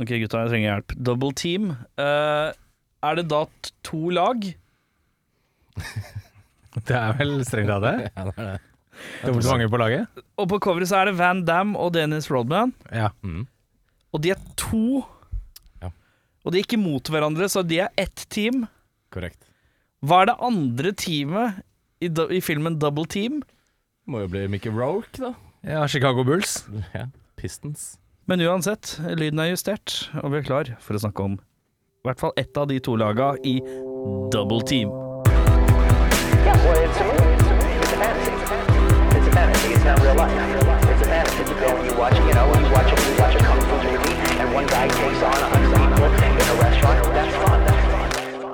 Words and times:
Ok, 0.00 0.08
gutta, 0.22 0.40
jeg 0.46 0.52
trenger 0.54 0.68
hjelp. 0.70 0.94
Double 1.10 1.32
team. 1.36 1.70
Eh, 2.00 2.50
er 3.04 3.14
det 3.20 3.26
da 3.28 3.42
t- 3.60 3.72
to 3.84 4.08
lag? 4.16 4.46
Det 6.86 6.94
er 6.96 7.16
vel 7.18 7.40
strengt 7.46 7.70
tatt 7.70 7.82
det? 7.84 7.94
Ja, 8.16 8.24
det 8.28 8.34
er 8.36 8.50
det. 8.52 8.58
Dobbelt 9.24 9.46
så 9.46 9.54
mange 9.54 9.68
på 9.72 9.78
laget? 9.80 10.20
Og 10.38 10.48
på 10.50 10.58
coveret 10.62 10.90
så 10.90 10.98
er 11.00 11.08
det 11.08 11.16
Van 11.18 11.40
Damme 11.48 11.78
og 11.80 11.94
Dennis 11.96 12.28
Rodman. 12.30 12.72
Ja. 12.92 13.08
Mm. 13.24 13.46
Og 14.12 14.20
de 14.24 14.32
er 14.34 14.40
to. 14.60 15.00
Ja. 15.80 15.88
Og 16.44 16.52
de 16.52 16.60
er 16.60 16.66
ikke 16.66 16.78
mot 16.80 17.08
hverandre, 17.12 17.48
så 17.48 17.62
de 17.64 17.78
er 17.86 17.88
ett 18.00 18.26
team. 18.34 18.66
Korrekt. 19.14 19.40
Hva 20.04 20.20
er 20.22 20.30
det 20.30 20.36
andre 20.46 20.92
teamet 21.00 21.62
i, 22.04 22.08
do- 22.12 22.28
i 22.32 22.42
filmen 22.44 22.76
Double 22.82 23.06
Team? 23.10 23.40
Må 24.10 24.22
jo 24.24 24.30
bli 24.32 24.44
Mickey 24.52 24.72
Rourke, 24.74 25.16
da. 25.20 25.32
ja, 25.66 25.82
Chicago 25.88 26.24
Bulls. 26.28 26.60
Ja. 26.94 27.06
Pistons. 27.40 27.94
Men 28.30 28.44
uansett, 28.46 28.92
lyden 29.18 29.40
er 29.42 29.48
justert, 29.50 30.04
og 30.22 30.30
vi 30.30 30.38
er 30.38 30.44
klar 30.46 30.68
for 30.78 30.94
å 30.94 31.00
snakke 31.02 31.24
om 31.24 31.32
i 31.34 32.06
hvert 32.06 32.20
fall 32.22 32.30
ett 32.38 32.54
av 32.54 32.68
de 32.70 32.76
to 32.78 32.94
laga 32.94 33.32
i 33.42 33.56
Double 34.30 34.60
Team. 34.62 34.92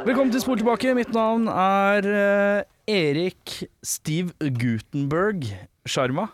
Velkommen 0.08 0.32
til 0.32 0.40
Spor 0.40 0.56
tilbake. 0.56 0.96
Mitt 0.96 1.12
navn 1.12 1.52
er 1.52 2.12
eh, 2.16 2.64
Erik 2.96 3.58
Steve 3.84 4.32
Gutenberg 4.40 5.50
Sharma. 5.84 6.30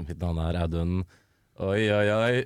Mitt 0.00 0.16
navn 0.16 0.40
er 0.48 0.64
Audun 0.64 1.02
Oi, 1.60 1.90
oi, 1.92 2.06
oi. 2.08 2.44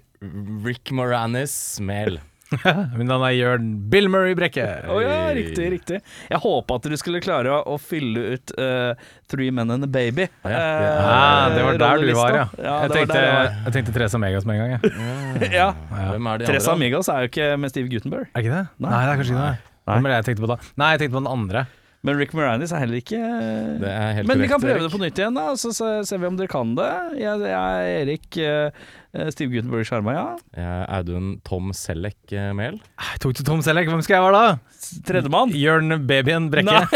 Rick 0.65 0.91
Moranis 0.91 1.53
smell. 1.77 2.17
Min 2.99 3.07
navn 3.09 3.23
er 3.27 3.35
Jørn 3.35 3.69
Bill 3.91 4.09
Murray 4.11 4.35
Brekke. 4.39 4.65
Å 4.91 4.97
ja, 5.03 5.19
riktig, 5.37 5.69
riktig. 5.73 6.01
Jeg 6.31 6.41
håpa 6.43 6.79
at 6.81 6.89
du 6.91 6.97
skulle 6.99 7.21
klare 7.23 7.61
å 7.71 7.77
fylle 7.79 8.35
ut 8.35 8.53
uh, 8.59 8.99
Three 9.31 9.55
Men 9.55 9.71
and 9.75 9.87
a 9.87 9.91
Baby. 9.91 10.27
Ja, 10.43 10.51
ja. 10.51 10.65
Uh, 10.65 11.13
Ah, 11.15 11.47
det 11.55 11.63
var 11.67 11.79
der 11.85 12.03
du 12.03 12.11
var, 12.19 12.39
ja. 12.41 12.45
ja 12.59 12.75
jeg, 12.85 12.95
tenkte, 12.97 13.23
jeg 13.23 13.37
var. 13.39 13.55
jeg 13.69 13.77
tenkte 13.79 13.95
Tres 14.01 14.19
Amigas 14.19 14.49
med 14.51 14.59
en 14.59 14.65
gang. 14.65 14.75
Jeg. 14.75 15.53
ja. 15.61 15.69
Hvem 16.11 16.31
er 16.33 16.43
de 16.43 16.51
Tres 16.51 16.69
Amigas 16.75 16.75
Amigos 16.75 17.13
er 17.15 17.23
jo 17.23 17.31
ikke 17.33 17.49
med 17.63 17.75
Steve 17.75 17.95
Gutenberg. 17.95 18.29
Er 18.35 18.45
ikke 18.45 18.55
det? 18.59 18.67
Nei. 18.83 18.91
Nei, 18.91 19.01
det 19.07 19.15
er 19.15 19.23
kanskje 19.23 19.39
ikke 19.39 19.47
det. 19.47 19.73
Hvem 19.95 20.05
er 20.11 20.15
det 20.15 20.21
jeg 20.21 20.29
tenkte 20.33 20.47
på 20.49 20.53
da? 20.57 20.61
Nei, 20.81 20.93
jeg 20.97 21.05
tenkte 21.05 21.17
på 21.21 21.23
den 21.23 21.33
andre. 21.39 21.67
Men 22.05 22.19
Rick 22.21 22.35
Moranis 22.37 22.73
er 22.77 22.83
heller 22.83 23.01
ikke 23.01 23.17
Det 23.81 23.89
er 23.89 24.11
helt 24.19 24.29
Men 24.29 24.43
vi 24.43 24.49
kan 24.51 24.61
prøve 24.61 24.75
Erik. 24.77 24.91
det 24.91 24.93
på 24.93 25.01
nytt 25.01 25.21
igjen, 25.23 25.39
da, 25.39 25.45
så 25.57 25.71
ser 26.05 26.21
vi 26.21 26.29
om 26.29 26.37
dere 26.37 26.51
kan 26.53 26.75
det. 26.77 26.91
Jeg, 27.17 27.41
jeg 27.49 27.55
er 27.55 28.03
Erik 28.03 28.39
eh, 28.45 28.91
Steve 29.31 29.53
Gutenberg 29.53 29.87
Sharma, 29.87 30.15
ja. 30.17 30.75
Audun 30.99 31.37
Tom 31.47 31.73
Selleck 31.77 32.33
eh, 32.35 32.51
Mehl. 32.57 32.81
Tok 33.23 33.37
til 33.39 33.47
Tom 33.47 33.63
Selleck. 33.63 33.87
Hvem 33.91 34.03
skal 34.03 34.19
jeg 34.19 34.25
være 34.27 34.41
da? 34.41 34.79
Tredjemann. 35.07 35.55
Jørn 35.55 36.01
Babyen 36.09 36.51
Brekke. 36.51 36.83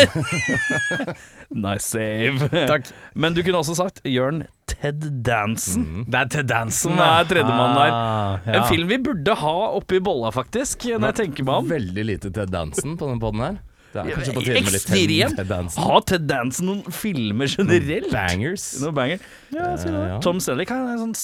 Nice 1.49 1.87
save. 1.89 2.51
Takk. 2.69 2.91
Men 3.17 3.33
du 3.37 3.41
kunne 3.47 3.63
også 3.63 3.79
sagt 3.79 4.03
Jørn 4.05 4.43
Ted 4.69 5.07
Dansen. 5.25 5.87
Mm. 5.87 6.03
Det 6.11 6.19
er 6.21 6.33
Ted 6.35 6.51
Dansen 6.51 6.99
det 6.99 7.07
er 7.07 7.31
tredjemann 7.31 7.79
der. 7.79 7.95
Ah, 7.95 8.45
ja. 8.45 8.59
En 8.59 8.67
film 8.69 8.91
vi 8.91 8.99
burde 9.09 9.39
ha 9.41 9.55
oppi 9.79 10.01
bolla, 10.05 10.33
faktisk, 10.35 10.85
når 10.93 11.13
jeg 11.13 11.19
tenker 11.23 11.49
meg 11.49 11.63
om. 11.63 11.71
Veldig 11.73 12.05
lite 12.11 12.33
Ted 12.35 12.53
Dansen 12.53 12.99
på 13.01 13.09
den 13.09 13.23
poden 13.23 13.45
her. 13.47 13.59
Det 13.93 14.03
er 14.03 14.19
kanskje 14.19 14.35
på 14.37 14.45
tide 14.45 14.63
med 14.67 14.75
litt 14.75 14.87
Ted, 14.89 15.49
Dansen. 15.49 15.83
Har 15.83 16.05
Ted 16.07 16.33
noen 16.67 16.83
filmer 16.93 17.49
generelt? 17.51 18.11
Bangers. 18.13 18.67
Noen 18.83 18.97
banger. 18.99 19.27
Eh, 19.55 19.87
ja. 19.89 20.19
Tom 20.25 20.43
Selleck 20.45 20.73
har 20.75 20.85
en 20.93 21.07
sånn 21.07 21.17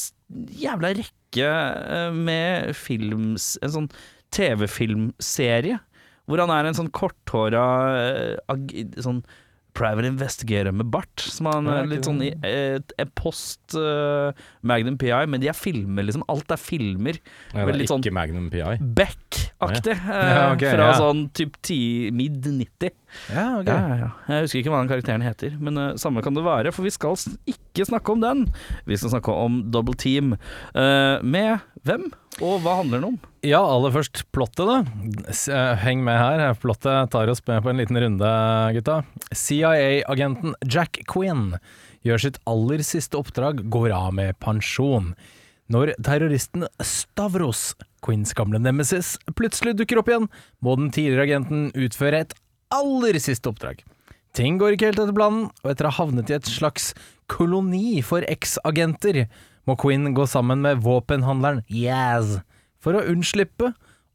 jævla 0.65 0.95
rekke 0.97 1.51
eh, 1.51 2.11
med 2.17 2.73
films 2.79 3.55
En 3.63 3.75
sånn 3.77 3.91
TV-filmserie. 4.35 5.79
Hvor 6.25 6.41
han 6.41 6.53
er 6.55 6.71
en 6.71 6.79
sånn 6.79 6.93
korthåra 6.95 7.67
eh, 8.01 8.63
sånn 9.05 9.21
private 9.75 10.07
investigator 10.09 10.73
med 10.73 10.87
bart. 10.95 11.21
Som 11.21 11.49
han 11.51 11.67
er 11.71 11.89
litt 11.91 12.07
sånn 12.09 12.21
i 12.25 12.31
et, 12.47 12.95
et 13.03 13.11
post 13.19 13.75
uh, 13.79 14.31
Magnum 14.63 14.97
PI, 15.01 15.25
men 15.31 15.43
de 15.43 15.51
er 15.51 15.57
filmer, 15.59 16.07
liksom. 16.07 16.25
Alt 16.33 16.55
er 16.55 16.61
filmer. 16.63 17.19
Ja, 17.53 17.65
det 17.67 17.75
er 17.75 17.81
litt 17.83 17.91
sånn. 17.93 18.05
Beck-aktig. 18.81 19.97
eh, 19.99 20.35
Ja, 20.35 20.53
okay, 20.55 20.71
fra 20.77 20.91
ja. 20.93 20.99
sånn 21.01 21.27
typ 21.37 21.59
10, 21.63 22.13
mid 22.15 22.41
90. 22.47 22.95
Ja, 23.33 23.47
okay. 23.61 23.75
Ja, 23.75 23.99
ja. 24.01 24.11
Jeg 24.29 24.47
husker 24.47 24.61
ikke 24.61 24.75
hva 24.75 24.83
den 24.83 24.91
karakteren 24.93 25.25
heter, 25.25 25.55
men 25.63 25.81
uh, 25.81 25.93
samme 26.01 26.23
kan 26.25 26.37
det 26.37 26.45
være, 26.47 26.73
for 26.75 26.87
vi 26.87 26.93
skal 26.95 27.17
ikke 27.51 27.87
snakke 27.89 28.15
om 28.15 28.25
den. 28.25 28.45
Vi 28.89 28.99
skal 29.01 29.15
snakke 29.15 29.33
om 29.33 29.63
Double 29.75 29.97
Team. 30.01 30.37
Uh, 30.77 31.23
med 31.25 31.65
hvem, 31.85 32.11
og 32.43 32.65
hva 32.65 32.79
handler 32.81 33.01
den 33.01 33.09
om? 33.13 33.17
Ja, 33.45 33.61
aller 33.61 33.93
først 33.95 34.25
plottet, 34.35 34.65
da. 34.67 34.81
Eh, 35.53 35.75
Heng 35.85 36.03
med 36.07 36.17
her. 36.19 36.55
Plottet 36.59 37.13
tar 37.13 37.31
oss 37.31 37.43
med 37.47 37.63
på 37.63 37.71
en 37.71 37.79
liten 37.79 37.99
runde, 38.01 38.31
gutta. 38.75 39.03
CIA-agenten 39.37 40.57
Jack 40.65 41.03
Quinn 41.11 41.59
gjør 42.05 42.25
sitt 42.25 42.41
aller 42.51 42.83
siste 42.87 43.21
oppdrag, 43.21 43.63
går 43.73 43.93
av 43.95 44.15
med 44.17 44.39
pensjon. 44.43 45.13
Når 45.73 45.95
terroristen 46.05 46.67
Stavros, 46.85 47.73
Quinns 48.05 48.35
gamle 48.37 48.61
nemesis, 48.61 49.15
plutselig 49.37 49.79
dukker 49.79 50.03
opp 50.03 50.11
igjen, 50.11 50.27
må 50.61 50.75
den 50.81 50.91
tidligere 50.93 51.25
agenten 51.29 51.71
utføre 51.73 52.25
et 52.25 52.35
aller 52.73 53.19
siste 53.23 53.51
oppdrag. 53.51 53.83
Ting 54.35 54.59
går 54.59 54.75
ikke 54.75 54.91
helt 54.91 55.01
etter 55.03 55.15
planen, 55.15 55.49
og 55.63 55.71
etter 55.71 55.87
å 55.87 55.93
ha 55.93 56.01
havnet 56.03 56.31
i 56.31 56.37
et 56.39 56.49
slags 56.51 56.93
koloni 57.31 58.01
for 58.05 58.27
eks-agenter, 58.29 59.25
må 59.65 59.77
Quinn 59.81 60.11
gå 60.17 60.27
sammen 60.29 60.61
med 60.65 60.83
våpenhandleren 60.85 61.63
Yaz 61.73 62.41
for 62.85 62.99
å 62.99 63.05
unnslippe 63.09 63.71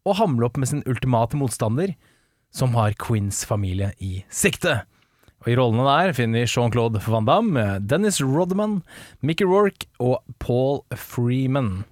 og 0.06 0.18
hamle 0.20 0.46
opp 0.46 0.60
med 0.62 0.70
sin 0.70 0.84
ultimate 0.90 1.38
motstander, 1.40 1.96
som 2.54 2.76
har 2.78 2.98
Quinns 3.02 3.42
familie 3.48 3.92
i 3.98 4.24
sikte. 4.34 4.82
Og 5.40 5.54
I 5.54 5.56
rollene 5.58 5.86
der 5.88 6.14
finner 6.18 6.44
vi 6.44 6.50
Jean-Claude 6.52 7.02
Van 7.06 7.28
Damme, 7.28 7.66
Dennis 7.80 8.20
Rodman, 8.22 8.82
Mickey 9.22 9.48
Rourke 9.48 9.88
og 10.04 10.20
Paul 10.44 10.82
Freeman. 10.98 11.86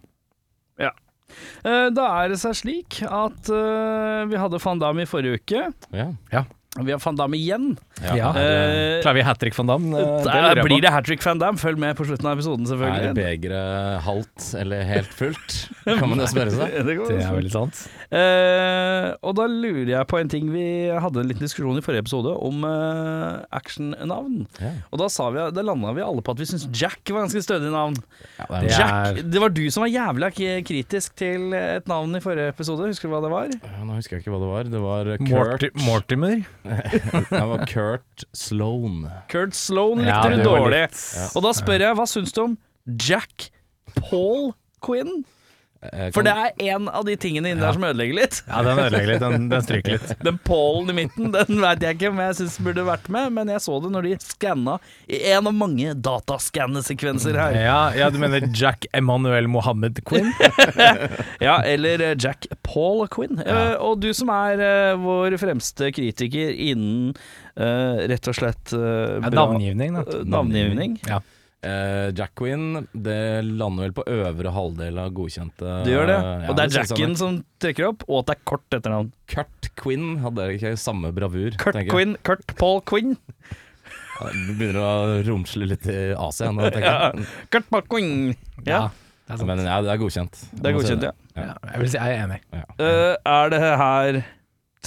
Ja. 1.64 1.72
Eh, 1.72 1.88
da 1.96 2.08
er 2.22 2.32
det 2.34 2.40
seg 2.42 2.56
slik 2.60 3.02
at 3.04 3.50
eh, 3.54 4.22
vi 4.30 4.40
hadde 4.40 4.62
Van 4.64 4.80
Damme 4.82 5.04
i 5.06 5.10
forrige 5.10 5.42
uke. 5.42 5.66
Ja. 5.96 6.46
Vi 6.86 6.92
har 6.94 7.00
Van 7.04 7.16
Damme 7.18 7.38
igjen. 7.38 7.78
Ja. 8.04 8.30
Eh, 8.38 9.02
Klarer 9.02 9.14
vi 9.18 9.22
hat 9.26 9.40
trick 9.42 9.56
Van 9.58 9.68
Damme? 9.72 9.98
Eh, 9.98 10.24
det 10.24 10.34
jeg 10.36 10.58
på. 10.62 10.66
blir 10.68 10.82
det 10.86 10.92
hat 10.94 11.06
trick 11.08 11.24
Van 11.26 11.40
Damme. 11.42 11.58
Følg 11.58 11.78
med 11.82 11.96
på 11.98 12.06
slutten 12.06 12.26
av 12.30 12.38
episoden, 12.38 12.66
Er 12.68 12.72
selvfølgelig. 12.74 13.14
begeret 13.18 14.02
halvt 14.06 14.48
eller 14.62 14.84
helt 14.86 15.14
fullt? 15.18 15.56
Kan 16.00 16.10
man 16.12 16.20
jo 16.22 16.28
spørre 16.30 16.52
seg. 16.54 16.76
Det 16.86 16.98
går 17.00 17.14
Det 17.16 17.24
er 17.26 17.34
veldig 17.40 17.52
sant. 17.56 17.82
Eh, 18.08 19.08
og 19.26 19.34
da 19.36 19.48
lurer 19.52 19.90
jeg 19.92 20.08
på 20.08 20.16
en 20.22 20.30
ting 20.32 20.46
Vi 20.54 20.64
hadde 20.96 21.20
en 21.20 21.28
liten 21.28 21.44
diskusjon 21.44 21.76
i 21.80 21.84
forrige 21.84 22.06
episode 22.06 22.32
om 22.48 22.62
uh, 22.64 23.42
actionnavn. 23.52 24.46
Ja. 24.62 24.72
Og 24.94 25.02
da, 25.02 25.10
sa 25.12 25.28
vi, 25.34 25.42
da 25.56 25.64
landa 25.66 25.92
vi 25.98 26.06
alle 26.06 26.24
på 26.24 26.32
at 26.36 26.40
vi 26.40 26.48
syntes 26.48 26.68
Jack 26.78 27.02
var 27.12 27.26
ganske 27.26 27.42
stødig 27.44 27.72
navn. 27.74 27.98
Ja, 28.38 28.48
det 28.62 28.72
er 28.72 28.80
Jack, 28.80 28.94
er- 29.18 29.28
Det 29.34 29.42
var 29.44 29.50
du 29.56 29.64
som 29.74 29.84
var 29.84 29.92
jævla 29.92 30.30
kritisk 30.38 31.16
til 31.20 31.52
et 31.58 31.88
navn 31.90 32.16
i 32.16 32.22
forrige 32.24 32.54
episode. 32.54 32.88
Husker 32.88 33.10
du 33.10 33.16
hva 33.16 33.22
det 33.26 33.34
var? 33.34 33.52
Ja, 33.58 33.84
Nå 33.88 33.98
husker 34.00 34.18
jeg 34.18 34.24
ikke 34.26 34.36
hva 34.36 34.42
det 34.44 34.52
var. 34.54 34.72
Det 34.72 34.84
var 34.84 35.12
Kurt 35.18 35.28
Morti 35.28 35.70
Mortimer. 35.88 36.46
Det 37.32 37.44
var 37.52 37.66
Kurt 37.70 38.26
Sloan. 38.36 39.02
Kurt 39.32 39.56
Sloan 39.58 40.04
likte 40.04 40.14
Ja, 40.14 40.36
du 40.36 40.44
dårlig. 40.46 40.84
Ja. 40.92 41.28
Og 41.36 41.46
da 41.48 41.54
spør 41.58 41.86
jeg, 41.88 41.98
hva 42.00 42.08
syns 42.10 42.36
du 42.36 42.44
om 42.44 42.58
Jack 42.86 43.50
Paul 43.98 44.52
Quinn? 44.84 45.24
Eh, 45.82 46.08
For 46.16 46.26
det 46.26 46.32
er 46.34 46.54
en 46.74 46.88
av 46.90 47.04
de 47.06 47.14
tingene 47.20 47.52
inni 47.54 47.62
der 47.62 47.76
som 47.76 47.84
ødelegger 47.86 48.18
litt. 48.18 48.40
Ja, 48.50 48.62
den 48.66 48.80
ødelegger 48.82 49.12
litt. 49.12 49.22
Den, 49.24 49.48
den 49.52 49.66
stryker 49.66 49.96
litt. 49.98 50.14
Den 50.28 50.40
Paulen 50.48 50.90
i 50.90 50.96
midten, 50.98 51.30
den 51.36 51.62
veit 51.62 51.84
jeg 51.86 51.98
ikke 51.98 52.10
om 52.12 52.22
jeg 52.24 52.38
syns 52.40 52.58
burde 52.64 52.86
vært 52.88 53.08
med, 53.14 53.34
men 53.36 53.52
jeg 53.54 53.62
så 53.64 53.78
det 53.84 53.92
når 53.94 54.08
de 54.08 54.14
skanna 54.24 54.78
i 55.12 55.20
en 55.34 55.50
av 55.50 55.54
mange 55.56 55.94
dataskannesekvenser 56.08 57.38
her. 57.38 57.58
Ja, 57.62 57.80
ja, 57.98 58.10
du 58.14 58.18
mener 58.22 58.48
Jack 58.58 58.88
Emanuel 58.98 59.50
Mohammed 59.52 60.02
Quinn? 60.08 60.32
Ja, 61.44 61.60
eller 61.68 62.02
eh, 62.02 62.16
Jack 62.20 62.48
Paul 62.66 63.06
Quinn. 63.14 63.40
Eh, 63.44 63.76
og 63.84 64.00
du 64.02 64.10
som 64.18 64.32
er 64.34 64.62
uh, 64.62 65.00
vår 65.02 65.38
fremste 65.42 65.92
kritiker 65.96 66.50
innen 66.54 67.14
uh, 67.60 68.04
rett 68.10 68.30
og 68.32 68.38
slett 68.38 68.74
Ja, 68.74 69.30
navngivning, 69.34 69.98
da. 70.00 70.22
navngivning. 70.26 70.98
Ja. 71.08 71.22
Eh, 71.68 72.08
Jack 72.16 72.32
Quinn, 72.40 72.88
det 72.94 73.18
lander 73.44 73.88
vel 73.88 73.96
på 73.98 74.06
øvre 74.14 74.52
halvdel 74.56 75.00
av 75.02 75.10
godkjente 75.18 75.72
Det 75.88 75.92
gjør 75.96 76.08
det. 76.10 76.18
Ja, 76.24 76.50
Og 76.52 76.58
det 76.60 76.66
er 76.68 76.76
Jackin 76.80 77.16
som 77.20 77.40
trekker 77.64 77.90
opp, 77.90 78.06
og 78.08 78.22
at 78.22 78.30
det 78.30 78.36
er 78.38 78.44
kort 78.54 78.78
etternavn. 78.78 79.10
Kurt 79.32 79.70
Quinn 79.82 80.18
hadde 80.24 80.46
ikke 80.56 80.76
samme 80.80 81.12
bravur. 81.16 81.58
Kurt. 81.62 81.80
Quinn, 81.92 82.16
Kurt 82.28 82.56
Paul 82.62 82.80
Quinn. 82.88 83.18
Ja, 84.18 84.30
du 84.34 84.54
begynner 84.58 84.80
å 84.82 84.94
romsle 85.28 85.68
litt 85.70 85.86
i 85.92 85.98
Asia 86.18 86.50
nå, 86.54 86.70
tenker 86.74 86.88
Ja. 86.88 87.12
jeg. 87.12 87.28
Kurt 87.54 87.68
Paul 87.74 87.84
Quinn. 87.90 88.16
Ja, 88.66 88.88
det 89.28 89.38
er. 89.42 89.46
Men 89.46 89.66
ja, 89.66 89.82
det 89.84 89.92
er 89.94 90.00
godkjent. 90.02 90.40
det 90.56 90.72
er 90.72 90.78
godkjent, 90.78 91.04
ja. 91.10 91.12
Ja, 91.38 91.54
jeg 91.74 91.82
vil 91.84 91.90
si 91.92 91.98
jeg 92.00 92.16
er 92.16 92.24
enig. 92.24 92.40
Uh, 92.80 93.14
er 93.28 93.50
det 93.54 93.60
her 93.62 94.22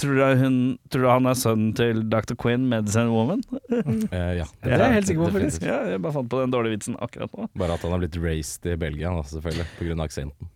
Tror 0.01 0.15
du, 0.17 0.23
hun, 0.41 0.55
tror 0.89 1.03
du 1.05 1.09
han 1.11 1.29
er 1.29 1.37
sønnen 1.37 1.73
til 1.77 2.01
Dr. 2.09 2.33
Quinn, 2.41 2.63
Medicine 2.71 3.11
Woman? 3.13 3.43
uh, 3.51 4.31
ja, 4.39 4.47
Det 4.63 4.73
er 4.73 4.85
jeg 4.87 4.95
helt 4.97 5.11
sikker 5.11 5.27
på, 5.27 5.33
faktisk. 5.35 5.67
Ja, 5.67 5.81
jeg 5.93 6.01
bare 6.01 6.15
fant 6.17 6.31
på 6.31 6.41
den 6.41 6.53
dårlige 6.55 6.79
vitsen 6.79 6.97
akkurat 7.01 7.33
nå. 7.37 7.51
Bare 7.61 7.77
at 7.77 7.85
han 7.85 7.93
har 7.93 8.01
blitt 8.01 8.17
raised 8.23 8.65
i 8.65 8.79
Belgia, 8.81 9.13
da, 9.13 9.27
selvfølgelig, 9.29 9.69
pga. 9.77 9.99
aksenten. 10.07 10.49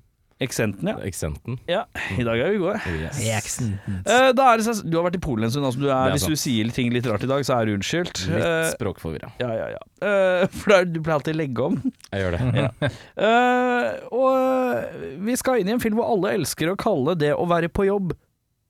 Eksenten, 0.44 0.90
ja. 0.92 0.98
Eksenten. 1.08 1.56
ja. 1.72 1.86
I 2.20 2.24
dag 2.28 2.42
er 2.44 2.50
vi 2.52 2.58
gode. 2.60 2.76
Yes. 3.24 3.54
Uh, 3.64 4.34
da 4.36 4.50
er 4.52 4.60
det, 4.60 4.66
sånn- 4.68 4.90
du 4.92 4.98
har 4.98 5.06
vært 5.06 5.16
i 5.16 5.22
Polen 5.24 5.48
en 5.48 5.54
stund. 5.54 5.64
Altså, 5.70 5.80
du 5.80 5.86
er, 5.88 5.96
er 5.96 6.18
hvis 6.18 6.26
du 6.28 6.36
sier 6.36 6.68
ting 6.76 6.92
litt 6.92 7.08
rart 7.08 7.24
i 7.24 7.30
dag, 7.30 7.46
så 7.48 7.56
er 7.56 7.70
du 7.70 7.78
unnskyldt. 7.78 8.26
Litt 8.28 8.44
uh, 8.44 8.66
språkforvirra. 8.74 9.32
ja, 9.40 9.54
ja, 9.62 9.70
ja. 9.78 9.80
Uh, 10.04 10.44
for 10.52 10.84
du 10.92 11.00
pleier 11.00 11.16
alltid 11.22 11.38
å 11.38 11.40
legge 11.40 11.70
om. 11.70 11.80
Jeg 12.12 12.26
gjør 12.26 12.36
det. 12.36 12.92
Eh, 13.16 13.88
og 14.12 14.32
eh, 14.36 15.04
vi 15.24 15.36
skal 15.40 15.62
inn 15.62 15.70
i 15.70 15.74
en 15.76 15.82
film 15.82 15.96
hvor 16.00 16.10
alle 16.12 16.34
elsker 16.36 16.72
å 16.72 16.76
kalle 16.80 17.14
det 17.20 17.32
å 17.38 17.46
være 17.48 17.70
på 17.72 17.86
jobb 17.88 18.12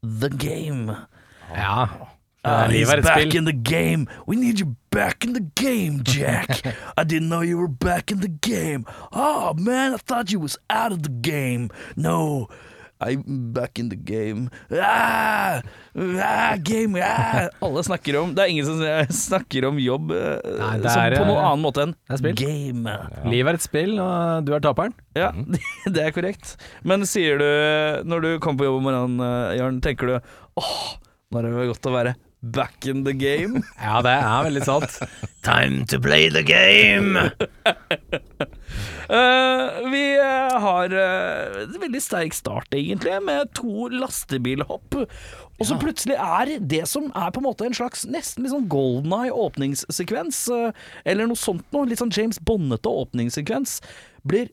the 0.06 0.30
game. 0.30 0.96
Ja. 1.56 1.90
Ah, 2.44 2.68
Livet 2.68 2.78
he's 2.78 2.90
er 2.94 2.98
et 3.00 3.04
back 3.04 3.22
spill. 3.22 3.36
in 3.38 3.46
the 3.46 3.54
game. 3.54 4.08
We 4.28 4.36
need 4.36 4.60
you 4.60 4.76
back 4.92 5.26
in 5.26 5.34
the 5.34 5.46
game, 5.56 6.04
Jack. 6.04 6.62
I 6.98 7.04
didn't 7.04 7.28
know 7.28 7.42
you 7.42 7.58
were 7.58 7.68
back 7.68 8.12
in 8.12 8.20
the 8.20 8.28
game. 8.28 8.86
Oh 9.12 9.54
man, 9.56 9.94
I 9.94 9.98
thought 9.98 10.32
you 10.32 10.40
was 10.40 10.58
out 10.70 10.92
of 10.92 11.02
the 11.02 11.10
game. 11.10 11.70
No. 11.96 12.48
I'm 13.06 13.54
back 13.54 13.80
in 13.80 13.90
the 13.90 13.96
game. 13.96 14.50
Ah, 14.72 15.62
ah, 15.94 16.56
game 16.58 16.98
ah. 16.98 17.48
Alle 17.62 17.84
snakker 17.86 18.18
om 18.20 18.34
Det 18.36 18.44
er 18.44 18.54
ingen 18.54 18.66
som 18.66 18.82
snakker 19.14 19.68
om 19.70 19.78
jobb 19.82 20.12
eh, 20.16 20.42
Nei, 20.58 20.74
som 20.84 21.04
er, 21.04 21.18
på 21.20 21.28
noen 21.28 21.38
eh, 21.38 21.48
annen 21.52 21.64
måte 21.64 21.86
enn 21.86 21.96
det 22.10 22.32
er 22.32 22.38
game. 22.40 22.98
Livet 23.30 23.52
er 23.52 23.60
et 23.60 23.66
spill, 23.66 23.96
og 24.02 24.46
du 24.48 24.54
er 24.56 24.64
taperen. 24.64 24.96
Ja, 25.18 25.32
det 25.96 26.08
er 26.08 26.14
korrekt. 26.16 26.56
Men 26.88 27.06
sier 27.10 27.40
du, 27.42 27.48
når 28.08 28.26
du 28.26 28.30
kommer 28.44 28.64
på 28.64 28.70
jobb 28.70 28.80
om 28.82 28.88
morgenen, 28.90 29.22
eh, 29.22 29.58
Jørn, 29.60 29.82
tenker 29.86 30.10
du 30.10 30.16
åh, 30.62 30.78
nå 31.30 31.42
er 31.42 31.50
det 31.50 31.70
godt 31.74 31.92
å 31.92 31.96
være 31.96 32.16
back 32.42 32.86
in 32.86 33.04
the 33.06 33.14
game? 33.14 33.64
Ja, 33.82 34.02
det 34.06 34.12
er 34.12 34.46
veldig 34.48 34.66
sant. 34.66 35.00
Time 35.46 35.86
to 35.90 36.00
play 36.02 36.30
the 36.30 36.44
game! 36.46 37.18
uh, 39.10 39.82
vi 39.94 40.04
uh, 40.20 40.58
har 40.62 40.94
uh, 40.94 41.64
en 41.64 41.82
veldig 41.82 42.02
sterk 42.02 42.34
start, 42.34 42.74
egentlig, 42.74 43.18
med 43.26 43.54
to 43.58 43.90
lastebilhopp. 43.94 45.06
Og 45.56 45.70
så 45.70 45.78
plutselig 45.80 46.18
er 46.20 46.58
det 46.60 46.84
som 46.92 47.08
er 47.16 47.32
på 47.32 47.40
en 47.40 47.48
måte 47.48 47.68
en 47.68 47.76
slags 47.76 48.04
nesten 48.10 48.44
litt 48.44 48.52
sånn 48.52 48.68
Golden 48.72 49.14
Eye 49.16 49.32
åpningssekvens, 49.32 50.42
eh, 50.52 50.88
eller 51.08 51.30
noe 51.30 51.40
sånt 51.40 51.64
noe, 51.72 51.88
litt 51.88 52.02
sånn 52.02 52.12
James 52.12 52.42
Bonnete 52.44 52.92
åpningssekvens, 52.92 53.78
blir 54.28 54.52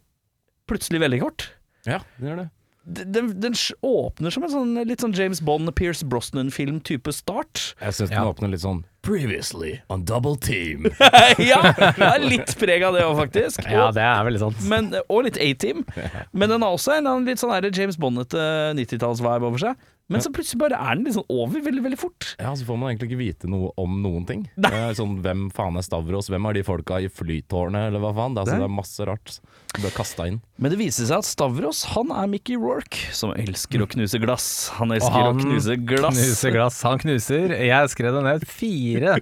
plutselig 0.70 1.02
veldig 1.02 1.18
kort. 1.24 1.48
Ja, 1.88 1.98
det 2.20 2.30
gjør 2.30 2.44
det. 2.44 2.50
Den, 2.84 3.40
den, 3.40 3.54
åpner 3.86 4.32
som 4.34 4.42
en 4.42 4.50
sånn, 4.50 4.72
litt 4.88 5.02
sånn 5.04 5.14
James 5.14 5.38
Bond, 5.44 5.70
Pierce 5.78 6.02
Brosnan-film-type 6.02 7.12
start. 7.14 7.74
Jeg 7.78 7.94
syns 7.94 8.10
den 8.10 8.18
Ja. 8.18 8.24
åpner 8.26 8.50
litt 8.50 8.64
sånn 8.64 8.82
Previously 9.02 9.80
on 9.88 10.04
Double 10.04 10.36
Team. 10.36 10.86
ja, 11.38 11.60
det 11.74 12.06
er 12.06 12.22
litt 12.22 12.54
preg 12.58 12.82
av 12.86 12.94
det 12.94 13.02
òg, 13.06 13.16
faktisk. 13.18 13.62
Ja, 13.70 13.90
det 13.94 14.02
er 14.02 14.26
veldig 14.26 14.42
sant. 14.42 14.60
men, 14.70 14.92
og 15.08 15.24
litt 15.26 15.38
A-Team. 15.38 15.84
Men 16.32 16.50
den 16.54 16.62
har 16.62 16.74
også 16.74 16.98
en 16.98 17.06
en 17.10 17.26
litt 17.26 17.42
sånn 17.42 17.54
James 17.74 17.98
Bond-ete 17.98 18.74
90-talls-vibe 18.78 19.50
over 19.50 19.58
seg. 19.58 19.88
Men 20.12 20.20
så 20.20 20.32
plutselig 20.34 20.60
bare 20.60 20.76
er 20.76 20.98
den 20.98 21.14
sånn 21.14 21.26
over 21.32 21.62
veldig, 21.64 21.82
veldig 21.86 21.98
fort. 22.00 22.32
Ja, 22.40 22.52
så 22.58 22.66
får 22.68 22.78
man 22.78 22.90
egentlig 22.90 23.12
ikke 23.12 23.20
vite 23.22 23.50
noe 23.50 23.70
om 23.80 24.00
noen 24.04 24.26
ting. 24.28 24.44
Det 24.60 24.70
er 24.74 24.96
sånn, 24.98 25.20
Hvem 25.24 25.46
faen 25.54 25.78
er 25.78 25.86
Stavros? 25.86 26.28
Hvem 26.32 26.48
er 26.50 26.58
de 26.58 26.64
folka 26.66 26.98
i 27.00 27.08
flytårnet, 27.12 27.88
eller 27.88 28.02
hva 28.02 28.12
faen? 28.16 28.36
Det 28.36 28.42
er, 28.42 28.46
altså, 28.46 28.58
Det 28.58 28.64
det 28.64 28.68
er 28.68 28.76
masse 28.76 29.08
rart 29.08 29.36
blir 29.80 29.90
kasta 29.96 30.26
inn. 30.28 30.40
Men 30.60 30.70
det 30.74 30.78
viser 30.78 31.06
seg 31.08 31.22
at 31.22 31.24
Stavros 31.26 31.84
han 31.94 32.10
er 32.12 32.26
Mickey 32.28 32.58
Rourke, 32.60 33.08
som 33.16 33.32
elsker 33.32 33.82
å 33.82 33.86
knuse 33.88 34.18
glass. 34.22 34.46
Han 34.76 34.92
elsker 34.92 35.16
han 35.16 35.38
å 35.40 35.46
knuse 35.46 35.76
glass. 35.88 36.18
Knuser 36.18 36.52
glass. 36.54 36.82
Han 36.84 37.00
knuser. 37.02 37.54
Jeg 37.56 37.88
skrev 37.94 38.14
det 38.18 38.22
ned 38.26 38.46
fire 38.46 39.16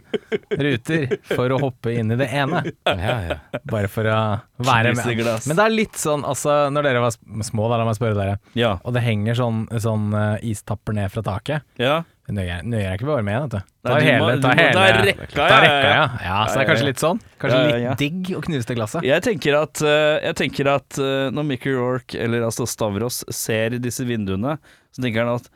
ruter 0.59 1.17
for 1.31 1.55
å 1.55 1.61
hoppe 1.63 1.95
inn 2.01 2.11
i 2.13 2.19
det 2.21 2.29
ene. 2.35 2.65
Ja, 2.91 3.17
ja. 3.31 3.37
Bare 3.71 3.89
for 3.93 4.09
å 4.11 4.19
være 4.61 4.93
Knuse 4.95 5.07
med. 5.13 5.21
glass. 5.23 5.47
Men 5.51 5.57
det 5.61 5.65
er 5.69 5.75
litt 5.77 5.99
sånn, 6.01 6.25
altså, 6.27 6.57
når 6.75 6.89
dere 6.91 7.05
var 7.07 7.17
små, 7.47 7.69
da, 7.71 7.79
la 7.81 7.87
meg 7.89 7.99
spørre 7.99 8.19
dere, 8.19 8.39
Ja. 8.59 8.75
og 8.85 8.95
det 8.97 9.05
henger 9.07 9.39
sånn, 9.39 9.65
sånn 9.81 10.11
eh, 10.17 10.51
istapper 10.51 10.97
ned 10.99 11.13
fra 11.15 11.23
taket. 11.23 11.63
ja. 11.81 12.03
Nøyer 12.31 12.65
nøyer 12.67 12.85
jeg 12.85 12.99
ikke 13.01 13.09
bare 13.09 13.25
med, 13.27 13.37
vet 13.45 13.55
du. 13.55 13.71
Tar 13.89 14.05
hele, 14.05 14.35
tar 14.45 14.59
hele 14.59 14.75
ta 14.75 14.85
rekka, 14.87 15.47
ja, 15.47 15.61
ja, 15.61 15.77
ja. 15.77 15.93
ja. 15.93 16.09
ja. 16.25 16.41
Så 16.47 16.59
det 16.59 16.63
er 16.63 16.65
Ja, 16.65 16.65
ja, 16.65 16.67
kanskje 16.71 16.89
litt 16.91 17.03
sånn. 17.03 17.23
Kanskje 17.43 17.61
Ja, 17.61 17.71
ja, 17.71 17.95
litt 17.95 18.03
digg 18.03 18.35
å 18.37 18.43
knuse 18.45 18.69
det 18.69 18.77
glasset. 18.79 19.07
Jeg 19.07 19.25
tenker 19.27 19.59
at, 19.61 19.83
eh, 19.85 20.19
jeg 20.29 20.39
tenker 20.43 20.75
at 20.75 21.01
eh, 21.01 21.31
når 21.35 21.49
Mickey 21.55 21.75
Rourke, 21.77 22.19
eller 22.21 22.47
altså 22.49 22.69
Stavros, 22.71 23.25
ser 23.35 23.79
disse 23.83 24.07
vinduene, 24.07 24.59
så 24.95 25.05
tenker 25.05 25.27
han 25.27 25.41
at 25.41 25.51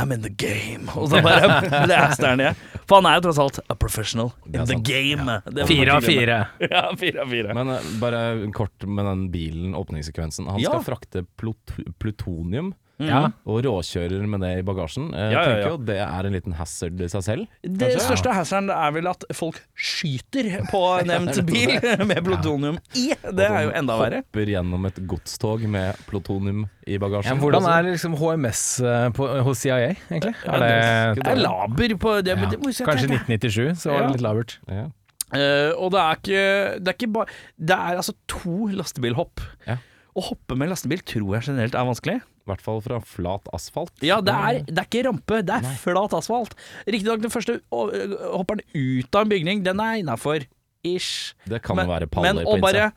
I'm 0.00 0.12
in 0.14 0.22
the 0.22 0.30
game. 0.30 0.88
Og 0.96 1.10
så 1.12 1.20
bare 1.22 1.58
blaster 1.86 2.32
han 2.32 2.40
igjen. 2.40 2.60
For 2.88 2.98
han 2.98 3.08
er 3.10 3.18
jo 3.18 3.24
tross 3.26 3.40
alt 3.42 3.58
a 3.68 3.76
professional 3.76 4.32
in 4.48 4.64
the 4.66 4.78
game. 4.80 5.26
Det 5.44 5.66
Fire 5.68 5.98
av 5.98 6.06
fire. 6.06 6.38
Ja, 6.72 6.86
fire 6.98 7.26
av 7.26 7.34
fire. 7.34 7.56
Men 7.58 7.74
eh, 7.74 7.90
bare 8.00 8.22
kort 8.56 8.86
med 8.88 9.04
den 9.06 9.26
bilen, 9.34 9.74
åpningssekvensen. 9.76 10.48
Han 10.48 10.64
skal 10.64 10.84
frakte 10.86 11.26
plut 11.36 11.74
plutonium, 12.00 12.72
Ja. 13.08 13.22
og 13.46 13.60
råkjører 13.66 14.26
med 14.28 14.40
det 14.44 14.50
i 14.60 14.62
bagasjen. 14.66 15.10
Jeg 15.12 15.32
Ja, 15.32 15.40
ja, 15.40 15.44
tenker 15.48 15.70
jo 15.72 15.78
det 15.88 15.96
er 16.04 16.28
en 16.28 16.32
liten 16.36 16.52
hazard 16.58 17.00
i 17.00 17.08
seg 17.12 17.24
selv. 17.26 17.46
Det 17.62 17.90
største 18.02 18.32
hazarden 18.36 18.70
er 18.74 18.92
vel 18.94 19.08
at 19.10 19.24
folk 19.34 19.58
skyter 19.74 20.50
på 20.70 20.82
nevnt 21.10 21.40
bil 21.48 21.74
med 22.10 22.22
plutonium 22.26 22.78
i. 22.94 23.08
Det 23.22 23.48
er 23.48 23.66
jo 23.68 23.74
enda 23.82 23.98
verre. 24.00 24.22
Hopper 24.24 24.52
gjennom 24.54 24.86
et 24.90 25.00
godstog 25.10 25.66
med 25.68 25.98
plutonium 26.08 26.64
i 26.86 26.96
Ja, 26.96 27.02
bagasjen. 27.02 27.38
hvordan 27.42 27.66
er 27.70 27.90
liksom 27.92 28.16
HMS 28.18 28.62
eh, 28.82 29.08
på, 29.14 29.28
hos 29.46 29.60
CIA, 29.62 29.92
egentlig? 30.10 30.34
Er 30.46 30.58
det, 30.64 31.22
Det 31.22 31.28
er 31.32 31.42
laber 31.42 31.94
på 32.02 32.16
det, 32.22 32.34
det 32.50 32.58
må 32.62 32.72
si 32.74 32.84
Kanskje 32.86 33.10
1997, 33.12 33.78
så 33.84 33.92
var 33.94 34.06
det 34.08 34.16
litt 34.16 34.24
labert. 34.26 34.58
Ja. 34.68 34.88
Uh, 35.32 35.70
og 35.80 35.94
det 35.94 36.00
er 36.02 36.18
ikke 36.18 36.40
Det 36.84 36.90
er 36.90 36.96
ikke 36.98 37.06
bare 37.14 37.30
Det 37.56 37.72
er 37.72 37.96
altså 38.02 38.12
to 38.28 38.66
lastebilhopp. 38.76 39.40
Ja. 39.64 39.78
Å 40.12 40.24
hoppe 40.26 40.58
med 40.60 40.68
lastebil 40.68 41.00
tror 41.08 41.38
jeg 41.38 41.46
generelt 41.46 41.72
er 41.78 41.86
vanskelig. 41.88 42.18
I 42.42 42.50
hvert 42.50 42.64
fall 42.64 42.80
fra 42.82 42.98
flat 43.06 43.46
asfalt. 43.54 43.92
Ja, 44.02 44.18
det 44.24 44.34
er, 44.34 44.64
det 44.66 44.80
er 44.80 44.88
ikke 44.88 45.04
rampe, 45.06 45.42
det 45.46 45.58
er 45.60 45.76
flat 45.78 46.16
asfalt. 46.18 46.56
Riktignok 46.88 47.22
den 47.22 47.34
første 47.34 47.60
hopper 47.70 48.16
hopperen 48.32 48.64
ut 48.74 49.14
av 49.14 49.22
en 49.22 49.30
bygning, 49.30 49.62
den 49.66 49.82
er 49.82 50.00
innafor. 50.02 50.48
Ish. 50.82 51.36
Det 51.46 51.60
kan 51.62 51.78
men, 51.78 51.86
jo 51.86 51.94
være 51.94 52.08
paller 52.10 52.34
men, 52.34 52.48
på 52.48 52.56
innsida. 52.58 52.88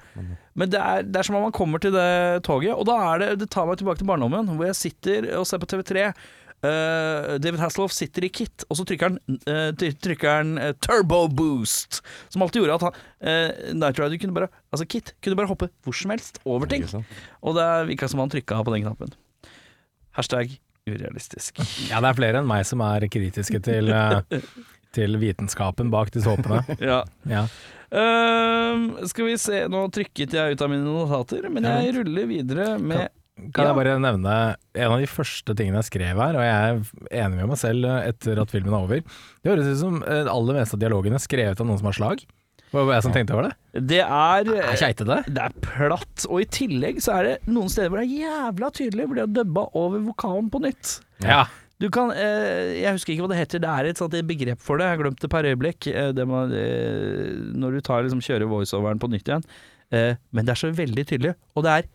men 0.58 0.72
det 0.74 0.80
er, 0.82 1.04
det 1.06 1.20
er 1.20 1.28
som 1.28 1.38
om 1.38 1.46
man 1.46 1.54
kommer 1.54 1.82
til 1.84 1.94
det 1.94 2.42
toget, 2.48 2.74
og 2.74 2.88
da 2.90 2.96
er 3.12 3.22
det 3.22 3.28
Det 3.44 3.50
tar 3.54 3.68
meg 3.70 3.78
tilbake 3.78 4.02
til 4.02 4.10
barndommen, 4.10 4.50
hvor 4.56 4.66
jeg 4.66 4.80
sitter 4.80 5.30
og 5.38 5.46
ser 5.46 5.62
på 5.62 5.70
TV3. 5.70 6.10
Uh, 6.66 7.36
David 7.38 7.60
Hasselhoff 7.62 7.94
sitter 7.94 8.26
i 8.26 8.32
kit, 8.34 8.64
og 8.72 8.80
så 8.80 8.86
trykker 8.88 9.12
han, 9.12 9.20
uh, 9.46 9.70
trykker 9.76 10.32
han 10.32 10.56
uh, 10.58 10.72
turbo 10.82 11.28
boost. 11.30 12.00
Som 12.34 12.42
alltid 12.42 12.64
gjorde 12.64 12.80
at 12.80 12.88
han 12.88 12.96
uh, 12.96 13.76
Night 13.78 14.02
Rider 14.02 14.18
kunne 14.22 14.34
bare 14.34 14.50
Altså 14.74 14.88
Kit 14.90 15.14
kunne 15.22 15.38
bare 15.38 15.52
hoppe 15.52 15.70
hvor 15.86 15.94
som 15.96 16.16
helst 16.16 16.42
over 16.44 16.66
ting. 16.72 16.88
Og 17.46 17.60
det 17.60 17.68
virka 17.92 18.10
som 18.10 18.24
han 18.24 18.34
trykka 18.34 18.64
på 18.66 18.74
den 18.74 18.88
knappen. 18.88 19.14
Hashtag 20.16 20.56
urealistisk. 20.86 21.60
Ja, 21.90 22.00
det 22.04 22.12
er 22.12 22.18
flere 22.18 22.42
enn 22.42 22.50
meg 22.50 22.66
som 22.70 22.82
er 22.86 23.08
kritiske 23.12 23.60
til, 23.66 23.90
eh, 23.90 24.42
til 24.96 25.18
vitenskapen 25.22 25.90
bak 25.94 26.12
disse 26.14 26.30
håpene. 26.30 26.62
ja. 26.92 27.02
Ja. 27.30 27.46
Uh, 27.96 29.06
skal 29.08 29.30
vi 29.30 29.36
se, 29.40 29.66
nå 29.72 29.86
trykket 29.94 30.34
jeg 30.36 30.56
ut 30.56 30.64
av 30.66 30.72
mine 30.72 30.86
notater, 30.86 31.48
men 31.54 31.68
jeg 31.70 31.94
ruller 32.00 32.28
videre 32.30 32.74
med 32.82 33.08
Kan 33.52 33.66
Ja. 33.66 33.72
jeg 33.74 33.76
bare 33.76 33.94
nevne 34.00 34.34
en 34.80 34.92
av 34.94 35.02
de 35.02 35.08
første 35.12 35.52
tingene 35.60 35.82
jeg 35.82 35.90
skrev 35.90 36.20
her, 36.24 36.38
og 36.40 36.44
jeg 36.46 36.56
er 36.56 37.26
enig 37.26 37.36
med 37.42 37.50
meg 37.52 37.58
selv 37.60 37.84
eh, 37.90 38.06
etter 38.14 38.40
at 38.40 38.54
filmen 38.54 38.72
er 38.72 38.86
over. 38.86 39.02
Det 39.44 39.52
høres 39.52 39.68
ut 39.74 39.82
som 39.82 39.98
eh, 40.08 40.22
det 40.24 40.32
aller 40.32 40.56
meste 40.56 40.78
av 40.78 40.84
dialogene 40.86 41.20
er 41.20 41.24
skrevet 41.26 41.60
av 41.60 41.68
noen 41.68 41.82
som 41.82 41.90
har 41.92 41.98
slag. 41.98 42.24
Hva 42.74 42.84
var 42.88 42.98
jeg 42.98 43.06
som 43.06 43.14
tenkte 43.16 43.36
over 43.36 43.50
det? 43.50 43.84
Det 43.92 44.00
er 44.02 44.48
Det 44.48 44.56
er. 44.64 45.28
Det 45.28 45.44
er 45.44 45.54
platt, 45.64 46.26
og 46.30 46.42
i 46.42 46.48
tillegg 46.50 47.02
så 47.04 47.18
er 47.20 47.30
det 47.30 47.36
noen 47.52 47.70
steder 47.72 47.92
hvor 47.92 48.02
det 48.02 48.08
er 48.08 48.26
jævla 48.26 48.72
tydelig, 48.76 49.06
hvor 49.06 49.20
de 49.20 49.24
har 49.26 49.32
dubba 49.36 49.68
over 49.78 50.04
vokalen 50.10 50.50
på 50.52 50.62
nytt. 50.66 50.98
Ja. 51.24 51.46
Du 51.84 51.90
kan 51.92 52.12
eh, 52.16 52.78
Jeg 52.80 52.96
husker 52.96 53.14
ikke 53.14 53.26
hva 53.26 53.32
det 53.34 53.40
heter, 53.42 53.62
det 53.64 53.72
er 53.72 53.90
et 53.90 54.00
sånt 54.00 54.16
begrep 54.28 54.62
for 54.64 54.80
det, 54.80 54.88
jeg 54.88 54.96
har 54.96 55.02
glemt 55.04 55.24
det 55.24 55.32
per 55.32 55.48
øyeblikk. 55.50 55.90
Eh, 55.92 56.12
det 56.16 56.28
må, 56.30 56.46
eh, 56.56 57.34
når 57.56 57.78
du 57.78 57.82
tar 57.86 58.06
liksom 58.06 58.24
kjører 58.24 58.48
voiceoveren 58.52 59.02
på 59.02 59.12
nytt 59.12 59.28
igjen. 59.32 59.44
Eh, 59.92 60.16
men 60.32 60.48
det 60.48 60.56
er 60.56 60.62
så 60.64 60.72
veldig 60.76 61.06
tydelig, 61.12 61.36
og 61.56 61.68
det 61.68 61.74
er 61.76 61.90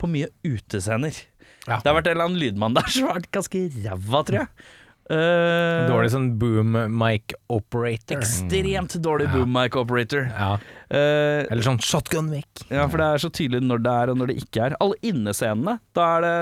på 0.00 0.08
mye 0.10 0.30
utescener. 0.46 1.18
Ja. 1.66 1.80
Det 1.82 1.90
har 1.90 1.98
vært 1.98 2.08
en 2.08 2.14
eller 2.16 2.30
annen 2.30 2.40
lydmann 2.40 2.76
der 2.78 2.86
som 2.88 3.10
har 3.10 3.18
vært 3.18 3.32
ganske 3.34 3.64
ræva, 3.84 4.22
tror 4.26 4.38
jeg. 4.40 4.70
Eh, 5.10 5.88
Dårlig 5.90 6.12
sånn 6.12 6.28
boom 6.38 6.76
mic 6.94 7.34
operator. 7.50 8.20
Ekstremt 8.20 8.94
dårlig 9.02 9.26
boom 9.32 9.50
mic 9.56 9.74
operator. 9.78 10.28
Ja. 10.30 10.52
Uh, 10.90 11.46
Eller 11.50 11.64
sånn 11.66 11.80
shotgun 11.82 12.30
mic. 12.30 12.64
ja, 12.70 12.86
for 12.86 13.02
det 13.02 13.08
er 13.10 13.22
så 13.24 13.30
tydelig 13.34 13.62
når 13.66 13.82
det 13.82 13.94
er 14.02 14.12
og 14.12 14.20
når 14.20 14.30
det 14.32 14.36
ikke 14.44 14.68
er. 14.68 14.76
Alle 14.82 14.98
innescenene, 15.10 15.78
da 15.98 16.08
er 16.16 16.26
det 16.26 16.34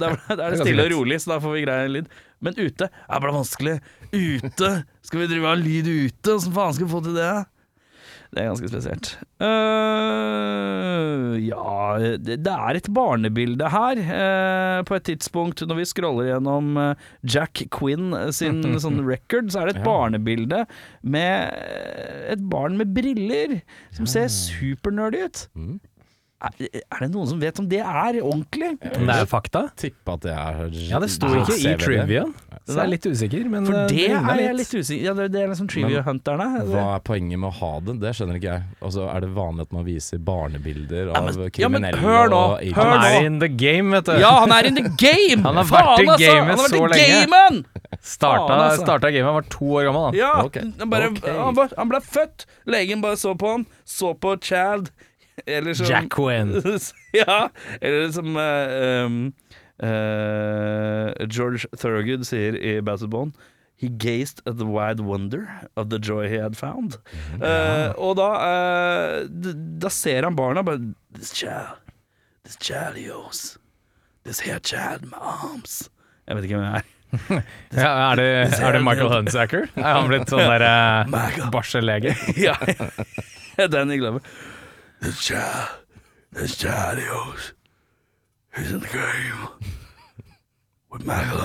da 0.00 0.08
er, 0.14 0.20
da 0.38 0.46
er 0.46 0.54
det 0.54 0.60
stille 0.62 0.86
og 0.86 0.92
rolig, 0.94 1.18
så 1.20 1.34
da 1.34 1.40
får 1.42 1.56
vi 1.58 1.62
grei 1.66 1.80
lyd. 1.90 2.12
Men 2.40 2.56
ute 2.56 2.86
er 2.88 3.20
bare 3.20 3.34
vanskelig. 3.36 3.74
Ute! 4.14 4.70
Skal 5.04 5.20
vi 5.24 5.26
drive 5.34 5.50
av 5.50 5.60
lyd 5.60 5.90
ute? 5.90 6.36
Åssen 6.38 6.54
faen 6.56 6.72
skal 6.76 6.86
vi 6.86 6.92
få 6.94 7.02
til 7.04 7.18
det? 7.18 7.32
Det 8.30 8.38
er 8.44 8.46
ganske 8.52 8.68
spesielt. 8.70 9.08
Uh, 9.42 11.34
ja 11.42 12.16
det, 12.22 12.38
er 12.46 12.78
et 12.78 12.90
barnebilde 12.94 13.70
her, 13.72 14.00
Uh, 14.10 14.82
på 14.86 14.96
et 14.96 15.04
tidspunkt 15.10 15.60
når 15.66 15.76
vi 15.80 15.84
scroller 15.88 16.28
gjennom 16.30 16.68
øh, 16.80 16.94
Jack 17.26 17.62
Quinn 17.74 18.14
sin 18.32 18.62
sånn 18.84 19.02
record, 19.06 19.50
så 19.52 19.60
er 19.62 19.68
det 19.70 19.74
et 19.76 19.80
Ja. 19.82 19.86
barnebilde 19.88 20.60
med 21.02 21.52
et 22.32 22.42
barn 22.50 22.78
med 22.80 22.94
briller 22.96 23.58
som 23.96 24.06
ser 24.08 24.28
supernerdy 24.32 25.24
ut. 25.26 25.42
Mm. 25.58 25.76
Er, 26.40 27.02
det 27.02 27.10
noen 27.12 27.26
som 27.28 27.40
vet 27.42 27.58
om 27.60 27.66
det 27.68 27.82
er 27.84 28.16
ordentlig? 28.22 28.70
Det 28.80 29.12
er 29.12 29.26
fakta? 29.28 29.66
Tippe 29.76 30.14
at 30.14 30.22
det 30.24 30.32
er 30.32 30.70
Ja, 30.88 31.00
det 31.02 31.10
sto 31.12 31.28
ikke 31.36 31.56
i 31.58 31.74
triviaen, 31.76 32.30
så 32.64 32.78
jeg 32.78 32.80
er 32.86 32.90
litt 32.94 33.08
usikker. 33.10 33.42
Men 33.52 33.66
For 33.68 33.76
det, 33.90 34.06
det 34.06 34.06
er 34.16 34.40
jeg 34.40 34.56
litt 34.56 34.72
usikker 34.72 35.04
Ja, 35.04 35.14
det 35.20 35.26
er 35.42 35.50
liksom 35.52 35.68
trivia 35.68 36.00
hunterne. 36.06 36.46
Hva 36.70 36.84
er 36.94 37.02
poenget 37.04 37.42
med 37.42 37.50
å 37.50 37.52
ha 37.58 37.70
det? 37.84 37.96
Det 38.00 38.14
skjønner 38.16 38.38
ikke 38.40 38.54
jeg. 38.54 38.64
Altså, 38.80 39.04
Er 39.12 39.26
det 39.26 39.30
vanlig 39.36 39.66
at 39.68 39.76
man 39.76 39.84
viser 39.84 40.22
barnebilder 40.30 41.10
Ja, 41.10 41.20
av 41.20 41.28
kriminelle? 41.52 41.60
ja, 41.60 41.72
men 41.74 42.00
hør 42.06 42.32
nå, 42.32 42.40
hør? 42.56 42.80
Han 42.80 42.90
nå. 42.94 43.10
er 43.10 43.28
in 43.28 43.38
the 43.44 43.50
game, 43.52 43.92
vet 43.98 44.08
du. 44.08 44.14
Ja, 44.22 44.32
han 44.40 44.56
er 44.56 44.70
in 44.70 44.80
the 44.80 44.86
game! 44.88 45.42
Han 45.50 45.60
har 45.60 45.68
Faen, 45.68 45.90
vært 45.90 46.00
i 46.00 46.08
altså! 46.08 46.24
gamet 46.24 46.40
Han 46.40 46.48
har 46.48 46.64
vært 46.64 46.72
så 46.72 46.80
i 46.80 46.90
lenge. 46.94 47.20
gamen! 47.20 47.60
Starta, 48.00 48.46
Faen, 48.46 48.64
altså. 48.64 48.84
starta 48.86 49.12
gamet, 49.12 49.28
han 49.28 49.36
var 49.36 49.46
to 49.52 49.70
år 49.76 49.86
gammel. 49.90 50.08
Han. 50.08 50.16
Ja, 50.16 50.32
okay. 50.46 50.72
han, 50.78 50.90
bare, 50.92 51.12
okay. 51.12 51.36
han, 51.36 51.54
var, 51.58 51.72
han 51.76 51.92
ble 51.92 52.00
født. 52.06 52.46
Legen 52.70 53.04
bare 53.04 53.18
så 53.20 53.34
på 53.36 53.54
han, 53.58 53.68
så 53.84 54.14
på 54.16 54.36
Chad. 54.40 54.88
Eller 55.46 55.74
som 55.74 55.86
Jack 55.86 56.10
Quinn. 56.14 56.52
ja, 57.22 57.48
eller 57.80 58.10
som 58.12 58.36
uh, 58.36 59.06
um, 59.06 59.32
eh, 59.82 61.26
George 61.28 61.66
Thorogood 61.76 62.26
sier 62.28 62.56
i 62.56 62.80
Battleborn 62.84 63.32
He 63.80 63.88
gazed 63.88 64.42
at 64.44 64.58
the 64.58 64.66
wide 64.66 65.00
wonder 65.00 65.48
of 65.74 65.88
the 65.88 65.98
joy 65.98 66.28
he 66.28 66.36
had 66.36 66.54
found. 66.54 66.98
Eh, 67.40 67.92
og 67.96 68.18
da, 68.18 68.26
eh, 68.44 69.24
da 69.80 69.88
ser 69.88 70.26
han 70.28 70.36
barna 70.36 70.60
bare 70.62 70.92
This 71.14 71.32
child, 71.32 71.78
this 72.44 72.58
child 72.60 72.98
yours, 72.98 73.56
this 74.24 74.40
here 74.40 74.60
child 74.60 75.04
in 75.04 75.08
my 75.08 75.16
arms. 75.16 75.88
Jeg 76.28 76.36
vet 76.36 76.44
ikke 76.44 76.60
hvem 76.60 76.66
jeg 76.66 76.82
er. 76.82 76.96
Ja, 77.80 77.88
er, 78.10 78.20
det, 78.20 78.28
er 78.60 78.76
det 78.76 78.84
Michael 78.84 79.08
Hunsacker? 79.14 79.64
Er 79.80 79.96
han 79.96 80.12
blitt 80.12 80.28
sånn 80.28 80.44
der 80.44 80.66
uh, 81.08 81.48
barselege? 81.50 82.12
ja, 82.36 82.60
Danny 83.64 83.96
Glover. 83.96 84.20
This 85.02 85.18
child, 85.24 85.68
this 86.34 86.56
child 86.56 86.98
of 86.98 87.04
yours, 87.04 87.54
is 88.58 88.70
in 88.72 88.80
the 88.80 88.88
game 88.88 89.48
with 90.92 91.06
Michael 91.06 91.40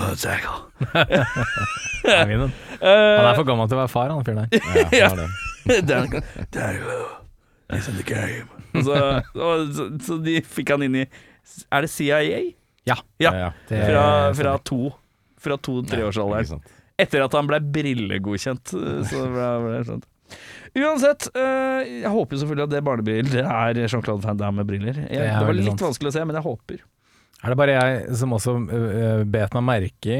den. 2.39 2.51
Han 2.81 3.25
er 3.25 3.35
for 3.37 3.47
gammel 3.47 3.69
til 3.69 3.77
å 3.77 3.83
være 3.85 3.91
far, 3.93 4.11
han 4.11 4.25
fyren 4.27 4.43
der. 4.43 4.49
Ja, 5.01 5.09
er. 5.15 5.81
Danny, 5.87 6.21
Danny 6.53 6.81
he's 7.71 7.87
in 7.89 7.95
the 7.97 8.03
game. 8.03 8.49
Så, 8.83 8.97
så, 9.33 9.87
så 10.03 10.17
de 10.21 10.35
fikk 10.43 10.73
han 10.75 10.83
inn 10.85 10.97
i 10.99 11.05
Er 11.71 11.85
det 11.85 11.89
CIA? 11.93 12.19
Ja. 12.85 12.97
Ja, 13.17 13.31
Ja, 13.31 13.31
ja. 13.39 13.51
Det 13.69 13.79
fra, 13.87 14.03
fra 14.37 14.57
to. 14.67 14.91
Fra 15.41 15.57
to-treårsalderen. 15.57 16.61
Etter 16.99 17.23
at 17.25 17.33
han 17.37 17.47
ble 17.49 17.59
brillegodkjent. 17.73 18.75
Så 19.09 19.23
ble, 19.31 19.47
ble 19.63 19.71
det 19.79 19.85
sånn. 19.89 20.03
Uansett, 20.75 21.29
øh, 21.31 21.81
jeg 22.01 22.11
håper 22.11 22.35
jo 22.35 22.41
selvfølgelig 22.41 22.65
at 22.67 22.73
det 22.73 22.81
barnebildet 22.83 23.43
er 23.45 23.77
Jean-Claude 23.85 24.25
Van 24.25 24.39
Damme 24.39 24.59
med 24.63 24.67
briller. 24.67 24.97
Jeg, 25.05 25.09
Det 25.21 25.29
det, 25.39 25.45
var 25.47 25.55
litt 25.55 25.69
sant. 25.71 25.85
vanskelig 25.87 26.11
å 26.11 26.15
se, 26.17 26.25
men 26.27 26.35
jeg 26.39 26.45
håper. 26.47 26.81
Er 27.45 27.53
det 27.53 27.57
bare 27.59 27.75
jeg 27.77 28.17
som 28.19 28.33
også 28.35 28.55
øh, 28.73 29.23
bet 29.29 29.53
meg 29.55 29.63
merke 29.67 30.15
i 30.17 30.19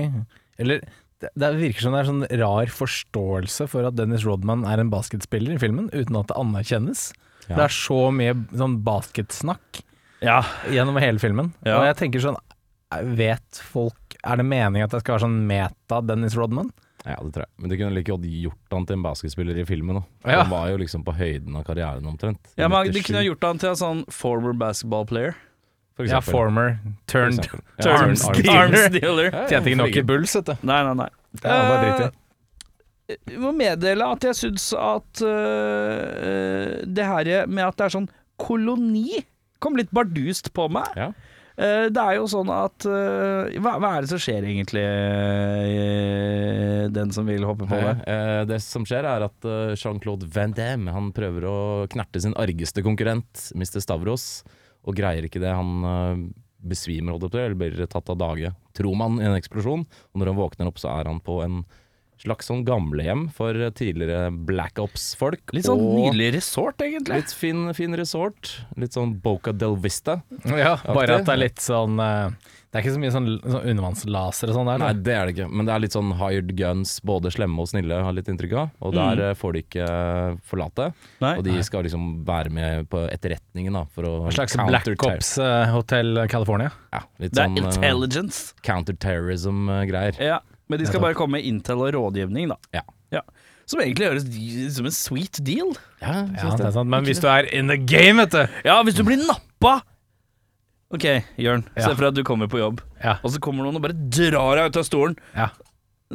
Eller 0.62 0.84
det, 1.24 1.30
det 1.40 1.50
virker 1.58 1.82
som 1.86 1.96
det 1.96 2.02
er 2.04 2.10
sånn 2.10 2.26
rar 2.44 2.72
forståelse 2.76 3.68
for 3.72 3.88
at 3.88 3.96
Dennis 3.98 4.26
Rodman 4.28 4.66
er 4.68 4.80
en 4.84 4.92
basketspiller 4.92 5.56
i 5.56 5.62
filmen, 5.62 5.88
uten 5.96 6.18
at 6.20 6.28
det 6.30 6.38
anerkjennes. 6.38 7.06
Ja. 7.48 7.56
Det 7.56 7.64
er 7.70 7.76
så 7.76 8.00
mye 8.16 8.34
sånn 8.58 8.80
basketsnakk 8.86 9.84
Ja, 10.26 10.40
gjennom 10.72 10.98
hele 11.02 11.20
filmen. 11.22 11.52
Ja. 11.66 11.78
Og 11.80 11.86
jeg 11.86 11.98
tenker 12.00 12.24
sånn 12.24 12.40
Vet 13.18 13.60
folk 13.70 14.16
Er 14.24 14.40
det 14.40 14.46
meningen 14.48 14.88
at 14.88 14.94
jeg 14.96 15.04
skal 15.04 15.18
være 15.18 15.26
sånn 15.28 15.36
meta 15.50 16.00
Dennis 16.06 16.34
Rodman? 16.40 16.72
Ja, 17.06 17.16
det 17.22 17.32
tror 17.36 17.44
jeg. 17.46 17.52
Men 17.62 17.70
du 17.70 17.76
kunne 17.78 17.94
like 17.94 18.10
godt 18.12 18.24
gjort 18.26 18.74
han 18.74 18.86
til 18.90 18.96
en 18.98 19.04
basketspiller 19.06 19.58
i 19.62 19.66
filmen. 19.70 20.00
Da. 20.00 20.32
Ja. 20.32 20.40
Han 20.44 20.50
var 20.52 20.70
jo 20.72 20.78
liksom 20.82 21.04
på 21.06 21.14
høyden 21.16 21.56
av 21.60 21.64
karrieren 21.68 22.08
omtrent. 22.10 22.40
ja 22.58 22.68
men 22.72 22.92
De 22.92 23.04
kunne 23.06 23.22
gjort 23.28 23.44
han 23.46 23.60
til 23.62 23.70
en 23.70 23.80
sånn 23.82 24.02
former 24.12 24.54
basketball 24.58 25.06
player. 25.06 25.36
for 25.96 26.06
Ja, 26.10 26.20
former 26.20 26.80
turned 27.08 27.46
for 27.48 27.60
Ja, 27.80 27.94
Arms, 28.02 28.26
arm- 28.28 28.36
arm- 28.50 28.74
arms 28.74 28.90
dealer. 28.98 29.30
Ja, 29.32 29.42
ja, 29.44 29.48
Tjente 29.54 29.70
ikke 29.72 29.78
nok 29.84 29.96
i 29.96 30.02
Bulls, 30.04 30.34
vet 30.36 30.46
du. 30.50 30.56
Nei, 30.68 30.82
nei, 30.84 30.94
nei. 31.06 31.10
Det 31.40 31.46
er 31.52 31.84
dritt 31.84 32.02
i. 32.02 32.10
Eh, 33.14 33.18
Jeg 33.30 33.40
må 33.40 33.52
meddele 33.54 34.02
at 34.16 34.24
jeg 34.26 34.34
syns 34.36 34.66
at 34.74 35.22
uh, 35.22 36.82
det 36.90 37.06
her 37.06 37.46
med 37.48 37.64
at 37.68 37.78
det 37.78 37.86
er 37.86 37.94
sånn 38.00 38.10
koloni 38.42 39.22
kom 39.64 39.78
litt 39.78 39.92
bardust 39.96 40.52
på 40.58 40.66
meg. 40.74 40.90
Ja. 40.98 41.12
Eh, 41.58 41.88
Det 41.94 42.02
er 42.04 42.18
jo 42.18 42.26
sånn 42.28 42.50
at 42.52 42.84
øh, 42.90 43.54
hva, 43.64 43.78
hva 43.80 43.92
er 43.96 44.04
det 44.06 44.10
som 44.12 44.20
skjer 44.20 44.44
egentlig, 44.44 44.84
eh, 44.86 46.88
den 46.92 47.12
som 47.16 47.28
vil 47.30 47.46
hoppe 47.48 47.68
på 47.70 47.80
det? 47.80 47.94
Eh, 48.12 48.42
Det 48.50 48.60
som 48.64 48.86
skjer 48.88 49.08
er 49.08 49.26
at 49.28 49.48
eh, 49.48 49.76
Jean-Claude 49.80 50.28
Van 50.36 50.54
Damme 50.56 50.94
Han 50.96 51.12
prøver 51.16 51.48
å 51.50 51.58
knerte 51.92 52.22
sin 52.24 52.36
argeste 52.40 52.84
konkurrent, 52.86 53.48
Mr. 53.56 53.80
Stavros, 53.84 54.44
og 54.86 54.98
greier 55.00 55.28
ikke 55.28 55.42
det. 55.44 55.54
Han 55.56 55.88
eh, 55.92 56.26
besvimer, 56.66 57.14
holdt 57.16 57.28
jeg 57.30 57.36
på 57.36 57.44
eller 57.46 57.60
blir 57.60 57.88
tatt 57.92 58.10
av 58.10 58.18
dage, 58.20 58.52
tror 58.76 58.96
man, 58.98 59.20
i 59.22 59.28
en 59.28 59.38
eksplosjon. 59.38 59.84
Og 59.86 60.22
når 60.22 60.32
han 60.34 60.40
våkner 60.40 60.70
opp, 60.72 60.80
så 60.82 60.90
er 60.98 61.12
han 61.12 61.20
på 61.22 61.40
en 61.46 61.60
slags 62.26 62.50
sånn 62.50 62.66
gamlehjem 62.68 63.28
for 63.36 63.58
tidligere 63.78 64.32
Black 64.48 64.82
Ops-folk. 64.82 65.54
Litt 65.56 65.70
sånn 65.70 65.82
og 65.82 65.96
nydelig 66.00 66.34
resort, 66.40 66.82
egentlig. 66.84 67.22
Litt 67.22 67.34
fin, 67.36 67.70
fin 67.78 67.96
resort. 67.98 68.52
Litt 68.80 68.98
sånn 68.98 69.16
Boca 69.24 69.54
del 69.56 69.78
Vista. 69.82 70.20
Ja, 70.46 70.78
bare 70.86 71.20
at 71.20 71.28
det 71.28 71.34
er 71.34 71.42
litt 71.42 71.62
sånn 71.64 72.00
eh, 72.02 72.30
Det 72.70 72.80
er 72.80 72.84
ikke 72.84 72.94
så 72.96 73.02
mye 73.02 73.12
sånn, 73.14 73.28
sånn 73.44 73.68
undervannslaser 73.72 74.52
og 74.52 74.58
sånn 74.58 74.70
der. 74.70 74.82
Nei, 74.84 74.92
det 75.06 75.16
er 75.16 75.28
det 75.28 75.36
ikke. 75.36 75.50
Men 75.52 75.70
det 75.70 75.76
er 75.76 75.84
litt 75.86 75.96
sånn 75.96 76.14
hired 76.20 76.52
guns, 76.60 76.98
både 77.08 77.32
slemme 77.34 77.64
og 77.64 77.70
snille, 77.72 78.02
har 78.08 78.16
litt 78.16 78.32
inntrykk 78.32 78.58
av. 78.62 78.74
Og 78.84 78.96
der 78.98 79.22
mm. 79.22 79.40
får 79.40 79.56
de 79.56 79.64
ikke 79.64 79.86
eh, 79.86 80.40
forlate. 80.50 80.90
Nei. 81.24 81.36
Og 81.40 81.46
de 81.48 81.56
skal 81.68 81.88
liksom 81.88 82.10
være 82.28 82.52
med 82.56 82.90
på 82.92 83.06
etterretningen, 83.08 83.80
da. 83.80 83.86
For 83.96 84.10
å 84.10 84.16
En 84.28 84.36
slags 84.36 84.58
Black 84.60 85.08
Ops 85.08 85.38
eh, 85.40 85.70
Hotel 85.76 86.26
California. 86.32 86.74
Ja, 86.92 87.06
litt 87.24 87.38
Det 87.38 87.46
er 87.46 87.54
sånn 87.54 87.62
eh, 87.64 87.72
intelligence. 87.72 88.44
counterterrorism-greier. 88.66 90.20
Ja, 90.24 90.42
men 90.70 90.80
de 90.82 90.86
skal 90.90 91.02
bare 91.04 91.14
komme 91.18 91.38
med 91.38 91.46
intel 91.46 91.82
og 91.86 91.94
rådgivning, 91.94 92.50
da. 92.50 92.58
Ja. 93.12 93.22
Som 93.66 93.80
egentlig 93.82 94.06
høres 94.12 94.26
som 94.76 94.86
en 94.86 94.94
sweet 94.94 95.40
deal. 95.44 95.72
Ja, 96.02 96.28
Ja, 96.38 96.52
det 96.56 96.66
er 96.68 96.72
sant. 96.76 96.90
Men 96.90 97.04
hvis 97.08 97.20
du 97.24 97.28
er 97.28 97.48
in 97.52 97.68
the 97.72 97.78
game, 97.78 98.18
vet 98.22 98.30
du 98.36 98.44
Ja, 98.68 98.76
hvis 98.86 98.94
du 98.98 99.04
blir 99.04 99.18
nappa 99.26 99.80
Ok, 100.94 101.02
Jørn, 101.42 101.64
Ja. 101.76 101.82
se 101.88 101.96
for 101.96 102.04
deg 102.06 102.12
at 102.12 102.16
du 102.20 102.24
kommer 102.24 102.48
på 102.48 102.60
jobb, 102.62 102.82
Ja. 103.04 103.18
og 103.24 103.32
så 103.34 103.40
kommer 103.42 103.64
noen 103.66 103.76
og 103.76 103.82
bare 103.82 103.94
drar 103.98 104.56
deg 104.56 104.70
ut 104.70 104.78
av 104.78 104.84
stolen. 104.86 105.16
Ja. 105.36 105.50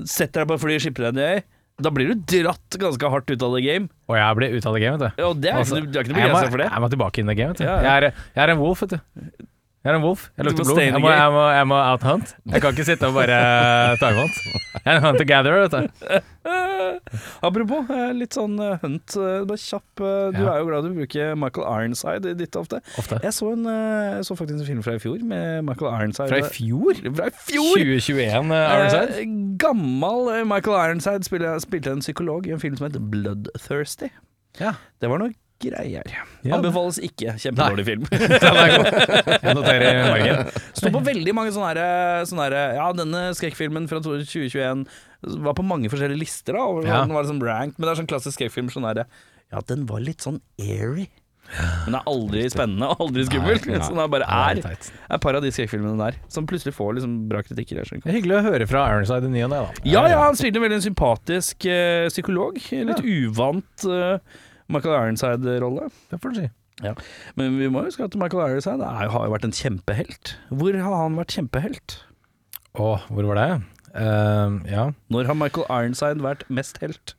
Setter 0.07 0.45
deg 0.45 0.49
på 0.49 0.61
flyet, 0.63 0.81
skipper 0.81 1.11
deg 1.11 1.15
ned. 1.19 1.43
Da 1.83 1.91
blir 1.91 2.13
du 2.15 2.15
dratt 2.43 2.79
ganske 2.79 3.11
hardt 3.11 3.31
ut 3.31 3.43
av 3.43 3.55
the 3.57 3.63
game. 3.67 3.89
Og 4.09 4.15
jeg 4.17 4.37
blir 4.37 4.55
ute 4.57 4.67
av 4.71 4.75
det 4.75 4.83
game, 4.85 4.97
vet 4.99 5.17
du. 5.17 5.23
Ja, 5.23 5.33
det 5.35 5.51
er 5.51 5.59
Altså, 5.59 5.81
du, 5.81 5.87
du 5.91 5.99
er 5.99 6.05
ikke 6.05 6.13
noe 6.15 6.23
begeistra 6.23 6.51
for 6.51 6.59
det. 6.63 6.71
jeg 6.71 6.81
må 6.81 6.91
tilbake 6.95 7.19
in 7.19 7.27
the 7.27 7.35
game, 7.35 7.49
vet 7.51 7.59
du. 7.59 7.65
Ja, 7.65 7.77
ja. 7.77 7.83
Jeg, 7.83 8.05
er, 8.05 8.15
jeg 8.37 8.43
er 8.47 8.51
en 8.55 8.59
wolf, 8.63 8.81
vet 8.87 8.91
du. 8.91 9.01
Jeg 9.81 9.95
er 9.95 9.97
en 9.97 10.03
wolf. 10.05 10.27
Jeg 10.37 10.45
lukter 10.45 10.67
blod. 10.69 10.79
Jeg 10.83 11.01
må, 11.01 11.09
jeg 11.09 11.31
må, 11.33 11.43
jeg 11.57 11.67
må 11.71 11.77
outhunt. 11.81 12.35
Jeg 12.53 12.61
kan 12.61 12.75
ikke 12.75 12.85
sitte 12.85 13.09
og 13.09 13.15
bare 13.17 13.37
ta 13.97 14.11
imot. 14.13 14.35
Jeg 14.75 14.91
er 14.93 14.99
en 14.99 15.07
hunter-gatherer, 15.07 15.63
vet 15.65 15.73
du. 15.73 16.19
Apropos, 17.49 17.89
eh, 17.93 18.11
litt 18.17 18.37
sånn 18.37 18.59
eh, 18.61 18.75
hunt, 18.83 19.15
eh, 19.17 19.41
bare 19.49 19.61
kjapp. 19.61 20.03
eh, 20.05 20.31
Du 20.37 20.41
Ja. 20.43 20.53
er 20.53 20.59
jo 20.61 20.67
glad 20.69 20.85
du 20.85 20.93
bruker 20.99 21.35
Michael 21.37 21.67
Ironside 21.67 22.29
i 22.29 22.35
ditt 22.35 22.53
ofte. 22.61 22.81
Ofte. 23.01 23.21
Jeg 23.25 23.33
så, 23.33 23.53
en, 23.57 23.65
eh, 23.67 24.17
jeg 24.21 24.25
så 24.29 24.37
faktisk 24.37 24.61
en 24.61 24.67
film 24.67 24.83
fra 24.85 24.95
i 24.95 25.03
fjor 25.03 25.25
med 25.25 25.65
Michael 25.65 25.93
Ironside. 25.97 26.29
Fra 26.29 26.39
i 26.39 26.43
fjor? 26.43 26.95
Fra 27.17 27.27
i 27.27 27.37
fjor! 27.49 27.77
2021, 27.81 28.51
uh, 28.53 28.77
Ironside. 28.77 29.19
Eh, 29.21 29.25
gammal 29.57 30.29
eh, 30.37 30.45
Michael 30.45 30.77
Ironside 30.91 31.25
spilte, 31.25 31.57
spilte 31.65 31.91
en 31.97 32.01
psykolog 32.05 32.47
i 32.47 32.53
en 32.53 32.61
film 32.61 32.77
som 32.77 32.89
heter 32.91 33.01
Bloodthirsty. 33.01 34.11
Ja. 34.61 34.75
Det 35.01 35.09
var 35.09 35.19
noe 35.25 35.33
greier. 35.63 36.09
Ja. 36.43 36.57
Anbefales 36.57 36.99
ikke. 37.05 37.35
Kjempedårlig 37.41 37.85
film. 37.89 38.07
Jeg 38.11 39.55
noterer 39.57 39.87
i 39.91 40.09
margen. 40.15 40.51
Sto 40.77 40.93
på 40.95 41.05
veldig 41.11 41.37
mange 41.37 41.55
sånne, 41.55 41.71
her, 41.77 42.25
sånne 42.29 42.49
her, 42.49 42.59
Ja, 42.79 42.89
denne 42.97 43.25
skrekkfilmen 43.39 43.89
fra 43.91 44.03
2021 44.05 44.85
var 45.45 45.57
på 45.59 45.65
mange 45.67 45.91
forskjellige 45.93 46.23
lister. 46.23 46.57
da 46.57 46.67
og 46.67 46.85
Ja. 46.89 47.03
Den 47.05 47.15
var 47.17 47.27
liksom 47.27 47.43
ranked 47.45 47.77
Men 47.79 47.87
det 47.89 47.93
er 47.95 48.03
sånn 48.03 48.11
klassisk 48.11 48.39
skrekkfilm 48.41 48.71
sånn 48.73 48.89
her, 48.89 49.05
Ja, 49.53 49.61
den 49.67 49.87
var 49.91 50.01
litt 50.05 50.25
sånn 50.25 50.41
airy. 50.61 51.09
Men 51.51 51.95
det 51.97 51.99
er 51.99 52.11
aldri 52.13 52.43
spennende 52.53 52.89
og 52.93 53.01
aldri 53.07 53.25
skummelt. 53.27 53.65
Så 53.67 53.91
den 53.91 54.13
bare 54.13 54.27
Ja, 54.29 54.43
er, 54.53 54.61
det 54.61 54.93
er 55.17 55.23
par 55.23 55.35
av 55.39 55.43
de 55.43 55.51
skrekkfilmene 55.55 55.99
der 55.99 56.19
som 56.31 56.47
plutselig 56.47 56.77
får 56.77 56.95
liksom 56.99 57.17
bra 57.31 57.41
kritikker. 57.47 57.81
Det 57.91 58.07
er 58.07 58.17
hyggelig 58.21 58.37
å 58.39 58.45
høre 58.47 58.69
fra 58.71 58.85
Ironside 58.93 59.27
i 59.27 59.33
ny 59.35 59.43
og 59.49 59.51
ne, 59.55 59.65
da. 59.67 59.83
Ja, 59.89 60.05
ja, 60.13 60.21
han 60.29 60.39
spilte 60.39 60.61
en 60.63 60.67
veldig 60.69 60.83
sympatisk 60.87 61.67
uh, 61.67 62.07
psykolog. 62.13 62.61
Litt 62.71 63.03
uvant 63.03 63.87
eh, 63.91 64.39
Michael 64.71 64.97
Ironside-rolle. 64.97 65.91
Det 66.11 66.21
får 66.23 66.35
du 66.35 66.41
si. 66.41 66.49
Men 67.37 67.59
vi 67.61 67.69
må 67.69 67.83
huske 67.85 68.07
at 68.07 68.15
Michael 68.17 68.55
Ironside 68.55 68.87
er, 68.87 69.11
har 69.13 69.27
jo 69.27 69.33
vært 69.35 69.45
en 69.49 69.53
kjempehelt. 69.57 70.35
Hvor 70.49 70.79
har 70.81 70.97
han 71.03 71.19
vært 71.21 71.35
kjempehelt? 71.37 71.99
Å, 72.79 72.95
hvor 73.11 73.29
var 73.33 73.41
det? 73.41 73.49
Uh, 73.91 74.61
ja. 74.71 74.87
Når 75.11 75.29
har 75.29 75.37
Michael 75.37 75.67
Ironside 75.69 76.25
vært 76.25 76.47
mest 76.49 76.79
helt? 76.85 77.17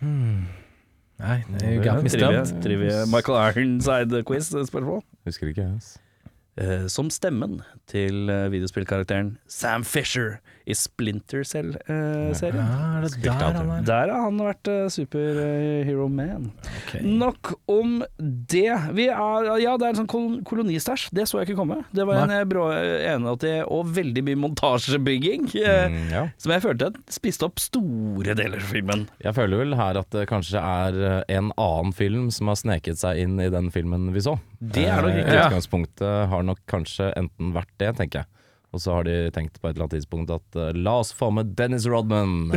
Nei, 0.00 1.36
you 1.64 1.80
got 1.82 2.02
me 2.04 2.10
Trivia, 2.12 2.44
stumped. 2.44 2.62
trivia 2.64 3.04
Michael 3.10 3.38
Ironside-quiz-spørsmål. 3.50 5.02
Husker 5.28 5.50
ikke 5.52 5.64
jeg. 5.66 5.78
Yes. 5.80 5.96
Uh, 6.56 6.86
som 6.88 7.10
stemmen 7.12 7.58
til 7.90 8.30
eh, 8.32 8.46
videospillkarakteren 8.48 9.34
Sam 9.46 9.84
Fisher 9.84 10.38
i 10.66 10.74
Splinter 10.74 11.44
Cell-serien. 11.46 12.58
Ja, 12.58 12.98
er 12.98 13.04
det 13.06 13.10
der 13.22 13.44
han 13.54 13.70
er? 13.76 13.82
Der 13.86 14.10
har 14.12 14.24
han 14.26 14.40
vært 14.42 14.70
uh, 14.72 14.88
superhero 14.90 16.08
man. 16.10 16.48
Okay. 16.82 17.02
Nok 17.06 17.52
om 17.70 18.00
det. 18.18 18.72
Vi 18.96 19.06
er, 19.08 19.48
ja, 19.62 19.76
det 19.78 19.86
er 19.86 19.94
en 19.94 20.00
sånn 20.02 20.10
kol 20.10 20.40
kolonistæsj. 20.46 21.08
Det 21.14 21.28
så 21.30 21.40
jeg 21.40 21.50
ikke 21.52 21.60
komme. 21.60 21.78
Det 21.94 22.06
var 22.08 22.24
en 22.24 22.32
Nei. 22.32 22.40
en 22.42 22.50
brå 22.50 22.66
81 22.74 23.62
og 23.72 23.92
veldig 23.96 24.24
mye 24.26 24.40
montasjebygging. 24.46 25.48
eh, 25.62 25.74
Mm, 25.86 26.08
ja. 26.10 26.22
Som 26.40 26.52
jeg 26.52 26.62
følte 26.64 26.88
spiste 27.12 27.46
opp 27.46 27.60
store 27.62 28.34
deler 28.38 28.58
av 28.58 28.70
filmen. 28.72 29.04
Jeg 29.22 29.36
føler 29.36 29.60
vel 29.62 29.74
her 29.78 29.98
at 30.00 30.10
det 30.14 30.26
kanskje 30.30 30.58
er 30.58 30.98
eh, 31.06 31.36
en 31.36 31.52
annen 31.56 31.92
film 31.94 32.30
som 32.34 32.50
har 32.50 32.58
sneket 32.58 32.98
seg 32.98 33.20
inn 33.22 33.38
i 33.40 33.48
den 33.52 33.70
filmen 33.74 34.08
vi 34.14 34.20
så. 34.24 34.36
Det 34.58 34.86
er 34.88 35.02
nok 35.04 35.12
Eh, 35.12 35.20
riktig. 35.20 35.36
Ja. 35.36 35.46
Utgangspunktet 35.46 36.28
har 36.32 36.42
nok 36.42 36.58
kanskje 36.66 37.12
enten 37.16 37.52
vært 37.54 37.70
det, 37.78 37.92
tenker 38.00 38.24
jeg. 38.24 38.26
Og 38.74 38.80
så 38.82 38.92
har 38.96 39.06
de 39.06 39.14
tenkt 39.32 39.60
på 39.62 39.68
et 39.68 39.76
eller 39.76 39.86
annet 39.86 39.94
tidspunkt 40.00 40.32
at 40.34 40.58
uh, 40.58 40.70
la 40.76 40.96
oss 41.00 41.12
få 41.16 41.30
med 41.32 41.54
Dennis 41.56 41.86
Rodman 41.88 42.50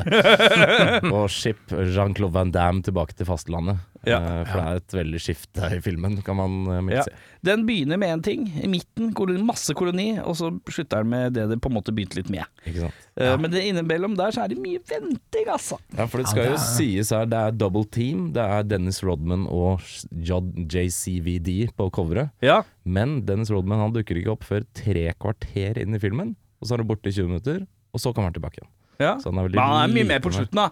og 1.15 1.29
ship 1.31 1.61
Jean-Claude 1.71 2.33
Van 2.35 2.51
Damme 2.51 2.83
tilbake 2.83 3.15
til 3.15 3.29
fastlandet. 3.29 3.79
Ja. 4.09 4.17
Uh, 4.19 4.41
for 4.49 4.57
det 4.59 4.65
er 4.65 4.81
et 4.81 4.97
veldig 4.99 5.21
skifte 5.23 5.69
i 5.77 5.79
filmen, 5.85 6.17
kan 6.25 6.39
man 6.41 6.57
uh, 6.67 6.79
Ja. 6.91 7.05
si. 7.07 7.13
Den 7.45 7.61
begynner 7.67 7.95
med 7.97 8.09
én 8.11 8.21
ting. 8.23 8.41
I 8.59 8.67
midten 8.67 9.13
koloni, 9.15 9.39
masse 9.47 9.71
koloni, 9.77 10.09
og 10.19 10.35
så 10.35 10.49
slutter 10.67 11.05
den 11.05 11.09
med 11.13 11.33
det 11.37 11.45
det 11.53 11.57
på 11.63 11.69
en 11.71 11.75
måte 11.77 11.93
begynte 11.95 12.17
litt 12.19 12.29
med. 12.33 12.43
Ikke 12.67 12.81
sant? 12.87 12.97
Eh, 13.15 13.37
Men 13.39 13.51
det 13.53 13.61
innimellom 13.69 14.17
der 14.19 14.31
så 14.35 14.43
er 14.43 14.51
det 14.51 14.57
mye 14.59 14.81
venting, 14.89 15.47
altså. 15.47 15.77
Ja, 15.95 16.05
for 16.05 16.19
det 16.19 16.27
Ja, 16.27 16.31
skal 16.33 16.43
er... 16.43 16.51
jo 16.51 16.59
sies 16.59 17.13
her, 17.15 17.25
det 17.31 17.39
er 17.39 17.51
double 17.55 17.85
team. 17.85 18.33
Det 18.35 18.43
er 18.43 18.63
Dennis 18.67 18.99
Rodman 19.07 19.47
og 19.47 19.79
JCVD 20.11 21.69
på 21.77 21.89
coveret. 21.95 22.31
Ja. 22.43 22.61
Men 22.83 23.21
Dennis 23.27 23.51
Rodman 23.53 23.79
han 23.83 23.93
dukker 23.95 24.19
ikke 24.19 24.33
opp 24.35 24.45
før 24.47 24.65
tre 24.77 25.07
kvarter 25.19 25.79
inn 25.81 25.95
i 25.95 26.01
filmen. 26.01 26.35
Og 26.59 26.67
så 26.67 26.75
er 26.75 26.83
han 26.83 26.89
borte 26.91 27.07
i 27.11 27.15
20 27.15 27.29
minutter, 27.31 27.63
og 27.95 28.01
så 28.03 28.11
kommer 28.13 28.29
han 28.31 28.35
tilbake 28.37 28.59
igjen. 28.59 28.71
ja. 28.99 29.13
Så 29.21 29.31
han 29.31 29.39
er 29.39 29.49
Men 29.49 29.59
han 29.63 29.89
er 29.89 29.93
mye 29.93 30.03
mer 30.03 30.17
med 30.19 30.23
på 30.27 30.33
slutten, 30.35 30.59
da. 30.59 30.69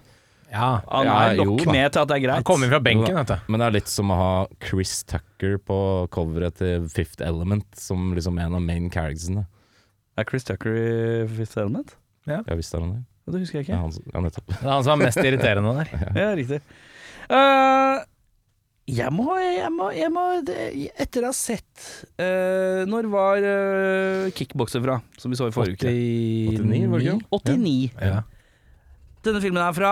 Ja. 0.51 0.69
Han 0.87 1.09
er 1.11 1.35
ja, 1.35 1.43
nok 1.43 1.65
med 1.67 1.91
til 1.91 2.01
at 2.01 2.09
det 2.09 2.15
er 2.15 2.23
greit. 2.23 2.39
Han 2.39 2.47
kommer 2.47 2.71
fra 2.71 2.79
benken, 2.83 3.17
vet 3.19 3.33
du. 3.33 3.35
Men 3.51 3.61
det 3.61 3.67
er 3.67 3.75
litt 3.75 3.91
som 3.91 4.13
å 4.13 4.17
ha 4.19 4.31
Chris 4.63 5.01
Tucker 5.09 5.57
på 5.59 5.79
coveret 6.13 6.59
til 6.61 6.87
Fifth 6.91 7.23
Element 7.25 7.67
som 7.79 8.13
liksom 8.15 8.39
en 8.41 8.57
av 8.57 8.63
main 8.63 8.89
charactersene. 8.93 9.47
Er 10.17 10.27
Chris 10.29 10.47
Tucker 10.47 10.73
i 10.73 10.89
Fifth 11.29 11.59
Element? 11.59 11.97
Ja, 12.27 12.41
visst 12.55 12.75
er 12.75 12.83
han 12.83 12.97
det. 12.97 13.03
Det 13.27 13.41
husker 13.43 13.59
jeg 13.59 13.73
Ja, 13.73 13.81
han, 13.83 13.91
ja 13.91 14.21
nettopp. 14.23 14.51
Det 14.53 14.61
er 14.61 14.71
han 14.71 14.85
som 14.85 14.95
er 14.95 15.09
mest 15.09 15.19
irriterende 15.19 15.73
der. 15.81 15.91
Ja, 16.21 16.29
riktig. 16.37 16.61
Uh, 17.27 17.99
jeg 18.87 19.11
må, 19.11 19.33
jeg 19.43 19.71
må, 19.75 19.89
jeg 19.91 20.11
må 20.15 20.21
det, 20.47 20.55
Etter 20.95 21.25
å 21.27 21.33
ha 21.33 21.35
sett 21.35 21.81
uh, 22.23 22.87
Når 22.87 23.09
var 23.11 23.43
uh, 23.43 24.29
Kickbokser 24.31 24.79
fra, 24.85 25.01
som 25.19 25.33
vi 25.33 25.39
så 25.39 25.49
i 25.51 25.55
forrige 25.55 25.75
uke? 25.75 25.91
89, 25.91 26.85
var 26.93 27.03
det 27.03 27.09
ikke? 27.11 27.41
89. 27.51 27.73
Ja. 27.99 28.21
Denne 29.27 29.43
filmen 29.43 29.59
er 29.59 29.75
fra 29.75 29.91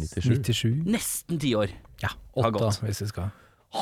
97. 0.00 0.40
97. 0.42 0.84
nesten 0.90 1.38
ti 1.40 1.52
år. 1.58 1.70
Ja, 2.02 2.10
Har 2.34 2.48
åtte, 2.50 2.58
gått. 2.58 2.80
hvis 2.82 3.02
vi 3.04 3.06
skal. 3.12 3.28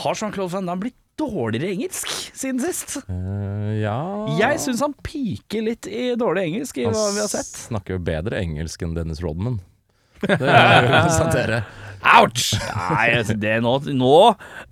Har 0.03 0.15
Jean-Claude 0.19 0.53
Van 0.53 0.67
Damme 0.69 0.81
blitt 0.87 0.99
dårligere 1.21 1.73
engelsk 1.75 2.09
siden 2.33 2.61
sist? 2.63 2.95
Eh, 3.05 3.73
ja 3.83 3.97
Jeg 4.39 4.61
syns 4.63 4.81
han 4.81 4.95
piker 5.05 5.63
litt 5.67 5.87
i 5.87 6.15
dårlig 6.17 6.47
engelsk 6.49 6.79
i 6.81 6.87
Han 6.89 6.95
hva 6.97 7.11
vi 7.13 7.21
har 7.21 7.29
sett. 7.33 7.51
snakker 7.69 7.99
jo 7.99 8.03
bedre 8.07 8.41
engelsk 8.41 8.83
enn 8.87 8.95
Dennis 8.97 9.21
Rodman. 9.25 9.61
Det 10.23 10.39
må 10.41 10.49
jeg 10.49 10.85
jo 10.87 10.93
konstatere. 10.97 11.63
Ouch! 12.03 12.53
Nei, 12.59 13.13
altså, 13.15 13.37
det 13.39 13.53
nå, 13.63 13.77
nå 13.95 14.15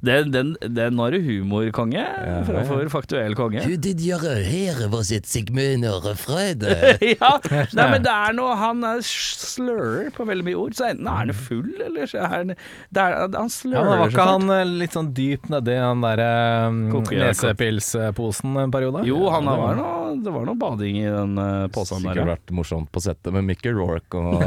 det, 0.02 0.16
den, 0.34 0.54
den, 0.60 0.96
Nå 0.98 1.06
er 1.06 1.14
du 1.14 1.26
humorkonge 1.28 2.02
framfor 2.48 2.90
faktuell 2.90 3.36
konge. 3.38 3.62
Du, 3.62 3.76
did 3.78 4.02
göra 4.02 4.34
her 4.42 4.80
var 4.90 5.04
sitt 5.06 5.28
Sigmund 5.30 5.86
Freide? 6.18 6.74
ja, 7.14 7.32
nei, 7.76 7.86
men 7.92 8.02
det 8.06 8.14
er 8.14 8.34
noe 8.36 8.56
Han 8.58 8.82
er 8.86 9.04
slurrer 9.06 10.10
på 10.14 10.26
veldig 10.28 10.46
mye 10.48 10.58
ord, 10.58 10.74
så 10.78 10.90
enten 10.90 11.10
er 11.10 11.20
han 11.22 11.34
full, 11.36 11.70
eller 11.86 12.10
så 12.10 12.24
er 12.24 12.34
han 12.34 12.52
det 12.54 13.04
er, 13.04 13.16
Han 13.20 13.36
Ja, 13.36 13.46
slurrer 13.54 13.90
men 13.90 14.02
Var 14.02 14.14
ikke 14.14 14.28
han 14.32 14.54
eh, 14.56 14.74
litt 14.82 14.96
sånn 14.96 15.12
dyp 15.16 15.48
nedi 15.52 15.76
den 15.76 16.04
der 16.04 16.24
um, 16.66 16.82
nesepilsposen 17.10 18.58
en 18.64 18.74
periode? 18.74 19.04
Jo, 19.08 19.22
han 19.32 19.46
var 19.46 19.78
noe, 19.78 20.09
det 20.18 20.32
var 20.34 20.44
noe 20.48 20.58
bading 20.58 20.96
i 21.00 21.04
den 21.08 21.38
uh, 21.38 21.68
posen 21.72 21.98
Sikkert 22.02 22.16
der. 22.16 22.20
ja. 22.22 22.26
vært 22.34 22.50
morsomt 22.56 22.88
på 22.94 23.00
settet 23.04 23.30
med 23.36 23.44
Mickey 23.48 23.72
Rourke 23.76 24.14
og 24.18 24.42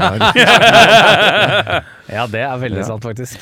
Ja, 2.13 2.25
det 2.29 2.41
er 2.43 2.57
veldig 2.61 2.81
Ja. 2.83 2.87
sant, 2.87 3.03
faktisk. 3.05 3.35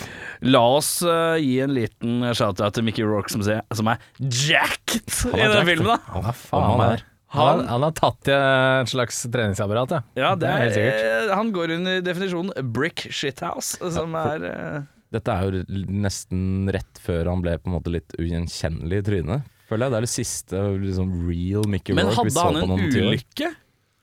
La 0.46 0.62
oss 0.78 0.90
uh, 1.06 1.36
gi 1.42 1.56
en 1.64 1.74
liten 1.76 2.12
shout-out 2.38 2.74
til 2.78 2.84
Mickey 2.88 3.04
Rourke, 3.08 3.32
som, 3.34 3.42
ser, 3.46 3.60
som 3.76 3.88
er 3.92 3.98
jacked 4.20 5.08
i 5.32 5.34
er 5.38 5.38
den 5.38 5.56
jacked, 5.56 5.70
filmen. 5.72 5.90
da 5.92 5.98
Han 6.16 6.24
er 6.32 6.36
faen 6.46 6.68
han 6.72 6.82
er. 6.92 7.00
Han, 7.32 7.62
han 7.64 7.82
har 7.86 7.94
tatt 7.96 8.28
i 8.28 8.34
et 8.36 8.90
slags 8.92 9.22
treningsapparat, 9.32 9.90
ja. 9.96 10.00
Ja, 10.20 10.30
det 10.36 10.50
er, 10.52 10.66
sikkert. 10.76 10.98
eh, 11.30 11.36
han 11.40 11.48
går 11.56 11.68
under 11.78 11.94
definisjonen 12.04 12.52
brick 12.76 13.00
shithouse, 13.08 13.80
som 13.96 14.10
er 14.20 14.38
eh, 14.50 14.82
Dette 15.16 15.32
er 15.32 15.42
jo 15.48 15.52
nesten 15.92 16.68
rett 16.72 16.96
før 17.04 17.28
han 17.32 17.40
ble 17.44 17.54
på 17.60 17.68
en 17.72 17.76
måte 17.78 17.92
litt 17.92 18.12
ugjenkjennelig 18.20 18.98
i 19.00 19.06
trynet. 19.08 19.42
Føler 19.72 19.88
jeg 19.88 19.94
Det 19.96 20.00
er 20.02 20.06
det 20.08 20.12
siste 20.12 20.62
liksom 20.84 21.12
real 21.30 21.64
Mickey 21.72 21.96
Men 21.96 22.10
Rourke 22.12 22.28
vi 22.28 22.30
hadde 22.30 22.36
så 22.36 22.44
han 22.44 22.60
på 22.60 22.64
en 22.68 22.72
noen 22.76 22.92
tiår. 22.92 23.10
ulykke? 23.16 23.52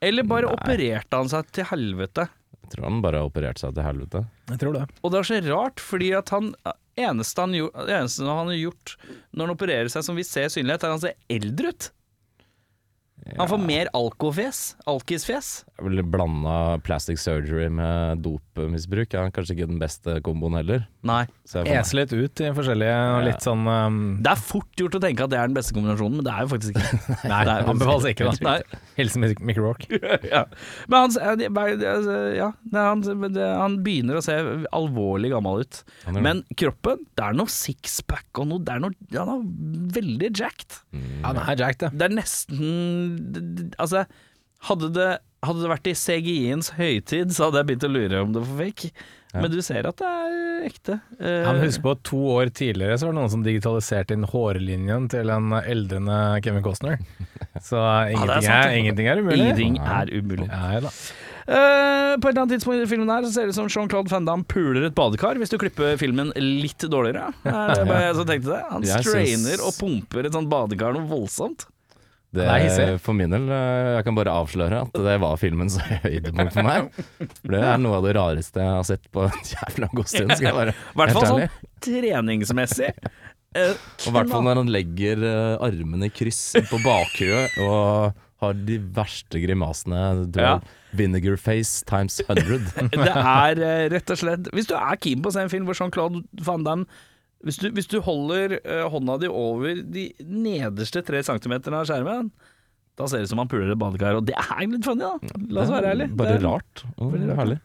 Eller 0.08 0.22
bare 0.30 0.48
Nei. 0.48 0.54
opererte 0.56 1.18
han 1.20 1.28
seg 1.28 1.48
til 1.52 1.66
helvete? 1.68 2.24
Jeg 2.62 2.70
tror 2.74 2.84
han 2.88 3.00
bare 3.04 3.20
opererte 3.24 3.62
seg 3.64 3.74
til 3.76 3.84
helvete. 3.84 4.20
Jeg 4.52 4.58
tror 4.62 4.74
det. 4.76 4.82
Og 5.02 5.12
det 5.12 5.18
er 5.20 5.28
så 5.28 5.38
rart, 5.48 5.80
fordi 5.80 6.10
at 6.16 6.28
han 6.34 6.50
eneste 6.98 7.40
han, 7.44 7.52
gjo- 7.56 7.70
det 7.86 7.94
eneste 7.96 8.26
han 8.28 8.50
har 8.50 8.58
gjort 8.58 8.96
når 9.32 9.46
han 9.46 9.54
opererer 9.56 9.88
seg 9.92 10.04
som 10.04 10.16
vi 10.18 10.24
ser 10.26 10.48
synlighet, 10.52 10.82
er 10.84 10.92
at 10.92 10.96
han 10.98 11.04
ser 11.04 11.16
eldre 11.38 11.72
ut. 11.72 11.90
Han 13.36 13.48
får 13.50 13.60
mer 13.60 13.88
alkofjes. 13.96 14.60
Alkisfjes. 14.88 15.48
Blanda 15.78 16.78
plastic 16.82 17.20
surgery 17.22 17.68
med 17.70 18.22
dopmisbruk. 18.24 19.12
Er 19.14 19.30
kanskje 19.34 19.54
ikke 19.56 19.68
den 19.70 19.80
beste 19.82 20.16
komboen 20.26 20.56
heller. 20.58 20.86
Nei. 21.06 21.22
Ese 21.46 21.94
litt 21.96 22.12
ut 22.12 22.40
i 22.42 22.48
forskjellige 22.52 22.96
og 23.14 23.22
litt 23.24 23.44
sånn 23.44 23.62
um, 23.70 23.98
Det 24.24 24.32
er 24.34 24.40
fort 24.42 24.80
gjort 24.80 24.96
å 24.98 25.00
tenke 25.00 25.24
at 25.24 25.30
det 25.32 25.38
er 25.38 25.48
den 25.48 25.54
beste 25.56 25.72
kombinasjonen, 25.76 26.18
men 26.18 26.26
det 26.26 26.32
er 26.34 26.44
jo 26.44 26.50
faktisk 26.52 26.74
ikke. 26.76 26.98
Nei, 27.32 27.38
Det 27.46 27.54
anbefales 27.72 28.08
ikke, 28.10 28.26
da. 28.28 28.34
Nei. 28.48 28.82
Hilsen 28.98 29.24
Mick- 29.28 29.62
Rock. 29.62 29.86
Ja. 30.28 30.42
Men 30.90 31.14
han, 31.14 31.38
eh, 31.38 31.60
altså, 31.88 32.16
ja, 32.36 32.48
han, 32.74 33.02
han 33.38 33.76
begynner 33.86 34.18
å 34.18 34.22
se 34.24 34.34
alvorlig 34.74 35.30
gammel 35.32 35.62
ut. 35.64 35.80
Men 36.18 36.42
kroppen, 36.58 37.04
det 37.16 37.24
er 37.24 37.36
noe 37.38 37.50
sixpack 37.52 38.42
og 38.42 38.50
noe, 38.50 38.62
det 38.66 38.74
er 38.74 38.82
noe 38.82 38.94
Han 39.14 39.32
er 39.32 39.46
veldig 39.98 40.30
jacked. 40.36 40.80
Han 41.24 41.38
er 41.40 41.54
jacked, 41.62 41.86
det. 41.86 41.92
Det 42.00 42.08
er 42.08 42.16
nesten 42.18 43.17
Altså, 43.78 44.04
hadde 44.68 44.90
det, 44.96 45.12
hadde 45.46 45.62
det 45.62 45.70
vært 45.70 45.88
i 45.90 45.94
CGI-ens 45.98 46.72
høytid, 46.78 47.32
så 47.34 47.48
hadde 47.48 47.62
jeg 47.62 47.70
begynt 47.70 47.88
å 47.88 47.94
lure 47.94 48.24
om 48.24 48.34
det 48.34 48.42
var 48.44 48.60
fake. 48.64 48.90
Ja. 49.28 49.42
Men 49.44 49.52
du 49.52 49.58
ser 49.60 49.84
at 49.84 50.00
det 50.00 50.08
er 50.08 50.66
ekte. 50.70 50.98
Eh, 51.20 51.44
men 51.44 51.60
husker 51.66 51.84
på 51.84 51.92
at 51.92 52.04
to 52.08 52.20
år 52.32 52.50
tidligere 52.56 52.96
så 52.96 53.08
var 53.08 53.14
det 53.14 53.20
noen 53.20 53.32
som 53.34 53.44
digitaliserte 53.44 54.16
inn 54.16 54.24
hårlinjen 54.28 55.08
til 55.12 55.32
en 55.34 55.52
eldrende 55.60 56.18
Kevin 56.44 56.64
Costner. 56.64 56.96
Så 57.60 57.76
ingenting, 58.14 58.46
sant, 58.46 58.54
er, 58.54 58.70
det. 58.70 58.78
ingenting 58.82 59.10
er 59.12 59.20
umulig. 59.20 59.40
Ingenting 59.42 59.80
er 59.84 60.14
umulig. 60.16 60.48
Ja, 60.48 60.80
da. 60.86 60.94
Eh, 61.48 62.14
på 62.20 62.28
et 62.28 62.32
eller 62.32 62.42
annet 62.42 62.54
tidspunkt 62.56 62.82
i 62.84 62.88
filmen 62.90 63.08
her 63.12 63.24
så 63.24 63.30
ser 63.32 63.46
det 63.48 63.54
ut 63.54 63.60
som 63.60 63.70
Jean-Claude 63.72 64.12
Van 64.12 64.26
Damme 64.28 64.44
puler 64.48 64.88
et 64.88 64.96
badekar, 64.96 65.38
hvis 65.40 65.52
du 65.52 65.56
klipper 65.60 65.96
filmen 66.00 66.32
litt 66.36 66.84
dårligere. 66.88 67.30
Er 67.48 67.72
det 67.78 67.86
bare 67.88 68.06
jeg 68.08 68.18
som 68.18 68.28
tenkte 68.28 68.52
det? 68.52 68.62
Han 68.72 68.88
strainer 69.04 69.64
og 69.64 69.76
pumper 69.78 70.28
et 70.28 70.36
sånt 70.36 70.50
badekar 70.52 70.96
noe 70.96 71.08
voldsomt. 71.08 71.68
Det, 72.36 72.44
er 72.44 72.98
for 73.00 73.16
min 73.16 73.32
del, 73.32 73.46
eh, 73.48 73.94
jeg 73.96 74.04
kan 74.04 74.16
bare 74.18 74.34
avsløre 74.36 74.82
at 74.84 74.98
det 75.06 75.14
var 75.22 75.38
filmens 75.40 75.78
høydepunkt 76.04 76.52
for 76.52 76.66
meg. 76.66 76.90
For 77.40 77.54
det 77.54 77.62
er 77.64 77.80
noe 77.80 78.00
av 78.02 78.04
det 78.04 78.12
rareste 78.18 78.60
jeg 78.60 78.74
har 78.76 78.84
sett 78.84 79.08
på 79.14 79.24
en 79.24 79.48
jævla 79.48 79.88
god 79.94 80.10
stund, 80.12 80.34
skal 80.36 80.50
jeg 80.50 80.58
være 80.58 80.74
I 80.76 80.94
hvert 81.00 81.16
fall 81.16 81.28
sånn 81.32 81.58
treningsmessig. 81.86 82.92
Uh, 83.56 83.72
Og 84.04 84.10
i 84.10 84.14
hvert 84.18 84.32
fall 84.34 84.44
når 84.44 84.60
han 84.60 84.72
legger 84.76 85.24
eh, 85.24 85.54
armene 85.70 86.10
i 86.10 86.12
kryss 86.12 86.42
på 86.68 86.82
bakhuet 86.84 87.56
og 87.64 88.18
har 88.44 88.58
de 88.68 88.76
verste 88.94 89.40
grimasene. 89.42 90.02
Du 90.28 90.42
Ja. 90.44 90.58
Vinegar 90.96 91.36
face 91.36 91.82
times 91.88 92.20
100. 92.24 92.90
Det 92.92 93.12
er 93.12 93.58
rett 93.92 94.12
og 94.14 94.16
slett 94.16 94.46
Hvis 94.56 94.70
du 94.70 94.72
er 94.78 94.96
keen 94.96 95.20
på 95.20 95.28
å 95.28 95.34
se 95.34 95.42
en 95.44 95.50
film 95.52 95.66
hvor 95.68 95.76
Jean-Claude 95.76 96.22
Van 96.46 96.64
Damme 96.64 96.86
hvis 97.46 97.58
du, 97.62 97.68
hvis 97.76 97.86
du 97.90 98.00
holder 98.02 98.56
eh, 98.64 98.84
hånda 98.90 99.18
di 99.22 99.28
over 99.30 99.82
de 99.84 100.08
nederste 100.24 101.02
tre 101.06 101.20
centimeterne 101.22 101.78
av 101.82 101.86
skjermen, 101.90 102.30
da 102.98 103.06
ser 103.06 103.20
det 103.22 103.28
ut 103.28 103.30
som 103.30 103.38
han 103.44 103.50
puler 103.50 103.70
et 103.70 103.78
badekar. 103.78 104.16
Og 104.18 104.24
det 104.26 104.34
er 104.34 104.64
litt 104.66 104.84
funny, 104.84 105.06
da. 105.06 105.38
La 105.54 105.62
oss 105.62 105.70
være 105.70 105.92
ærlige. 105.94 106.16
Bare 106.18 106.32
Det 106.34 106.40
er- 106.42 106.48
rart. 106.48 106.82
Og 106.98 107.12
Veldig 107.14 107.28
rart. 107.30 107.38
herlig. 107.44 107.58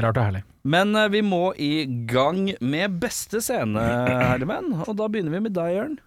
Rart 0.00 0.16
og 0.16 0.24
herlig. 0.24 0.42
Men 0.64 0.96
eh, 0.96 1.08
vi 1.12 1.20
må 1.22 1.42
i 1.60 1.84
gang 2.08 2.54
med 2.64 2.96
beste 3.02 3.42
scene, 3.44 3.76
herremenn. 3.78 4.72
Og 4.88 4.96
da 4.96 5.06
begynner 5.12 5.30
vi 5.36 5.42
med 5.50 5.52
deg, 5.54 5.74
Jørn. 5.76 5.98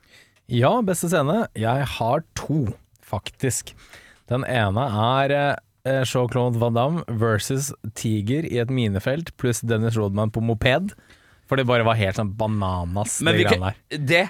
Ja, 0.50 0.74
beste 0.82 1.08
scene. 1.12 1.48
Jeg 1.56 1.86
har 2.00 2.24
to, 2.40 2.74
faktisk. 3.06 3.76
Den 4.28 4.44
ene 4.50 4.88
er 4.90 5.36
eh, 5.86 6.02
Jean-Claude 6.04 6.58
Van 6.60 6.74
Damme 6.76 7.04
versus 7.08 7.70
Tiger 7.96 8.44
i 8.50 8.58
et 8.60 8.74
minefelt 8.74 9.30
pluss 9.38 9.62
Dennis 9.62 9.96
Rodman 10.02 10.32
på 10.34 10.42
moped. 10.44 10.96
For 11.48 11.56
det 11.60 11.64
bare 11.70 11.86
var 11.88 11.96
helt 11.96 12.18
sånn 12.20 12.34
bananas, 12.38 13.22
Men 13.24 13.38
det 13.38 13.46
greiene 13.48 13.72
der. 13.72 14.04
det, 14.12 14.26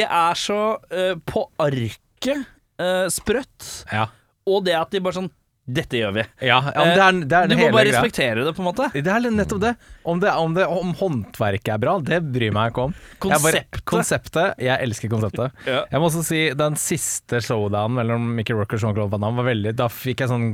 det 0.00 0.06
er 0.08 0.34
så 0.40 0.58
eh, 0.90 1.14
på 1.28 1.44
arket 1.60 2.46
eh, 2.80 3.06
sprøtt, 3.12 3.84
Ja, 3.92 4.06
og 4.48 4.64
det 4.66 4.74
at 4.78 4.90
de 4.90 5.00
bare 5.04 5.18
sånn 5.20 5.30
Dette 5.72 5.94
gjør 5.94 6.10
vi. 6.16 6.22
ja, 6.42 6.56
ja 6.74 6.82
men 6.82 6.96
det 6.98 7.02
er, 7.06 7.18
det 7.22 7.36
er 7.38 7.48
Du 7.48 7.52
må 7.54 7.66
bare 7.70 7.84
greia. 7.86 7.94
respektere 8.00 8.42
det, 8.44 8.50
på 8.56 8.64
en 8.64 8.66
måte. 8.66 8.88
Det 8.96 9.06
er 9.06 9.28
nettopp 9.30 9.60
det. 9.62 9.70
Om, 10.10 10.18
det, 10.24 10.32
om, 10.34 10.54
det, 10.56 10.64
om 10.66 10.90
håndverket 10.98 11.70
er 11.76 11.78
bra, 11.84 11.92
det 12.02 12.18
bryr 12.34 12.50
meg 12.56 12.72
ikke 12.72 12.88
om. 12.88 12.94
Jeg 12.98 13.20
bare- 13.22 13.38
Konseptet. 13.62 13.84
konseptet. 13.86 14.58
Jeg 14.58 14.82
elsker 14.82 15.08
konseptet. 15.12 15.54
Ja. 15.70 15.84
Jeg 15.92 16.00
må 16.02 16.08
også 16.10 16.24
si 16.26 16.40
den 16.58 16.74
siste 16.82 17.38
showdown 17.46 17.94
mellom 17.94 18.26
Mickey 18.34 18.58
Rourke 18.58 18.74
og 18.74 18.82
Jean-Claude 18.82 19.12
Van 19.14 19.22
Damme 19.22 19.38
var 19.38 19.52
veldig 19.54 19.76
Da 19.78 19.86
fikk 19.88 20.24
jeg 20.24 20.28
sånn 20.34 20.50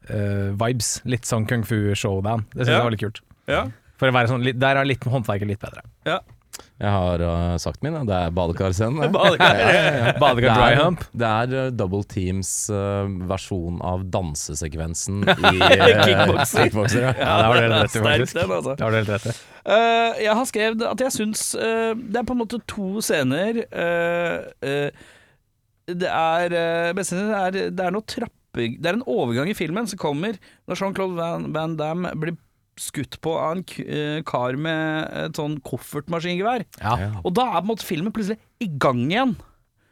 Hongkong-vibes. 0.00 0.90
litt 1.08 1.24
sånn 1.24 1.46
kung 1.48 1.64
fu-showdown. 1.64 2.44
Det 2.52 2.66
syns 2.66 2.74
jeg 2.76 2.84
var 2.84 2.92
litt 2.94 3.02
kult. 3.06 3.20
Ja. 3.50 3.64
For 4.00 4.08
å 4.08 4.14
være 4.16 4.32
sånn, 4.32 4.44
litt- 4.46 4.60
Der 4.60 4.80
er 4.80 4.88
litt 4.88 5.04
håndverket 5.04 5.50
litt 5.50 5.60
bedre. 5.62 5.84
Jeg 6.80 6.90
har 6.92 7.20
uh, 7.20 7.54
sagt 7.60 7.82
min, 7.84 7.92
ja. 7.94 8.00
det 8.08 8.16
er 8.16 8.32
badekarscenen. 8.36 9.00
det. 9.04 9.10
Badekar 10.22 10.48
Det 10.48 10.56
dry 10.56 10.74
hump. 10.80 11.04
Det 11.22 11.28
er 11.28 11.52
uh, 11.54 11.68
Double 11.76 12.00
Teams 12.08 12.50
uh, 12.72 13.04
versjon 13.28 13.78
av 13.84 14.02
dansesekvensen 14.12 15.20
i 15.28 15.52
uh, 15.60 16.02
Kickboxing. 16.02 16.64
kickboxer. 16.70 17.04
Ja. 17.06 17.12
Ja, 17.20 17.36
det 17.36 17.46
var 17.52 17.54
det 17.60 17.62
helt 17.66 17.76
rett 17.76 17.84
i, 17.84 18.00
Sterk 18.00 18.08
faktisk. 18.08 18.36
den, 18.40 18.54
altså. 18.56 18.74
Det 18.80 18.84
var 18.88 18.96
det 18.96 19.02
helt 19.04 19.14
rett 19.14 19.28
i. 19.30 19.36
Eh, 19.60 20.20
jeg 20.24 20.34
har 20.40 20.46
skrevet 20.48 20.84
at 20.88 21.02
jeg 21.04 21.12
syns 21.18 21.42
eh, 21.60 21.90
det 22.00 22.16
er 22.22 22.28
på 22.28 22.32
en 22.32 22.40
måte 22.40 22.60
to 22.72 22.86
scener 23.04 23.58
eh, 23.68 24.36
eh, 24.64 25.02
Det 26.00 26.08
er 26.08 26.54
uh, 26.56 26.92
beste 26.96 27.12
scenen 27.18 27.34
er, 27.36 27.58
Det 27.76 27.84
er 27.84 27.92
noe 27.92 28.06
trappe... 28.08 28.36
Det 28.80 28.88
er 28.88 28.96
en 28.96 29.04
overgang 29.06 29.52
i 29.52 29.54
filmen 29.58 29.84
som 29.86 30.00
kommer 30.00 30.40
når 30.66 30.80
Jean-Claude 30.80 31.18
Van, 31.20 31.44
Van 31.54 31.76
Damme 31.78 32.14
blir 32.18 32.34
skutt 32.80 33.20
på 33.24 33.36
av 33.36 33.58
en 33.58 33.62
eh, 33.84 34.22
kar 34.26 34.58
med 34.60 35.12
et 35.26 35.38
sånn 35.38 35.58
koffertmaskingevær. 35.66 36.66
Ja. 36.80 36.96
Og 37.22 37.34
da 37.36 37.50
er 37.50 37.60
på 37.60 37.66
en 37.66 37.72
måte 37.74 37.88
filmen 37.88 38.14
plutselig 38.16 38.40
i 38.62 38.70
gang 38.80 39.06
igjen. 39.08 39.36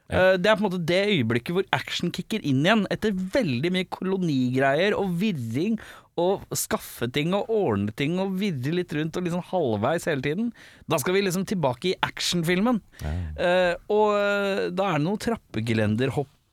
Ja. 0.08 0.38
Det 0.40 0.48
er 0.48 0.56
på 0.56 0.62
en 0.62 0.70
måte 0.70 0.84
det 0.88 1.02
øyeblikket 1.12 1.52
hvor 1.52 1.66
action 1.76 2.08
kicker 2.16 2.40
inn 2.40 2.62
igjen, 2.64 2.86
etter 2.88 3.12
veldig 3.12 3.72
mye 3.74 3.88
kolonigreier 3.92 4.96
og 4.96 5.10
virring 5.20 5.76
og 6.18 6.56
skaffe 6.56 7.08
ting 7.14 7.34
og 7.36 7.50
ordne 7.52 7.92
ting 7.96 8.16
og 8.22 8.34
virre 8.40 8.74
litt 8.74 8.92
rundt 8.96 9.18
og 9.18 9.26
liksom 9.26 9.44
halvveis 9.52 10.08
hele 10.10 10.24
tiden. 10.24 10.50
Da 10.90 10.98
skal 11.00 11.14
vi 11.14 11.22
liksom 11.26 11.46
tilbake 11.48 11.92
i 11.92 11.98
actionfilmen. 12.08 12.80
Eh, 13.04 13.74
og 13.92 14.16
eh, 14.16 14.64
da 14.74 14.90
er 14.90 14.98
det 14.98 15.06
noe 15.06 15.20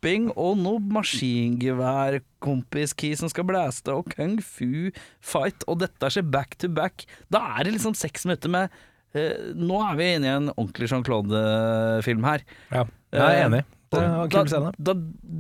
trappegelenderhopping 0.06 0.30
og 0.38 0.60
noe 0.62 0.78
maskingeværkompiski 0.94 3.16
som 3.18 3.30
skal 3.32 3.46
blæste, 3.50 3.94
og 3.94 4.06
kung 4.14 4.38
fu 4.42 4.92
fight, 5.22 5.64
og 5.68 5.80
dette 5.82 6.10
skjer 6.10 6.30
back 6.30 6.56
to 6.58 6.68
back. 6.70 7.06
Da 7.30 7.40
er 7.58 7.64
det 7.66 7.74
liksom 7.78 7.96
seks 7.96 8.26
minutter 8.26 8.50
med 8.50 8.70
eh, 9.16 9.54
Nå 9.56 9.82
er 9.82 9.96
vi 9.98 10.14
inne 10.16 10.28
i 10.28 10.36
en 10.36 10.50
ordentlig 10.56 10.90
Jean-Claude-film 10.92 12.24
her. 12.26 12.40
Ja. 12.72 12.86
Jeg 13.16 13.24
er 13.24 13.46
enig. 13.48 13.64
Det 13.96 14.02
var 14.02 14.28
da, 14.28 14.34
kul 14.34 14.48
scene. 14.50 14.72
da 14.82 14.94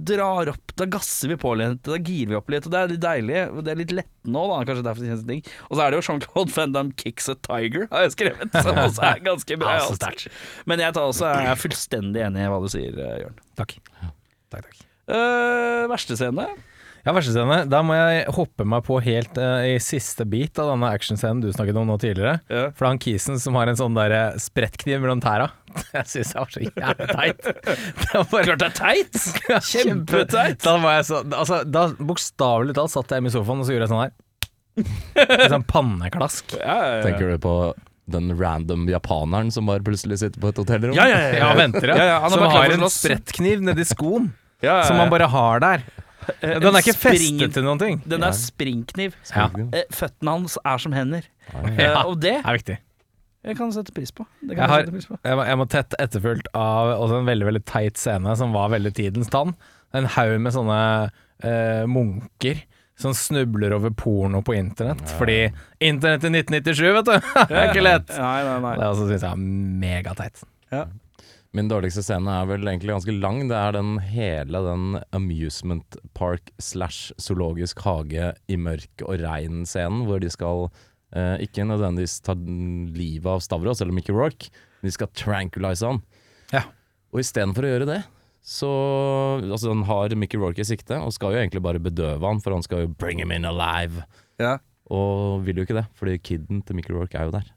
drar 0.05 0.49
opp 0.51 0.73
Da 0.77 0.85
gasser 0.87 1.27
vi 1.31 1.35
på 1.41 1.49
litt, 1.57 1.81
da 1.83 1.97
girer 1.97 2.29
vi 2.29 2.35
opp 2.37 2.49
litt, 2.53 2.65
og 2.69 2.71
det 2.71 2.79
er 2.79 2.91
litt 2.93 3.03
deilig. 3.03 3.39
Det 3.65 3.71
er 3.73 3.79
litt 3.81 3.93
lett 3.97 4.13
nå, 4.23 4.41
da, 4.51 4.57
kanskje 4.69 4.85
derfor 4.85 5.01
det 5.01 5.09
kjennes 5.11 5.27
ting. 5.27 5.41
Og 5.67 5.73
så 5.75 5.81
er 5.83 5.87
det 5.91 5.97
jo 5.99 6.05
Jean-Claude 6.07 6.51
Van 6.55 6.71
Damme 6.75 6.93
'Kicks 6.95 7.27
a 7.33 7.35
Tiger', 7.35 7.87
har 7.91 8.01
jeg 8.05 8.11
skrevet, 8.15 8.49
som 8.65 8.73
også 8.85 9.01
er 9.09 9.17
ganske 9.25 9.53
bra. 9.59 9.71
Men 10.69 10.77
jeg 10.85 10.95
tar 10.95 11.09
også, 11.09 11.33
jeg 11.33 11.51
er 11.51 11.63
fullstendig 11.65 12.23
enig 12.29 12.45
i 12.45 12.51
hva 12.53 12.61
du 12.63 12.69
sier, 12.71 12.95
eh, 12.95 13.17
Jørn. 13.25 13.41
Takk. 13.59 13.75
Takk, 14.55 14.71
takk. 14.71 14.87
Uh, 15.05 15.83
verste 15.91 16.15
scene? 16.17 16.47
Ja, 17.05 17.13
verste 17.13 17.35
scene. 17.35 17.59
Da 17.69 17.83
må 17.85 17.93
jeg 17.93 18.23
hoppe 18.33 18.65
meg 18.65 18.81
på 18.87 18.97
helt 19.05 19.35
uh, 19.37 19.61
i 19.69 19.75
siste 19.83 20.25
bit 20.25 20.57
av 20.57 20.71
denne 20.71 20.89
actionscenen 20.95 21.43
du 21.43 21.51
snakket 21.53 21.77
om 21.77 21.85
nå 21.91 21.99
tidligere. 22.01 22.39
Ja. 22.49 22.63
For 22.73 22.81
det 22.81 22.87
er 22.87 22.91
han 22.95 23.01
Kisen 23.03 23.37
som 23.43 23.59
har 23.59 23.69
en 23.69 23.77
sånn 23.77 23.93
der 23.97 24.15
sprettkniv 24.41 25.03
mellom 25.03 25.21
tæra. 25.21 25.51
Jeg 25.93 26.09
syns 26.09 26.31
det 26.33 26.39
var 26.41 26.55
så 26.55 26.63
jævlig 26.65 27.09
teit. 27.11 27.49
Det 28.01 28.11
var 28.15 28.27
bare- 28.31 28.45
Klart 28.49 28.63
det 28.63 28.69
er 28.71 28.77
teit! 28.79 29.23
Kjempeteit! 29.69 30.61
Da 30.65 30.77
var 30.81 30.95
jeg 30.97 31.05
så 31.09 31.19
Altså, 31.35 31.57
da 31.67 31.81
bokstavelig 31.99 32.75
talt 32.77 32.93
satt 32.93 33.11
jeg 33.13 33.25
i 33.27 33.33
sofaen 33.33 33.61
og 33.61 33.67
så 33.67 33.75
gjorde 33.75 33.85
jeg 33.85 33.91
sånn 33.93 34.05
her. 34.05 34.15
En 35.25 35.51
sånn 35.57 35.67
panneklask. 35.69 36.55
Ja, 36.61 36.77
ja, 36.79 36.95
ja. 36.97 37.03
Tenker 37.05 37.35
du 37.35 37.37
på 37.43 37.53
den 38.15 38.31
random 38.37 38.83
japaneren 38.91 39.47
som 39.53 39.65
bare 39.69 39.81
plutselig 39.85 40.19
sitter 40.21 40.41
på 40.41 40.51
et 40.51 40.59
hotellrom? 40.61 40.93
Ja, 40.97 41.05
ja, 41.09 41.19
ja, 41.25 41.37
Ja, 41.41 41.51
venter, 41.57 41.87
ja. 41.89 41.95
Ja, 41.97 42.07
ja, 42.15 42.29
som 42.33 42.43
har 42.53 42.73
en 42.75 42.83
sprettkniv 42.93 43.63
nedi 43.65 43.85
skoen, 43.89 44.27
Ja, 44.63 44.77
ja, 44.79 44.83
som 44.87 44.97
man 44.97 45.09
bare 45.11 45.27
har 45.29 45.59
der. 45.63 45.83
Eh, 46.41 46.55
Den 46.59 46.73
er 46.73 46.81
ikke 46.81 46.95
festet 46.97 47.53
til 47.53 47.63
noen 47.65 47.77
ting. 47.81 47.99
Den 48.09 48.23
er 48.25 48.31
springkniv. 48.33 49.13
Ja. 49.35 49.49
Eh, 49.75 49.83
Føttene 49.93 50.31
hans 50.39 50.57
er 50.65 50.77
som 50.81 50.95
hender. 50.95 51.27
Eh, 51.53 51.77
Ja. 51.83 52.03
og 52.07 52.19
det 52.23 52.37
er 52.39 52.57
viktig. 52.57 52.77
jeg 53.45 53.57
kan 53.59 53.71
sette 53.71 53.93
pris 53.93 54.09
på. 54.11 54.25
Det 54.41 54.55
Jeg, 54.55 54.57
kan 54.57 54.69
har, 54.69 54.83
pris 54.89 55.05
på. 55.05 55.19
jeg, 55.23 55.35
må, 55.37 55.43
jeg 55.45 55.57
må 55.61 55.67
tett 55.69 55.93
etterfulgt 56.01 56.47
av 56.55 56.95
også 56.99 57.19
en 57.19 57.27
veldig 57.29 57.45
veldig 57.51 57.63
teit 57.65 57.97
scene 58.01 58.33
som 58.39 58.53
var 58.53 58.69
veldig 58.73 58.93
tidens 58.97 59.29
tann. 59.29 59.53
En 59.93 60.05
haug 60.15 60.39
med 60.41 60.51
sånne 60.55 60.79
eh, 61.43 61.85
munker 61.85 62.63
som 62.97 63.13
snubler 63.13 63.73
over 63.75 63.91
porno 63.91 64.41
på 64.41 64.55
internett. 64.55 65.03
Fordi 65.19 65.51
internett 65.83 66.23
i 66.23 66.31
1997, 66.31 66.93
vet 66.95 67.05
du! 67.05 67.15
det 67.51 67.57
er 67.59 67.69
ikke 67.69 67.83
lett! 67.85 68.09
Nei, 68.17 68.43
nei, 68.47 68.59
nei. 68.65 68.75
Det 68.79 68.87
også 68.89 69.09
syns 69.11 69.21
jeg 69.21 69.31
er 69.31 69.41
megateit. 69.85 70.45
Min 71.55 71.69
dårligste 71.71 72.03
scene 72.03 72.33
er 72.41 72.47
vel 72.49 72.67
egentlig 72.67 72.91
ganske 72.91 73.13
lang. 73.15 73.45
Det 73.47 73.55
er 73.55 73.77
den 73.77 73.93
hele 74.03 74.59
den 74.65 74.97
amusement 75.15 75.95
park 76.17 76.51
slash 76.59 77.13
zoologisk 77.21 77.79
hage 77.85 78.33
i 78.51 78.57
mørk 78.59 79.05
og 79.05 79.21
regn-scenen, 79.23 80.03
hvor 80.09 80.19
de 80.19 80.31
skal 80.33 80.65
eh, 81.15 81.45
ikke 81.45 81.63
nødvendigvis 81.69 82.17
ta 82.25 82.35
livet 82.35 83.31
av 83.37 83.45
Stavros 83.45 83.79
eller 83.79 83.95
Mickey 83.95 84.11
Rourke, 84.15 84.51
men 84.81 84.91
de 84.91 84.97
skal 84.97 85.13
tranquilize 85.15 85.87
han. 85.87 86.03
Ja. 86.51 86.65
Og 87.15 87.23
istedenfor 87.23 87.63
å 87.63 87.71
gjøre 87.71 87.89
det, 87.93 88.01
så 88.45 88.69
Altså, 89.41 89.71
han 89.71 89.87
har 89.87 90.13
Mickey 90.19 90.37
Rourke 90.37 90.61
i 90.61 90.67
sikte, 90.67 90.99
og 90.99 91.15
skal 91.15 91.33
jo 91.33 91.39
egentlig 91.39 91.63
bare 91.63 91.81
bedøve 91.81 92.27
han, 92.27 92.43
for 92.43 92.53
han 92.53 92.67
skal 92.67 92.83
jo 92.83 92.95
bring 92.99 93.23
him 93.23 93.31
in 93.31 93.47
alive. 93.47 94.03
Ja. 94.43 94.57
Og 94.91 95.47
vil 95.47 95.63
jo 95.63 95.65
ikke 95.65 95.79
det, 95.79 95.87
fordi 95.95 96.19
kiden 96.19 96.65
til 96.67 96.77
Mickey 96.77 96.93
Rourke 96.93 97.17
er 97.17 97.29
jo 97.31 97.39
der. 97.39 97.54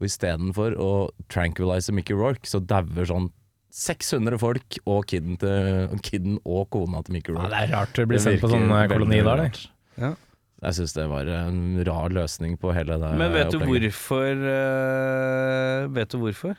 Og 0.00 0.06
istedenfor 0.08 0.74
å 0.80 0.90
tranquilize 1.28 1.92
Mickey 1.92 2.16
Rourke, 2.16 2.48
så 2.48 2.60
dauer 2.64 3.04
sånn 3.08 3.28
600 3.70 4.38
folk 4.40 4.78
og 4.88 5.04
kiden, 5.12 5.36
til, 5.38 5.92
kiden 6.02 6.38
og 6.42 6.64
kona 6.74 7.02
til 7.06 7.14
Mickey 7.18 7.30
Ja, 7.34 7.36
Rourke. 7.38 7.50
det 7.52 7.60
er 7.68 7.74
rart 7.76 8.00
å 8.02 8.06
bli 8.10 8.18
sendt 8.18 8.40
på 8.42 8.48
sånn 8.50 8.64
eh, 8.74 8.86
koloni 8.90 9.20
eller? 9.20 9.60
Ja. 10.00 10.14
Jeg 10.60 10.76
syns 10.76 10.92
det 10.96 11.04
var 11.08 11.28
en 11.32 11.60
rar 11.86 12.10
løsning 12.12 12.56
på 12.60 12.72
hele 12.76 12.96
det 13.00 13.12
Men 13.16 13.30
vet 13.32 13.52
du 13.52 13.60
opplegget. 13.60 13.94
hvorfor 13.94 14.42
eh, 14.56 15.86
Vet 16.00 16.10
du 16.12 16.18
hvorfor? 16.20 16.58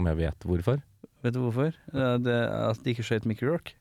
Om 0.00 0.10
jeg 0.10 0.18
vet 0.24 0.48
hvorfor? 0.50 0.82
Vet 1.24 1.34
du 1.34 1.40
hvorfor? 1.44 1.70
Ja, 1.94 2.10
det, 2.20 2.34
at 2.72 2.82
de 2.84 2.92
ikke 2.96 3.06
skjøt 3.06 3.24
Mickey 3.28 3.46
Rourke? 3.48 3.72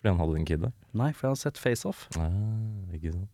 Fordi 0.00 0.14
han 0.14 0.20
hadde 0.22 0.38
en 0.40 0.46
kid 0.48 0.62
der. 0.64 0.72
Nei, 0.96 1.10
fordi 1.12 1.28
han 1.28 1.36
har 1.36 1.42
sett 1.42 1.58
Face 1.60 1.84
Off. 1.88 2.06
Ah, 2.16 2.30
ikke 2.96 3.12
sant. 3.12 3.28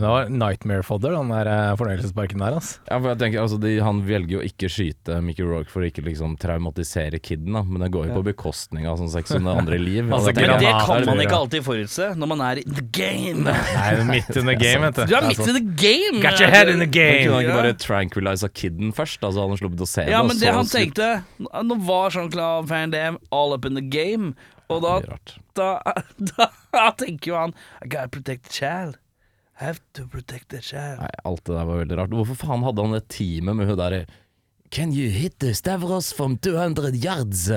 Men 0.00 0.06
det 0.06 0.12
var 0.14 0.28
Nightmare 0.32 0.82
Fodder, 0.82 1.12
den 1.12 1.28
der 1.28 1.48
eh, 1.50 1.74
fornøyelsesparken 1.76 2.40
der, 2.40 2.54
altså. 2.56 2.78
Ja, 2.88 2.96
for 2.96 3.10
jeg 3.10 3.18
tenker, 3.20 3.42
altså, 3.42 3.58
de, 3.60 3.72
Han 3.84 3.98
velger 4.06 4.38
jo 4.38 4.44
ikke 4.46 4.70
skyte 4.72 5.18
Mickey 5.20 5.44
Rourke 5.44 5.68
for 5.68 5.84
å 5.84 5.90
ikke 5.90 6.04
liksom 6.06 6.38
traumatisere 6.40 7.20
kiden, 7.20 7.52
da. 7.52 7.60
men 7.68 7.84
det 7.84 7.90
går 7.92 8.08
jo 8.08 8.14
på 8.16 8.22
bekostning 8.30 8.86
av 8.88 8.96
sånn 8.96 9.10
600 9.12 9.58
andre 9.60 9.80
liv. 9.80 10.08
Altså, 10.20 10.32
da 10.32 10.46
Men 10.46 10.62
det 10.62 10.70
kan 10.86 11.04
man 11.06 11.20
ikke 11.22 11.36
alltid 11.36 11.64
forutse 11.66 12.06
når 12.16 12.30
man 12.32 12.42
er 12.44 12.60
in 12.62 12.74
the 12.78 12.84
game. 12.96 13.44
Nei, 13.44 13.90
midt 14.08 14.30
in 14.40 14.48
the 14.48 14.56
game, 14.64 14.88
vet 14.88 15.02
Du 15.02 15.12
Du 15.12 15.18
er 15.18 15.28
midt 15.28 15.42
in 15.44 15.52
i 15.52 15.58
the 15.58 15.66
game! 15.84 16.22
Got 16.24 16.40
your 16.40 16.48
head 16.52 16.72
in 16.72 16.80
the 16.80 16.88
game! 16.88 17.26
Kunne 17.26 17.36
han 17.36 17.44
ikke 17.44 17.58
bare 17.60 17.74
tranquilize 17.84 18.50
kiden 18.56 18.94
først? 18.96 19.20
Altså 19.20 19.44
hadde 19.44 19.58
han 19.58 19.60
sluppet 19.60 19.84
å 19.84 19.90
se 19.90 20.06
det? 20.06 20.14
Ja, 20.16 20.22
men 20.24 20.40
det 20.40 20.54
han 20.56 20.70
tenkte 20.70 21.10
Nå 21.36 21.76
var 21.84 22.16
Jean-Claude 22.16 22.72
Van 22.72 22.96
Damme 22.96 23.20
all 23.30 23.52
up 23.52 23.68
in 23.68 23.76
the 23.76 23.84
game, 23.84 24.32
og 24.72 24.80
da, 24.86 24.96
er 25.04 25.36
da, 25.58 26.48
da 26.72 26.88
tenker 26.96 27.34
jo 27.34 27.38
han 27.38 27.54
I 27.84 27.92
gotta 27.92 28.08
protect 28.08 28.48
the 28.48 28.56
child. 28.56 28.98
Have 29.60 29.80
to 29.92 30.06
protect 30.08 30.48
the 30.48 30.62
child. 30.64 31.02
Nei, 31.02 31.10
alt 31.28 31.44
det 31.44 31.52
der 31.52 31.66
var 31.68 31.82
veldig 31.82 31.96
rart. 31.98 32.14
Hvorfor 32.16 32.38
faen 32.40 32.62
hadde 32.64 32.84
han 32.86 32.96
det 32.96 33.02
teamet 33.12 33.58
med 33.58 33.68
hun 33.68 33.76
derre 33.80 34.04
Can 34.70 34.92
you 34.94 35.10
hit 35.10 35.40
the 35.42 35.50
Stavros 35.54 36.12
from 36.14 36.38
200 36.38 36.94
yards? 36.96 37.50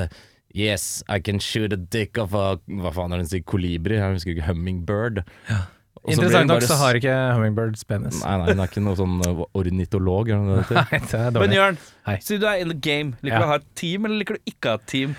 Yes, 0.54 1.04
I 1.08 1.20
can 1.20 1.40
shoot 1.40 1.72
a 1.72 1.78
dick 1.78 2.18
of 2.18 2.34
a 2.34 2.58
Hva 2.68 2.92
faen 2.92 3.14
er 3.14 3.22
det 3.22 3.28
hun 3.28 3.32
sier? 3.32 3.46
Kolibri? 3.48 4.02
Jeg 4.02 4.18
husker 4.18 4.36
ikke. 4.36 4.50
Hummingbird. 4.50 5.24
Ja. 5.48 5.62
Interessant 6.04 6.50
nok 6.50 6.60
bare 6.60 6.68
så 6.68 6.76
har 6.82 7.00
ikke 7.00 7.14
hummingbirds 7.38 7.86
penis. 7.88 8.18
Nei, 8.26 8.34
nei, 8.42 8.50
hun 8.52 8.60
er 8.60 8.72
ikke 8.74 8.84
noe 8.84 9.00
sånn 9.00 9.22
uh, 9.24 9.46
ornitolog, 9.56 10.34
eller 10.34 10.50
noe 10.50 10.66
det. 10.68 10.84
Nei, 10.92 11.00
det 11.00 11.22
er 11.22 11.30
Men 11.30 11.38
dårlig. 11.40 11.60
Jørn, 11.62 11.80
sier 12.04 12.26
siden 12.28 12.44
du 12.44 12.48
er 12.50 12.64
in 12.66 12.74
the 12.74 12.80
game, 12.90 13.16
liker 13.24 13.40
du 13.40 13.48
å 13.48 13.52
ha 13.54 13.60
et 13.62 13.70
team, 13.80 14.10
eller 14.10 14.20
liker 14.20 14.36
du 14.36 14.52
ikke 14.52 14.68
å 14.68 14.76
ha 14.76 14.82
et 14.82 14.90
team? 14.92 15.16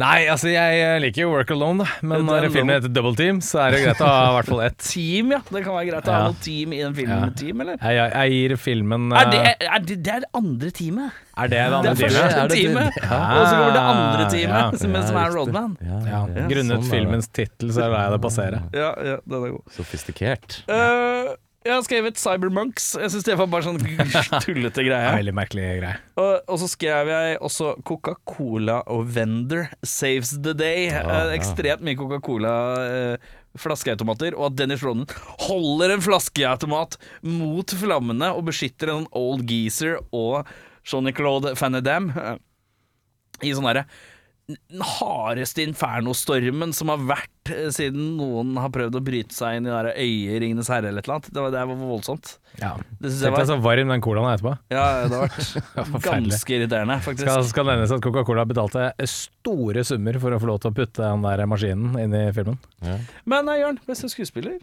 Nei, 0.00 0.22
altså 0.32 0.48
jeg 0.48 0.76
eh, 0.80 0.94
liker 1.04 1.20
jo 1.26 1.30
Work 1.34 1.50
Alone, 1.52 1.84
da. 1.84 1.98
Men 2.00 2.22
Det 2.24 2.32
er 2.38 2.44
når 2.46 2.52
filmen 2.54 2.72
heter 2.78 2.92
Double 2.96 3.12
Team, 3.18 3.42
så 3.44 3.58
er 3.66 3.74
det 3.74 3.80
greit 3.82 3.98
å 4.00 4.06
ha 4.08 4.22
i 4.30 4.36
hvert 4.38 4.48
fall 4.48 4.62
ett. 4.64 4.78
Team, 4.92 5.34
ja. 5.34 5.40
Det 5.52 5.60
kan 5.66 5.74
være 5.76 5.90
greit 5.90 6.08
å 6.08 6.14
ha 6.14 6.20
Ja. 6.22 6.30
noe 6.32 6.38
team 6.46 6.72
i 6.72 6.78
en 6.86 6.94
film 6.96 7.10
Ja. 7.12 7.18
med 7.26 7.36
team, 7.36 7.60
eller? 7.60 7.76
Jeg, 7.76 7.98
jeg, 8.00 8.14
jeg 8.16 8.32
gir 8.38 8.54
filmen 8.62 9.12
Er 9.12 9.28
det, 9.34 9.42
eh, 9.50 9.66
er 9.68 9.84
det, 9.84 9.98
det 10.08 10.14
er 10.14 10.24
det 10.24 10.30
andre 10.40 10.70
teamet. 10.80 11.20
Er 11.36 11.52
det 11.52 11.58
det 11.58 11.68
Det 11.68 11.76
andre 11.76 11.92
er 11.92 12.00
første 12.00 12.24
teamet? 12.24 12.32
Er 12.32 12.48
det 12.48 12.56
det? 12.56 12.62
teamet, 12.62 12.98
Ja. 13.02 13.20
og 13.36 13.44
så 13.44 13.52
kommer 13.60 13.76
det 13.76 13.84
andre 13.92 14.24
teamet, 14.32 14.56
Ja, 14.56 14.80
som, 14.80 14.96
ja, 14.96 15.02
som 15.12 15.20
er. 15.26 15.30
Roadman. 15.36 15.76
Ja, 15.84 16.00
Ja, 16.08 16.24
ja, 16.40 16.48
grunnet 16.48 16.72
sånn 16.72 16.80
er 16.80 16.88
det. 16.88 16.90
filmens 16.96 17.28
tittel 17.28 17.68
så 17.76 17.90
lar 17.92 18.06
jeg 18.08 18.16
det 18.16 18.22
passere. 18.24 18.62
Ja, 18.72 18.90
ja, 19.12 19.16
den 19.28 19.44
er 19.44 19.54
god. 19.58 19.62
Sofistikert. 19.76 20.62
Eh, 20.72 21.34
Jeg 21.62 21.74
har 21.76 21.82
skrevet 21.86 22.18
Cybermonks. 22.18 22.88
Jeg 22.98 23.12
syns 23.12 23.26
det 23.26 23.36
var 23.38 23.48
bare 23.50 23.66
sånn 23.68 23.78
tullete 24.44 24.82
greie. 24.86 25.12
Veldig 25.14 25.34
merkelig 25.36 25.66
greie. 25.78 25.98
Og, 26.18 26.32
og 26.50 26.58
så 26.62 26.68
skrev 26.72 27.10
jeg 27.12 27.36
også 27.38 27.76
Coca-Cola 27.86 28.80
og 28.90 29.06
Vendor 29.14 29.68
saves 29.86 30.34
the 30.42 30.56
day. 30.58 30.88
Eh, 30.90 31.34
ekstremt 31.36 31.84
mye 31.86 31.98
Coca-Cola. 31.98 32.56
Eh, 32.88 33.30
Flaskeautomater, 33.62 34.32
og 34.32 34.46
at 34.46 34.54
Dennis 34.62 34.80
Ronan 34.80 35.04
holder 35.44 35.92
en 35.92 36.00
flaskeautomat 36.00 36.96
mot 37.28 37.74
flammene 37.76 38.30
og 38.32 38.46
beskytter 38.48 38.88
en 38.88 39.02
sånn 39.02 39.10
old 39.20 39.44
geezer 39.44 39.98
og 40.08 40.48
Jean-Claude 40.88 41.52
Van 41.60 41.76
Damme 41.84 42.16
eh, 42.16 42.40
i 43.44 43.52
sånn 43.52 43.68
derre 43.68 43.84
den 44.48 44.82
hardeste 44.84 45.62
infernostormen 45.64 46.72
som 46.76 46.90
har 46.92 47.04
vært 47.12 47.31
eh, 47.50 47.68
siden 47.74 48.12
noen 48.18 48.54
har 48.60 48.70
prøvd 48.74 48.98
å 48.98 49.02
bryte 49.04 49.34
seg 49.34 49.58
inn 49.58 49.66
i 49.66 49.72
der 49.72 49.88
øyet 49.92 50.02
i 50.04 50.40
Ringenes 50.42 50.70
herre 50.70 50.90
eller 50.92 51.02
et 51.02 51.08
eller 51.08 51.18
annet. 51.18 51.30
Det 51.32 51.44
var, 51.44 51.54
det 51.54 51.62
var 51.70 51.80
voldsomt. 51.80 52.32
Ja. 52.60 52.72
Det 53.00 53.10
synes 53.10 53.22
Tenk 53.22 53.28
jeg 53.30 53.34
var 53.38 53.48
så 53.50 53.56
varm 53.64 53.92
den 53.94 54.04
colaen 54.04 54.28
er 54.30 54.36
etterpå. 54.38 54.54
Ja, 54.74 54.84
det 55.08 55.20
har 55.20 55.88
vært 55.96 56.04
ganske 56.10 56.56
irriterende, 56.58 56.98
faktisk. 57.06 57.28
Skal, 57.28 57.46
skal 57.50 57.70
nevnes 57.72 57.94
at 57.96 58.04
Coca-Cola 58.04 58.44
betalte 58.50 58.90
store 59.10 59.86
summer 59.88 60.20
for 60.22 60.36
å 60.36 60.42
få 60.42 60.50
lov 60.52 60.60
til 60.62 60.72
å 60.72 60.76
putte 60.76 61.02
den 61.06 61.24
der 61.26 61.44
maskinen 61.50 61.96
inn 62.02 62.18
i 62.18 62.26
filmen. 62.36 62.60
Men 63.24 63.50
eh, 63.50 63.62
Jørn, 63.62 63.80
beste 63.88 64.12
skuespiller? 64.12 64.60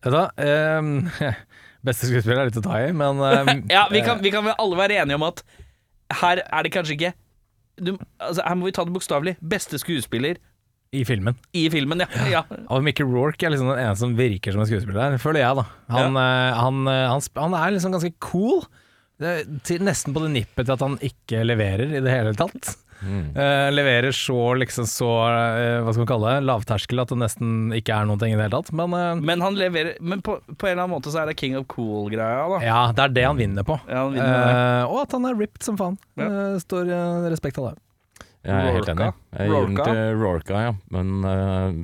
Vet 0.00 0.12
du 0.12 0.16
hva? 0.16 0.28
ehm, 0.40 0.94
beste 1.88 2.08
skuespiller 2.10 2.44
er 2.44 2.50
litt 2.52 2.60
å 2.60 2.64
ta 2.64 2.78
i, 2.84 2.92
men 2.96 3.20
ehm, 3.24 3.64
Ja, 3.74 3.86
vi 3.92 4.04
kan, 4.06 4.20
vi 4.22 4.32
kan 4.34 4.46
vel 4.46 4.56
alle 4.60 4.78
være 4.80 5.00
enige 5.02 5.18
om 5.20 5.26
at 5.28 5.42
her 6.20 6.42
er 6.42 6.66
det 6.66 6.72
kanskje 6.74 6.96
ikke 6.96 7.12
du, 7.80 7.94
altså, 8.20 8.42
Her 8.44 8.56
må 8.58 8.66
vi 8.66 8.72
ta 8.76 8.82
det 8.84 8.92
bokstavelig. 8.92 9.32
Beste 9.40 9.78
skuespiller 9.80 10.36
i 10.92 11.04
filmen. 11.06 11.36
i 11.54 11.68
filmen, 11.70 12.00
ja. 12.02 12.08
ja. 12.26 12.42
Og 12.68 12.82
Mickey 12.82 13.06
Rourke 13.06 13.46
er 13.46 13.52
liksom 13.54 13.68
den 13.70 13.78
eneste 13.78 14.02
som 14.02 14.16
virker 14.18 14.54
som 14.56 14.64
en 14.64 14.66
skuespiller 14.70 14.98
der, 14.98 15.18
føler 15.22 15.44
jeg, 15.44 15.58
da. 15.60 15.64
Han, 15.94 16.16
eh, 16.18 16.58
han, 16.58 16.80
eh, 16.90 17.04
han, 17.12 17.22
sp- 17.22 17.38
han 17.38 17.54
er 17.54 17.76
liksom 17.76 17.94
ganske 17.94 18.10
cool. 18.26 18.64
Det 19.20 19.36
til, 19.68 19.82
nesten 19.86 20.14
på 20.16 20.22
det 20.24 20.30
nippet 20.34 20.64
til 20.66 20.74
at 20.74 20.82
han 20.82 20.96
ikke 21.04 21.42
leverer 21.46 21.92
i 21.94 22.00
det 22.02 22.10
hele 22.10 22.32
tatt. 22.34 22.72
Eh, 23.00 23.68
leverer 23.72 24.12
så 24.12 24.34
liksom 24.60 24.84
så 24.84 25.06
uh, 25.08 25.78
Hva 25.86 25.92
skal 25.94 26.02
man 26.02 26.08
kalle 26.10 26.32
det? 26.34 26.42
Lavterskel 26.44 27.00
at 27.00 27.08
det 27.08 27.16
nesten 27.22 27.70
ikke 27.72 27.94
er 27.96 28.04
noen 28.10 28.20
ting 28.20 28.34
i 28.34 28.36
det 28.36 28.44
hele 28.44 28.58
tatt. 28.58 28.72
Men 28.76 28.92
uh, 28.92 29.14
Men 29.24 29.40
han 29.40 29.56
leverer 29.56 29.94
Men 30.04 30.20
på, 30.26 30.34
på 30.50 30.68
en 30.68 30.74
eller 30.74 30.82
annen 30.84 30.92
måte 30.98 31.08
så 31.14 31.22
er 31.22 31.30
det 31.30 31.38
King 31.40 31.54
of 31.56 31.64
Cool-greia, 31.72 32.42
da. 32.56 32.58
ja, 32.66 32.80
det 32.92 33.06
er 33.06 33.14
det 33.16 33.24
han 33.24 33.40
vinner 33.40 33.64
på. 33.64 33.78
Ja, 33.88 34.02
han 34.08 34.18
vinner. 34.18 34.50
Eh, 34.50 34.90
og 34.90 34.98
at 35.06 35.14
han 35.16 35.30
er 35.30 35.38
ripped 35.38 35.64
som 35.64 35.78
faen. 35.80 35.96
Ja. 36.20 36.28
Står 36.60 36.90
respekt 37.32 37.62
av 37.62 37.70
det. 37.70 37.78
Jeg 38.46 38.56
er 38.56 38.76
helt 38.78 38.88
enig. 38.88 39.08
Rorka? 39.10 39.36
Jeg 39.36 39.50
gir 39.52 39.66
den 39.68 39.80
til 39.84 40.20
Rorka, 40.20 40.60
ja. 40.64 40.72
Men 40.94 41.08
uh, 41.26 41.80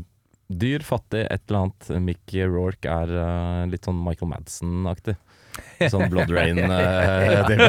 dyr, 0.49 0.85
fattig, 0.87 1.23
et 1.29 1.43
eller 1.49 1.67
annet. 1.67 1.89
Mickey 2.07 2.47
Rorke 2.49 2.93
er 3.05 3.13
uh, 3.13 3.65
litt 3.71 3.89
sånn 3.89 3.99
Michael 4.05 4.33
Madsen-aktig. 4.33 5.17
Sånn 5.93 6.11
Blood 6.13 6.29
Rain-type. 6.33 7.69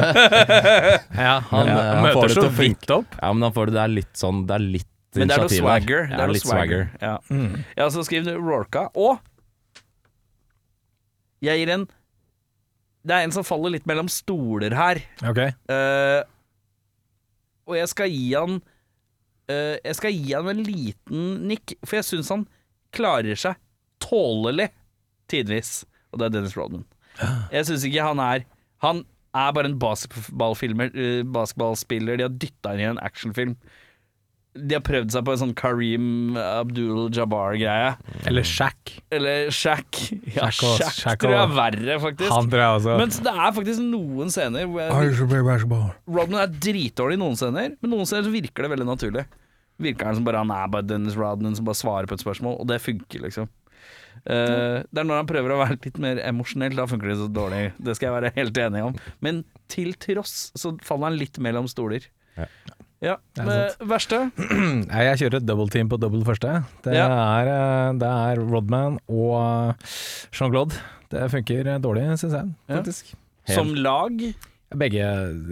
Ja, 1.24 1.38
han 1.48 1.70
ja, 1.70 1.72
eh, 1.72 1.86
han 1.88 2.02
møter 2.04 2.34
så 2.36 2.48
vidt 2.52 2.90
opp. 2.92 3.14
ja, 3.16 3.30
men 3.32 3.46
han 3.46 3.54
får 3.56 3.70
det, 3.70 3.74
det 3.78 3.80
er 3.80 3.92
litt 3.94 4.18
sånn 4.20 4.42
Det 4.44 4.58
er 4.58 4.64
litt 4.76 5.16
Men 5.16 5.30
det 5.30 5.36
er 5.38 5.40
noe 5.40 5.54
swagger. 5.54 6.02
Det 6.10 6.18
er 6.18 6.20
noe 6.20 6.36
litt 6.36 6.44
swagger. 6.44 6.82
Ja. 7.00 7.14
Mm. 7.32 7.54
ja, 7.80 7.86
så 7.94 8.04
skriv 8.04 8.26
du 8.28 8.34
Rorka. 8.36 8.90
Og 8.92 9.16
jeg 11.44 11.62
gir 11.62 11.72
en 11.72 11.86
Det 13.08 13.16
er 13.16 13.24
en 13.24 13.32
som 13.34 13.46
faller 13.46 13.78
litt 13.78 13.88
mellom 13.88 14.10
stoler 14.12 14.76
her. 14.76 15.00
Ok. 15.24 15.40
Uh, 15.72 16.20
og 17.68 17.76
jeg 17.76 17.92
skal 17.92 18.12
gi 18.12 18.26
han 18.36 18.60
eh, 19.52 19.76
Jeg 19.84 19.98
skal 19.98 20.14
gi 20.14 20.34
han 20.34 20.50
en 20.52 20.62
liten 20.66 21.26
nikk, 21.50 21.76
for 21.84 21.98
jeg 22.00 22.08
syns 22.08 22.32
han 22.34 22.46
klarer 22.94 23.38
seg 23.38 23.58
tålelig 24.02 24.70
tidvis. 25.30 25.82
Og 26.12 26.20
det 26.20 26.28
er 26.28 26.36
Dennis 26.38 26.56
Rodman. 26.56 26.86
Jeg 27.52 27.66
syns 27.66 27.84
ikke 27.84 28.04
han 28.06 28.20
er 28.22 28.44
Han 28.84 29.02
er 29.34 29.52
bare 29.52 29.68
en 29.68 29.74
eh, 29.74 31.24
basketballspiller 31.26 32.16
de 32.16 32.24
har 32.24 32.36
dytta 32.40 32.74
inn 32.74 32.80
i 32.84 32.88
en 32.92 33.00
actionfilm. 33.02 33.56
De 34.56 34.74
har 34.74 34.82
prøvd 34.82 35.12
seg 35.12 35.24
på 35.26 35.34
en 35.34 35.40
sånn 35.42 35.52
Kareem 35.54 36.36
Abdul-Jabbar-greie. 36.40 37.90
Eller 38.26 38.46
Shack. 38.48 38.94
Eller 39.14 39.50
Shack. 39.54 40.00
Ja, 40.34 40.48
Shaq 40.50 40.64
og- 40.64 40.78
Shack, 40.80 40.96
Shaq 40.98 41.20
tror 41.22 41.34
jeg 41.34 41.42
er 41.44 41.52
verre, 41.54 41.98
faktisk. 42.02 42.32
Han 42.32 42.48
tror 42.50 42.62
jeg 42.64 42.78
også. 42.80 42.96
Men 42.98 43.12
det 43.28 43.34
er 43.34 43.52
faktisk 43.58 43.84
noen 43.84 44.32
scener 44.34 44.66
hvor 44.66 44.80
jeg, 44.82 44.90
Rodman 46.08 46.40
er 46.42 46.56
dritdårlig 46.68 47.18
i 47.18 47.22
noen 47.22 47.38
scener, 47.38 47.76
men 47.80 47.90
noen 47.94 48.08
scener 48.08 48.26
så 48.26 48.34
virker 48.34 48.66
det 48.66 48.72
veldig 48.74 48.88
naturlig. 48.88 49.26
Virker 49.78 50.10
han 50.10 50.18
som 50.18 50.24
bare 50.26 50.42
han 50.42 50.50
er 50.50 50.66
bare 50.74 50.88
Dennis 50.90 51.14
Rodman 51.14 51.54
som 51.54 51.64
bare 51.68 51.78
svarer 51.78 52.10
på 52.10 52.18
et 52.18 52.24
spørsmål, 52.24 52.58
og 52.58 52.66
det 52.66 52.80
funker, 52.82 53.22
liksom. 53.28 53.48
Uh, 54.26 54.82
det 54.90 54.98
er 54.98 55.06
når 55.06 55.20
han 55.22 55.28
prøver 55.30 55.54
å 55.54 55.60
være 55.60 55.78
litt 55.78 55.98
mer 56.02 56.18
emosjonell, 56.26 56.74
da 56.74 56.88
funker 56.90 57.12
det 57.12 57.18
så 57.20 57.28
dårlig. 57.30 57.72
Det 57.78 57.94
skal 57.94 58.08
jeg 58.10 58.16
være 58.16 58.32
helt 58.34 58.58
enig 58.64 58.82
om. 58.88 58.96
Men 59.22 59.44
til 59.70 59.92
tross 59.94 60.50
så 60.58 60.74
faller 60.82 61.12
han 61.12 61.20
litt 61.20 61.38
mellom 61.38 61.68
stoler. 61.70 62.08
Ja. 62.36 62.48
Ja, 63.04 63.14
Det 63.36 63.44
er 63.44 63.46
men 63.46 63.88
verste? 63.94 64.18
Jeg 64.40 65.18
kjører 65.22 65.44
double 65.46 65.68
team 65.70 65.88
på 65.92 65.98
double 66.02 66.24
første. 66.26 66.64
Det, 66.82 66.94
Ja. 66.98 67.06
er, 67.38 67.50
eh, 67.52 67.92
det 68.00 68.08
er 68.10 68.40
Rodman 68.42 68.98
og 69.08 69.76
Jean-Claude. 70.34 70.74
Det 71.12 71.28
funker 71.30 71.66
eh, 71.74 71.78
dårlig, 71.78 72.08
syns 72.18 72.34
jeg, 72.34 72.50
Ja. 72.68 72.80
faktisk. 72.80 73.14
Som 73.48 73.70
lag? 73.74 74.18
Begge 74.76 75.04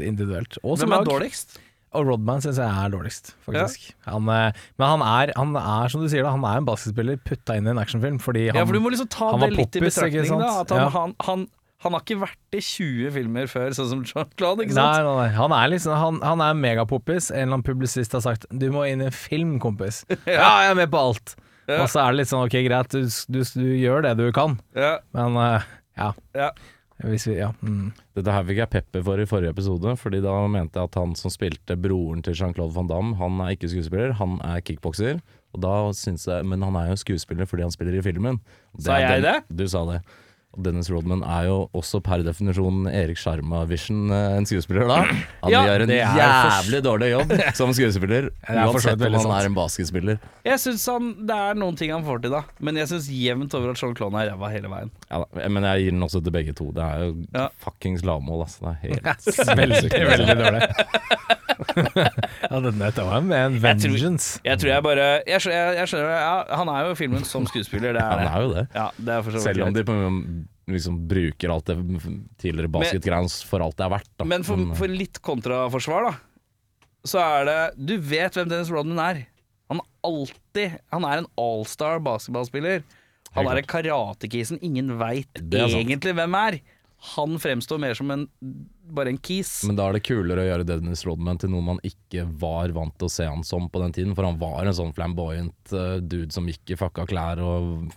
individuelt. 0.05 0.59
Og 0.63 0.77
som 0.79 0.91
Hvem 0.91 0.99
er 0.99 1.05
lag. 1.05 1.13
dårligst? 1.15 1.57
Og 1.97 2.05
Rodman 2.11 2.43
syns 2.45 2.59
jeg 2.61 2.67
er 2.69 2.91
dårligst, 2.93 3.31
faktisk. 3.47 3.87
Han, 4.05 4.27
eh, 4.29 4.53
men 4.77 4.89
han 4.91 5.01
er, 5.07 5.31
han 5.39 5.55
er, 5.57 5.89
som 5.89 6.03
du 6.03 6.09
sier, 6.13 6.27
da, 6.27 6.35
han 6.35 6.43
er 6.45 6.59
en 6.61 6.67
basketspiller 6.67 7.17
putta 7.25 7.55
inn 7.57 7.65
i 7.67 7.71
en 7.73 7.79
actionfilm 7.81 8.19
fordi 8.21 8.49
han 8.51 8.59
ja, 8.59 8.65
for 8.67 8.75
du 8.77 8.81
må 8.85 8.91
liksom 8.93 9.09
ta 9.09 9.31
han 9.31 9.41
det 9.41 9.47
var 9.47 9.55
litt 9.57 9.79
i 9.79 9.81
poppis, 9.81 9.97
ikke 10.03 10.27
betraktning, 10.27 10.43
da. 10.43 10.51
At 10.61 10.75
han, 10.75 11.47
Ja. 11.47 11.47
Han, 11.85 11.93
har 11.93 12.03
ikke 12.03 12.19
vært 12.23 12.57
i 12.57 12.61
20 12.65 13.11
filmer 13.15 13.51
før, 13.53 13.75
sånn 13.77 13.89
som 13.91 14.05
Jean-Claude, 14.09 14.65
ikke 14.65 14.77
sant? 14.79 15.05
nei, 15.05 15.17
nei. 15.21 15.27
Han 15.37 15.53
er 15.53 15.69
liksom 15.75 15.97
Han, 16.01 16.21
han 16.25 16.41
er 16.45 16.55
megapoppis. 16.59 17.31
En 17.31 17.37
eller 17.43 17.59
annen 17.59 17.67
publisist 17.67 18.13
har 18.17 18.25
sagt 18.25 18.47
'du 18.51 18.71
må 18.73 18.87
inn 18.89 19.03
i 19.05 19.11
en 19.11 19.15
film, 19.15 19.59
kompis'. 19.61 20.05
ja, 20.27 20.63
jeg 20.65 20.71
er 20.71 20.79
med 20.81 20.91
på 20.91 20.99
alt. 20.99 21.37
Ja. 21.69 21.83
Og 21.83 21.89
så 21.91 22.01
er 22.05 22.13
det 22.15 22.23
litt 22.23 22.31
sånn 22.31 22.47
ok, 22.47 22.57
greit, 22.65 22.95
du, 22.95 23.05
du, 23.29 23.41
du 23.43 23.69
gjør 23.77 24.03
det 24.07 24.17
du 24.21 24.29
kan, 24.33 24.59
Ja, 24.79 24.99
men 25.13 25.37
uh, 25.37 25.63
ja. 25.99 26.13
ja. 26.35 26.51
Hvis 27.05 27.27
vi, 27.29 27.35
ja. 27.37 27.51
Mm. 27.61 27.91
Dette 28.17 28.33
her 28.33 28.45
fikk 28.49 28.57
jeg 28.63 28.71
pepper 28.73 29.03
for 29.05 29.21
i 29.21 29.27
forrige 29.29 29.53
episode, 29.53 29.97
Fordi 30.01 30.23
da 30.25 30.33
mente 30.49 30.79
jeg 30.81 30.89
at 30.89 30.95
han 30.97 31.13
som 31.19 31.29
spilte 31.35 31.77
broren 31.77 32.23
til 32.25 32.33
Jean-Claude 32.39 32.73
Van 32.73 32.89
Damme, 32.89 33.17
han 33.21 33.41
er 33.45 33.53
ikke 33.53 33.69
skuespiller, 33.69 34.15
han 34.17 34.39
er 34.47 34.63
kickbokser. 34.65 35.19
Og 35.53 35.61
da 35.61 35.75
synes 35.93 36.25
jeg, 36.27 36.47
Men 36.49 36.63
han 36.65 36.77
er 36.81 36.89
jo 36.95 36.97
skuespiller 36.97 37.45
fordi 37.51 37.67
han 37.67 37.75
spiller 37.75 37.99
i 37.99 38.05
filmen. 38.07 38.41
Det 38.79 38.87
Sa 38.89 38.97
er 38.97 39.21
jeg 39.21 39.23
Den- 39.27 39.45
Du 39.61 39.67
sa 39.69 39.85
det. 39.91 40.01
Dennis 40.57 40.89
Rodman 40.91 41.21
er 41.23 41.47
jo 41.51 41.57
også 41.77 42.01
per 42.05 42.23
definisjon 42.25 42.87
Erik 42.89 43.19
Sjarma-vision 43.21 44.11
eh, 44.11 44.37
en 44.39 44.47
skuespiller 44.49 44.87
da. 44.89 44.99
Han 45.43 45.53
Ja, 45.53 45.63
gjør 45.69 45.85
en 45.85 45.93
er 45.93 46.17
jævlig 46.21 46.81
dårlig 46.87 47.11
jobb 47.13 47.35
som 47.59 47.75
skuespiller, 47.77 48.31
er 48.49 48.63
uansett 48.65 49.03
om 49.07 49.19
han 49.19 49.35
er 49.37 49.51
en 49.51 49.57
basketspiller. 49.59 50.19
Jeg 50.47 50.63
syns 50.63 50.87
han 50.91 51.13
Det 51.29 51.37
er 51.37 51.59
noen 51.61 51.77
ting 51.79 51.93
han 51.93 52.05
får 52.07 52.23
til, 52.25 52.35
da. 52.39 52.43
Men 52.65 52.81
jeg 52.81 52.89
syns 52.93 53.11
jevnt 53.13 53.55
over 53.59 53.75
at 53.75 53.81
Sean 53.83 53.95
Clone 53.99 54.23
er 54.25 54.33
ræva 54.33 54.51
hele 54.55 54.73
veien. 54.73 54.91
Ja, 55.11 55.23
da, 55.25 55.49
men 55.53 55.69
jeg 55.69 55.85
gir 55.87 55.97
den 55.97 56.07
også 56.09 56.23
til 56.25 56.33
begge 56.35 56.57
to. 56.57 56.71
Det 56.77 56.83
er 56.85 57.05
jo 57.07 57.13
Ja. 57.37 57.49
fuckings 57.63 58.05
lavmål, 58.07 58.47
altså. 58.49 58.65
Det 58.65 58.73
er 58.73 58.79
helt 58.87 59.59
Veldig, 59.63 59.91
veldig 60.13 60.39
dårlig. 60.41 60.63
ja, 61.87 62.59
dette 62.61 63.05
var 63.07 63.21
med 63.25 63.37
en 63.39 63.55
Jeg 63.57 63.79
tror- 63.81 63.93
vengeance. 63.95 64.41
Jeg 64.45 64.59
tror 64.61 64.69
jeg 64.71 64.83
bare 64.85 65.07
Jeg 65.27 65.41
skjønner, 65.41 65.57
jeg, 65.57 65.77
jeg 65.81 65.89
skjønner 65.89 66.11
ja, 66.13 66.57
Han 66.61 66.69
er 66.69 66.81
jo 66.89 66.95
filmen 66.99 67.25
som 67.25 67.47
skuespiller, 67.49 67.93
det 67.97 68.03
er 68.03 68.11
Han 68.13 68.27
er 68.29 68.43
jo 68.45 68.53
det. 68.55 68.67
Ja, 68.77 68.89
det 68.99 69.15
er 69.17 69.39
Selv 69.41 69.63
om 69.67 69.73
de 69.75 69.85
på 69.89 69.97
liksom 70.71 70.99
bruker 71.09 71.53
alt 71.53 71.71
det 71.71 71.77
tidligere 72.43 72.71
basketgreiene 72.75 73.31
for 73.47 73.63
alt 73.65 73.77
det 73.79 73.87
er 73.87 73.93
verdt. 73.95 74.13
Da. 74.19 74.27
Men 74.29 74.47
for, 74.47 74.63
for 74.79 74.91
litt 74.91 75.21
kontraforsvar, 75.25 76.09
da, 76.11 76.15
så 77.07 77.23
er 77.23 77.47
det 77.47 77.59
Du 77.79 77.97
vet 78.03 78.35
hvem 78.35 78.51
Dennis 78.51 78.73
Rodman 78.75 79.03
er. 79.03 79.25
Han 79.71 79.83
er 79.83 79.91
alltid 80.07 80.79
Han 80.95 81.07
er 81.07 81.23
en 81.23 81.29
allstar 81.39 82.01
basketballspiller. 82.03 82.83
Han 83.37 83.51
er 83.51 83.61
en 83.61 83.69
karatekisen 83.69 84.59
ingen 84.65 84.95
veit 84.99 85.43
egentlig 85.53 86.15
hvem 86.17 86.35
er. 86.39 86.59
Han 87.15 87.37
fremstår 87.39 87.79
mer 87.79 87.95
som 87.95 88.11
en 88.11 88.25
bare 88.97 89.13
en 89.13 89.19
kis. 89.21 89.61
Men 89.69 89.77
da 89.77 89.91
er 89.91 89.99
det 89.99 90.07
kulere 90.07 90.43
å 90.43 90.47
gjøre 90.49 90.67
Dennis 90.67 91.05
Rodman 91.07 91.39
til 91.43 91.53
noe 91.53 91.65
man 91.67 91.81
ikke 91.87 92.25
var 92.41 92.73
vant 92.75 92.95
til 92.97 93.11
å 93.11 93.13
se 93.13 93.27
han 93.29 93.45
som 93.47 93.69
på 93.71 93.83
den 93.83 93.93
tiden. 93.95 94.15
For 94.17 94.27
han 94.27 94.41
var 94.41 94.65
en 94.65 94.77
sånn 94.79 94.95
flamboyant 94.97 95.75
eh, 95.77 95.99
dude 96.01 96.33
som 96.35 96.49
gikk 96.49 96.73
i 96.73 96.79
fucka 96.81 97.05
klær 97.11 97.43
og 97.45 97.93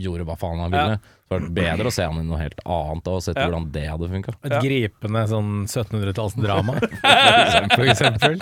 gjorde 0.00 0.24
hva 0.28 0.36
faen 0.38 0.60
han 0.62 0.70
ville. 0.74 0.96
Så 1.24 1.34
var 1.34 1.40
det 1.44 1.50
bedre 1.56 1.88
å 1.88 1.92
se 1.94 2.04
han 2.04 2.18
i 2.20 2.24
noe 2.28 2.38
helt 2.40 2.60
annet 2.66 3.08
og 3.10 3.22
sett 3.24 3.36
Ja. 3.40 3.46
hvordan 3.48 3.70
det 3.72 3.84
hadde 3.88 4.08
funka. 4.12 4.34
Et 4.44 4.52
Ja. 4.52 4.60
gripende 4.60 5.22
sånn 5.30 5.52
1700-tallsdrama, 5.66 6.74
for 7.76 7.84
eksempel. 7.88 8.38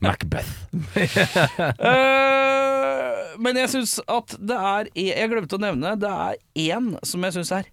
Macbeth. 0.00 0.52
Eh, 1.88 3.36
men 3.38 3.56
jeg 3.60 3.70
syns 3.72 3.98
at 4.10 4.34
det 4.40 4.56
er 4.56 4.88
Jeg 4.98 5.30
glemte 5.30 5.56
å 5.58 5.60
nevne 5.62 5.92
Det 6.00 6.08
er 6.10 6.38
én 6.74 6.88
som 7.06 7.22
jeg 7.26 7.36
syns 7.36 7.52
er 7.54 7.68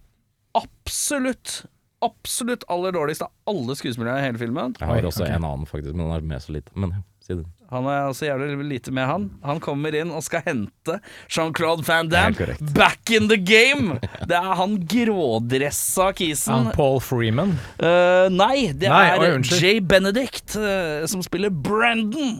absolutt 0.56 1.64
Absolutt 2.06 2.66
aller 2.70 2.92
dårligst 2.94 3.24
av 3.24 3.30
alle 3.50 3.74
skuespillerne 3.78 4.20
i 4.20 4.26
hele 4.26 4.38
filmen. 4.38 4.74
Jeg 4.78 4.86
har 4.90 5.06
også 5.08 5.24
en 5.26 5.46
annen, 5.48 5.64
faktisk, 5.66 5.94
men 5.96 6.04
den 6.06 6.14
er 6.18 6.26
med 6.28 6.42
så 6.44 6.52
lite. 6.52 6.70
Men 6.76 6.90
ja, 6.92 7.00
si 7.24 7.34
det. 7.38 7.46
Han 7.72 7.86
er 7.90 8.04
også 8.06 8.28
jævlig 8.28 8.66
lite 8.70 8.92
med, 8.94 9.06
han. 9.10 9.24
Han 9.42 9.58
kommer 9.64 9.94
inn 9.98 10.12
og 10.14 10.22
skal 10.22 10.44
hente 10.46 11.00
Jean-Claude 11.26 11.82
Van 11.88 12.06
Damme 12.12 12.54
back 12.76 13.10
in 13.10 13.26
the 13.30 13.38
game! 13.42 13.96
Det 14.26 14.36
er 14.38 14.52
han 14.60 14.76
grådressa 14.86 16.12
kisen. 16.14 16.52
Han 16.54 16.70
Paul 16.76 17.00
Freeman. 17.02 17.56
Uh, 17.80 18.28
nei, 18.30 18.68
det 18.70 18.90
Nei, 18.92 19.02
er 19.16 19.26
oi. 19.38 19.42
Jay 19.58 19.80
Benedict 19.82 20.54
uh, 20.60 21.02
som 21.10 21.24
spiller 21.26 21.50
Brandon. 21.50 22.38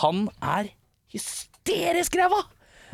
Han 0.00 0.28
er 0.40 0.72
hysterisk 1.12 2.16
ræva! 2.18 2.42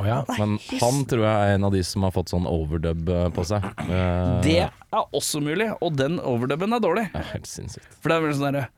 Oh 0.00 0.06
ja. 0.08 0.22
Men 0.32 0.54
han 0.80 1.02
tror 1.04 1.26
jeg 1.26 1.48
er 1.52 1.54
en 1.58 1.64
av 1.68 1.74
de 1.76 1.82
som 1.84 2.06
har 2.06 2.12
fått 2.14 2.30
sånn 2.32 2.46
overdub 2.48 3.10
eh, 3.12 3.26
på 3.36 3.42
seg. 3.44 3.66
Uh, 3.84 4.38
Det 4.40 4.54
er 4.64 5.02
også 5.12 5.42
mulig, 5.44 5.66
og 5.84 5.92
den 6.00 6.16
overdubben 6.24 6.72
er 6.72 6.80
dårlig. 6.80 7.02
er 7.12 7.26
helt 7.34 7.46
sinnssykt. 7.50 7.84
For 8.00 8.08
det 8.08 8.16
er 8.16 8.24
vel 8.24 8.32
sånn 8.38 8.46
derre 8.48 8.68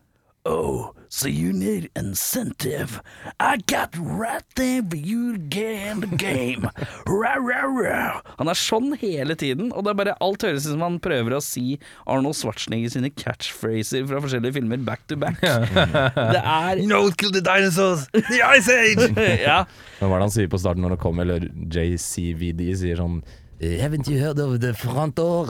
Oh, 0.45 0.91
so 1.09 1.29
you 1.29 1.53
need 1.53 1.89
incentive. 1.95 3.01
I 3.39 3.59
got 3.59 3.95
right 3.97 4.43
there 4.57 4.83
for 4.83 4.97
you 4.97 5.35
to 5.35 5.39
get 5.39 5.71
in 5.71 6.01
the 6.01 6.09
game. 6.17 6.69
Rah, 7.07 7.37
rah, 7.39 7.69
rah. 7.71 8.23
Han 8.41 8.51
er 8.51 8.59
sånn 8.59 8.97
hele 8.99 9.37
tiden, 9.39 9.71
og 9.71 9.85
det 9.87 9.93
er 9.93 9.99
bare 10.01 10.17
alt 10.19 10.43
høres 10.43 10.67
ut 10.67 10.73
som 10.75 10.83
han 10.83 10.97
prøver 11.05 11.37
å 11.37 11.41
si 11.47 11.77
Arnold 12.11 12.35
Schwarzenegger 12.41 12.91
sine 12.91 13.13
catchphraser 13.15 14.03
fra 14.11 14.19
forskjellige 14.25 14.57
filmer 14.59 14.83
back 14.83 15.07
to 15.07 15.15
back. 15.21 15.39
Det 16.35 16.43
er 16.43 16.83
No, 16.91 17.05
kill 17.15 17.31
the 17.31 17.45
dinosaurs! 17.45 18.09
The 18.11 18.43
Ice 18.57 18.67
Age! 18.75 19.13
Ja. 19.47 19.61
Men 20.01 20.11
hva 20.11 20.17
er 20.17 20.25
det 20.25 20.27
han 20.27 20.35
sier 20.41 20.51
på 20.51 20.59
starten 20.59 20.83
når 20.83 20.97
det 20.97 21.03
kommer, 21.07 21.23
eller 21.29 21.47
JCVD 21.71 22.67
sier 22.83 22.99
sånn 22.99 23.23
Eh, 23.63 23.79
Haven't 23.79 24.09
you 24.11 24.19
heard 24.19 24.41
of 24.43 24.59
the 24.59 24.73
front 24.75 25.15
door? 25.15 25.47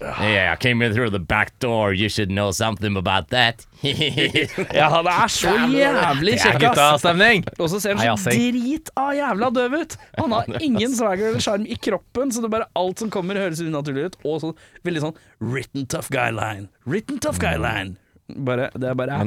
Yeah, 0.00 0.52
I 0.52 0.56
came 0.56 0.80
in 0.80 0.94
through 0.94 1.10
the 1.10 1.18
back 1.20 1.52
door, 1.60 1.92
you 1.92 2.08
should 2.08 2.30
know 2.30 2.50
something 2.52 2.96
about 2.96 3.28
that. 3.30 3.66
ja, 3.82 4.88
han 4.88 5.06
er 5.06 5.28
så 5.28 5.52
jævlig 5.68 6.32
Det 6.38 6.40
kjekk, 6.40 6.54
ass. 6.54 6.62
guttastemning! 6.64 7.44
Og 7.58 7.68
så 7.72 7.80
ser 7.84 8.00
han 8.00 8.16
så 8.20 8.32
drit 8.32 8.88
av 8.96 9.12
jævla 9.18 9.50
døv 9.58 9.76
ut. 9.82 9.96
Han 10.18 10.32
har 10.36 10.48
ingen 10.70 10.94
swagger 10.96 11.30
eller 11.34 11.44
sjarm 11.44 11.66
i 11.68 11.76
kroppen, 11.76 12.32
så 12.32 12.40
det 12.40 12.48
er 12.48 12.54
bare 12.56 12.70
alt 12.80 13.04
som 13.04 13.12
kommer, 13.12 13.36
høres 13.40 13.60
unaturlig 13.60 14.08
ut. 14.08 14.18
Og 14.24 14.40
så 14.44 14.54
veldig 14.88 15.04
sånn 15.04 15.16
written 15.40 15.84
tough 15.92 16.08
guy-line. 16.14 16.70
Written 16.88 17.20
tough 17.20 17.40
guy-line. 17.42 17.98
Bare, 18.46 18.70
det 18.78 18.92
er 18.92 18.96
bare 18.98 19.20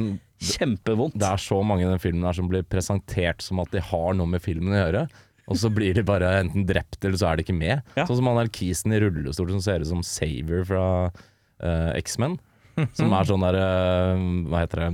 kjempevondt. 0.44 1.14
det 1.20 1.28
er 1.28 1.40
så 1.40 1.60
mange 1.64 1.84
i 1.84 1.88
den 1.88 2.00
filmen 2.02 2.24
her 2.26 2.34
som 2.36 2.48
blir 2.50 2.64
presentert 2.66 3.44
som 3.44 3.60
at 3.62 3.70
de 3.72 3.80
har 3.84 4.16
noe 4.18 4.26
med 4.28 4.42
filmen 4.44 4.74
å 4.74 4.80
gjøre. 4.82 5.06
Og 5.50 5.60
så 5.60 5.68
blir 5.72 5.96
de 5.96 6.04
bare 6.06 6.30
enten 6.40 6.64
drept, 6.68 7.00
eller 7.04 7.20
så 7.20 7.30
er 7.30 7.36
de 7.36 7.44
ikke 7.44 7.56
med. 7.56 7.84
Ja. 7.98 8.06
Sånn 8.08 8.20
som 8.20 8.30
han 8.30 8.40
alkisen 8.40 8.88
kisen 8.88 8.96
i 8.96 9.00
rullestol 9.02 9.52
som 9.52 9.62
ser 9.64 9.84
ut 9.84 9.90
som 9.90 10.02
Saver 10.06 10.64
fra 10.68 10.86
uh, 11.12 11.92
X-Men. 12.00 12.38
Som 12.98 13.12
er 13.14 13.28
sånn 13.28 13.44
der 13.44 13.54
uh, 13.54 14.22
Hva 14.50 14.64
heter 14.64 14.80
det 14.80 14.86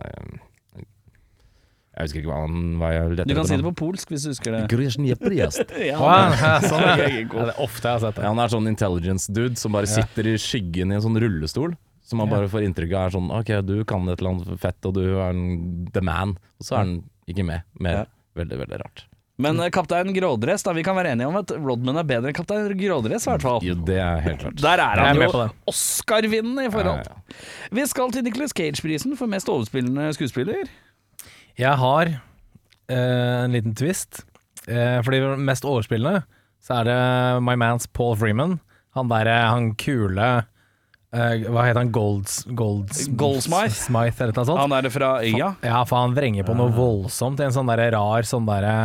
eh, 0.00 0.28
Jeg 1.92 2.06
husker 2.06 2.22
ikke 2.22 2.30
hva 2.30 2.38
han 2.46 2.78
hva 2.80 2.88
jeg 2.94 3.26
Du 3.28 3.34
kan 3.36 3.44
si 3.44 3.58
det 3.60 3.66
på 3.66 3.74
polsk 3.82 4.14
hvis 4.14 4.24
du 4.24 4.30
husker 4.30 4.54
det. 4.56 4.62
Ja, 5.92 5.98
sånn 6.64 6.80
er 6.88 7.02
det 7.02 7.10
det. 7.28 7.42
er 7.42 7.60
ofte 7.60 7.84
jeg 7.84 7.98
har 7.98 8.02
sett 8.06 8.16
det. 8.16 8.24
Ja, 8.24 8.32
han 8.32 8.40
er 8.40 8.54
sånn 8.54 8.70
intelligence-dude 8.72 9.60
som 9.60 9.76
bare 9.76 9.90
sitter 9.92 10.32
i 10.32 10.38
skyggen 10.40 10.88
i 10.88 10.96
en 10.96 11.04
sånn 11.04 11.20
rullestol. 11.20 11.76
Som 12.08 12.22
man 12.24 12.32
bare 12.32 12.48
får 12.50 12.64
inntrykk 12.70 12.96
av 12.96 13.10
er 13.10 13.16
sånn 13.18 13.28
Ok, 13.36 13.52
du 13.68 13.76
kan 13.88 14.08
et 14.08 14.16
eller 14.16 14.38
annet 14.38 14.64
fett, 14.64 14.80
og 14.88 14.96
du 14.96 15.04
er 15.12 15.28
en 15.28 15.44
the 15.92 16.00
man. 16.04 16.38
Og 16.56 16.70
så 16.70 16.78
er 16.78 16.86
han 16.86 16.98
ikke 17.28 17.44
med. 17.52 17.68
Mer. 17.76 18.02
Ja. 18.02 18.10
Veldig, 18.40 18.64
veldig 18.64 18.80
rart. 18.80 19.04
Men 19.40 19.56
mm. 19.56 19.70
Kaptein 19.72 20.12
Grådress, 20.14 20.62
da, 20.62 20.74
vi 20.76 20.84
kan 20.84 20.96
være 20.96 21.14
enige 21.14 21.28
om 21.30 21.38
at 21.40 21.52
Rodman 21.56 21.96
er 22.02 22.08
bedre 22.08 22.30
enn 22.30 22.36
Kaptein 22.36 22.74
Grådress, 22.76 23.26
i 23.26 23.30
hvert 23.30 23.44
fall. 23.46 23.62
Jo, 23.64 23.76
det 23.88 23.96
er 24.02 24.20
helt 24.26 24.42
klart. 24.44 24.58
Der 24.60 24.82
er 24.84 25.00
han 25.06 25.22
jo. 25.22 25.46
Oscar-vinnende 25.72 26.66
i 26.68 26.72
forhold. 26.72 27.00
Ja, 27.08 27.16
ja, 27.16 27.70
Vi 27.78 27.86
skal 27.88 28.12
til 28.12 28.26
Nicholas 28.26 28.52
Cage-prisen 28.56 29.16
for 29.16 29.30
mest 29.32 29.48
overspillende 29.48 30.10
skuespiller. 30.18 30.68
Jeg 31.58 31.80
har 31.80 32.12
uh, 32.12 32.92
en 32.92 33.56
liten 33.56 33.74
twist. 33.78 34.22
Uh, 34.68 35.00
for 35.02 35.16
de 35.16 35.34
mest 35.40 35.64
overspillende 35.66 36.22
så 36.62 36.82
er 36.82 36.86
det 36.86 36.98
My 37.42 37.56
Mans 37.58 37.88
Paul 37.90 38.14
Freeman. 38.20 38.60
Han 38.94 39.08
derre 39.10 39.32
han 39.48 39.72
kule 39.80 40.28
uh, 40.44 41.32
Hva 41.48 41.64
heter 41.64 41.80
han? 41.80 41.90
Golds, 41.94 42.42
Golds, 42.52 43.08
Goldsmith. 43.18 43.80
Smith 43.88 44.20
eller 44.20 44.36
noe 44.36 44.46
sånt? 44.46 44.60
Han 44.60 44.76
er 44.76 44.86
det 44.86 44.92
fra 44.94 45.16
Øya. 45.24 45.54
Ja, 45.64 45.82
for 45.88 46.04
han 46.04 46.14
vrenger 46.14 46.46
på 46.46 46.54
noe 46.58 46.70
voldsomt 46.76 47.40
i 47.40 47.48
en 47.48 47.56
sånn 47.56 47.72
derre 47.72 47.88
rar 47.96 48.28
sånn 48.28 48.46
derre 48.46 48.76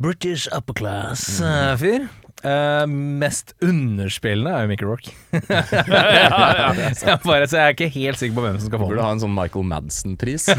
British 0.00 0.46
upper 0.52 0.72
class-fyr. 0.74 2.08
Eh, 2.46 2.84
mest 2.86 3.54
underspillende 3.66 4.52
er 4.54 4.62
jo 4.62 4.68
Mickey 4.70 4.86
ja, 5.50 6.70
så, 6.94 7.06
jeg 7.08 7.18
bare, 7.24 7.46
så 7.50 7.56
jeg 7.58 7.64
er 7.64 7.72
ikke 7.74 7.88
helt 7.96 8.20
sikker 8.20 8.36
på 8.36 8.44
hvem 8.44 8.58
som 8.60 8.68
skal 8.70 8.78
få 8.78 8.86
Burde 8.92 9.00
den. 9.00 9.04
ha 9.08 9.10
en 9.16 9.22
sånn 9.24 9.34
Michael 9.34 9.66
Madsen-pris. 9.66 10.44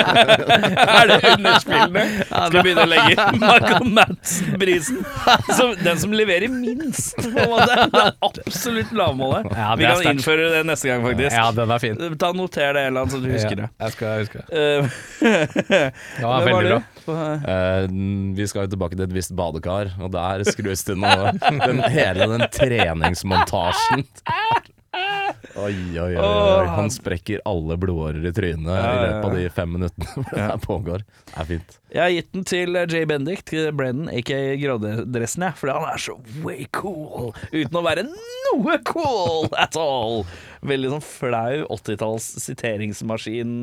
Er 0.00 1.10
det 1.10 1.18
underspillende? 1.34 2.04
Skal 2.30 2.54
vi 2.54 2.62
begynne 2.64 2.86
å 2.86 2.90
legge 2.90 3.26
Michael 3.36 3.90
Madsen-prisen? 3.98 5.02
Den 5.84 6.00
som 6.00 6.14
leverer 6.16 6.48
minst, 6.52 7.16
på 7.20 7.28
en 7.44 7.50
måte. 7.52 7.76
Det 7.92 8.02
er 8.06 8.12
absolutt 8.30 8.90
lavmålet. 8.96 9.50
Ja, 9.52 9.68
vi 9.78 9.84
kan 9.90 10.08
innføre 10.14 10.48
det 10.56 10.62
neste 10.68 10.90
gang, 10.90 11.04
faktisk. 11.06 11.36
Ja, 11.36 11.46
den 11.56 11.74
er 11.76 11.82
fin. 11.84 12.00
Ta 12.20 12.32
Noter 12.36 12.72
det, 12.76 12.82
Elan, 12.90 13.08
så 13.12 13.20
du 13.22 13.28
husker 13.32 13.56
det. 13.64 13.68
Ja, 13.68 13.84
jeg 13.84 13.92
skal 13.98 14.06
huske 14.24 14.36
det. 14.40 14.48
Eh, 14.56 14.80
Ja, 16.20 16.26
var 16.30 16.44
veldig 16.46 16.70
bra. 16.72 16.80
du? 16.80 17.12
Eh, 17.50 17.82
vi 18.38 18.44
skal 18.50 18.60
jo 18.66 18.70
tilbake 18.74 18.94
til 18.96 19.04
et 19.06 19.14
visst 19.14 19.32
badekar, 19.36 19.84
og 20.00 20.08
der 20.14 20.44
skrus 20.48 20.69
det 20.86 20.96
noe 21.00 21.32
den, 21.40 21.82
Hele 21.90 22.26
den 22.30 22.46
treningsmontasjen. 22.54 24.06
Oi, 25.56 25.74
oi, 25.98 26.14
oi, 26.16 26.16
oi. 26.18 26.66
Han 26.66 26.90
sprekker 26.90 27.40
alle 27.48 27.76
blodårer 27.80 28.24
i 28.26 28.32
trynet 28.34 28.70
i 28.70 28.94
løpet 29.00 29.26
av 29.26 29.34
de 29.36 29.44
fem 29.54 29.72
minuttene 29.76 30.24
det 30.30 30.44
her 30.44 30.62
pågår. 30.62 31.04
Det 31.30 31.36
er 31.42 31.48
fint. 31.48 31.76
Jeg 31.90 32.02
har 32.02 32.14
gitt 32.14 32.30
den 32.34 32.46
til 32.46 32.78
Jay 32.78 33.06
Bendict, 33.10 33.52
Brennan, 33.78 34.10
aka 34.14 34.38
Grådressen, 34.60 35.46
jeg, 35.48 35.58
fordi 35.58 35.76
han 35.76 35.88
er 35.90 36.02
så 36.06 36.16
way 36.44 36.66
cool, 36.76 37.32
uten 37.50 37.78
å 37.80 37.84
være 37.86 38.06
noe 38.06 38.78
cool 38.90 39.50
at 39.58 39.78
all. 39.80 40.22
Veldig 40.66 40.94
sånn 40.96 41.06
flau 41.06 41.66
80-talls 41.78 42.30
siteringsmaskin 42.46 43.54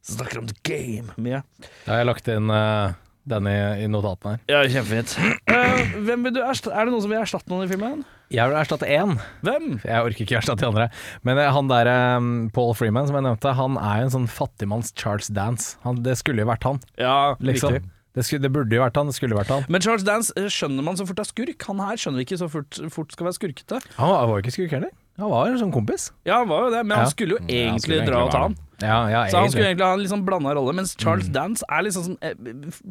som 0.00 0.16
snakker 0.16 0.40
om 0.40 0.50
the 0.50 0.56
game 0.64 1.12
mye. 1.20 1.42
Jeg 1.84 1.92
har 1.92 2.06
lagt 2.08 2.28
inn 2.32 2.50
eh, 2.54 2.94
den 3.28 3.46
i, 3.50 3.56
i 3.84 3.88
notatene 3.90 4.36
her. 4.36 4.40
Ja, 4.50 4.62
kjempefint. 4.70 5.12
Uh, 5.50 5.92
hvem 6.06 6.24
vil 6.26 6.34
du 6.38 6.40
erstatte? 6.42 6.72
Er 6.76 6.88
det 6.88 6.94
noen 6.94 7.04
som 7.04 7.12
vil 7.12 7.20
erstatte 7.20 7.52
noen 7.52 7.66
i 7.66 7.70
filmen? 7.70 8.00
Jeg 8.30 8.46
vil 8.46 8.56
erstatte 8.60 8.86
én. 8.86 9.16
Hvem? 9.42 9.68
Jeg 9.82 10.06
orker 10.06 10.22
ikke 10.24 10.36
erstatte 10.38 10.62
de 10.62 10.68
andre. 10.70 10.84
Men 11.26 11.38
eh, 11.42 11.48
han 11.50 11.66
der 11.70 11.88
um, 12.16 12.28
Paul 12.54 12.76
Freeman 12.78 13.08
som 13.08 13.16
jeg 13.18 13.26
nevnte, 13.26 13.54
han 13.58 13.74
er 13.80 14.02
jo 14.04 14.06
en 14.06 14.12
sånn 14.14 14.28
fattigmanns 14.30 14.92
Charles 14.94 15.26
Dance. 15.34 15.72
Han, 15.82 15.98
det 16.06 16.14
skulle 16.20 16.44
jo 16.44 16.50
vært 16.52 16.68
han, 16.68 16.78
Ja, 17.00 17.34
liksom. 17.42 17.74
riktig. 17.74 17.90
Det, 18.14 18.24
skulle, 18.26 18.42
det 18.46 18.52
burde 18.54 18.74
jo 18.74 18.82
vært 18.82 18.96
han, 18.98 19.10
det 19.10 19.14
skulle 19.18 19.36
vært 19.38 19.50
han. 19.54 19.66
Men 19.70 19.82
Charles 19.82 20.06
Dance 20.06 20.30
skjønner 20.50 20.86
man 20.86 20.96
så 20.98 21.06
fort 21.10 21.20
er 21.22 21.26
skurk. 21.28 21.66
Han 21.68 21.82
her 21.82 21.98
skjønner 22.00 22.22
vi 22.22 22.26
ikke 22.26 22.38
så 22.40 22.48
fort, 22.50 22.78
fort 22.94 23.14
skal 23.14 23.28
være 23.28 23.38
skurkete. 23.38 23.82
Han 23.98 24.10
var, 24.14 24.30
jo 24.30 24.40
ikke 24.44 24.54
skurk 24.54 24.74
heller. 24.78 24.94
Han 25.20 25.30
var 25.34 25.50
en 25.50 25.60
sånn 25.60 25.74
kompis. 25.74 26.08
Ja, 26.26 26.40
han 26.44 26.48
var 26.50 26.68
jo 26.68 26.72
det, 26.74 26.80
men 26.86 26.96
Ja. 26.96 27.02
han 27.04 27.10
skulle 27.12 27.36
jo 27.36 27.42
han 27.42 27.50
egentlig 27.50 27.84
skulle 27.86 28.06
dra 28.08 28.22
og 28.24 28.32
ta 28.34 28.46
han. 28.46 28.56
Ja, 28.80 29.00
ja, 29.12 29.24
Så 29.28 29.40
han 29.42 29.50
skulle 29.52 29.70
egentlig. 29.70 29.86
ha 29.86 29.92
en 29.96 30.00
litt 30.02 30.12
sånn 30.12 30.24
blanda 30.24 30.54
rolle, 30.56 30.72
mens 30.76 30.94
Charles 31.00 31.28
Dance 31.32 31.64
er 31.68 31.84
liksom 31.84 32.06
sånn 32.06 32.18
eh, 32.24 32.34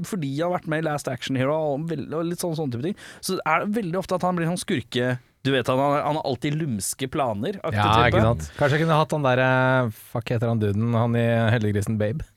Fordi 0.06 0.30
han 0.36 0.52
har 0.52 0.60
vært 0.60 0.70
med 0.70 0.84
i 0.84 0.88
Last 0.90 1.10
Action 1.12 1.40
Hero 1.40 1.56
og, 1.74 1.90
litt 1.92 2.40
sånn 2.44 2.56
sånne 2.58 2.76
type 2.76 2.86
ting, 2.90 2.98
så 3.26 3.40
er 3.42 3.66
det 3.66 3.76
veldig 3.82 4.00
ofte 4.02 4.20
at 4.20 4.26
han 4.28 4.38
blir 4.38 4.50
sånn 4.52 4.62
skurke 4.62 5.18
Du 5.46 5.52
vet 5.56 5.68
han 5.72 5.80
har, 5.82 6.02
han 6.06 6.20
har 6.20 6.26
alltid 6.28 6.58
lumske 6.60 7.08
planer. 7.10 7.60
Ja, 7.64 7.92
ikke 8.10 8.22
sant. 8.26 8.50
Kanskje 8.60 8.78
jeg 8.78 8.86
kunne 8.86 8.98
hatt 9.00 9.14
han 9.16 9.24
der 9.26 9.42
eh, 9.46 9.94
Fuck, 10.12 10.30
heter 10.36 10.52
han 10.52 10.60
duden? 10.62 10.92
Han 10.94 11.16
i 11.16 11.26
Heldiggrisen 11.56 11.98
Babe. 12.02 12.28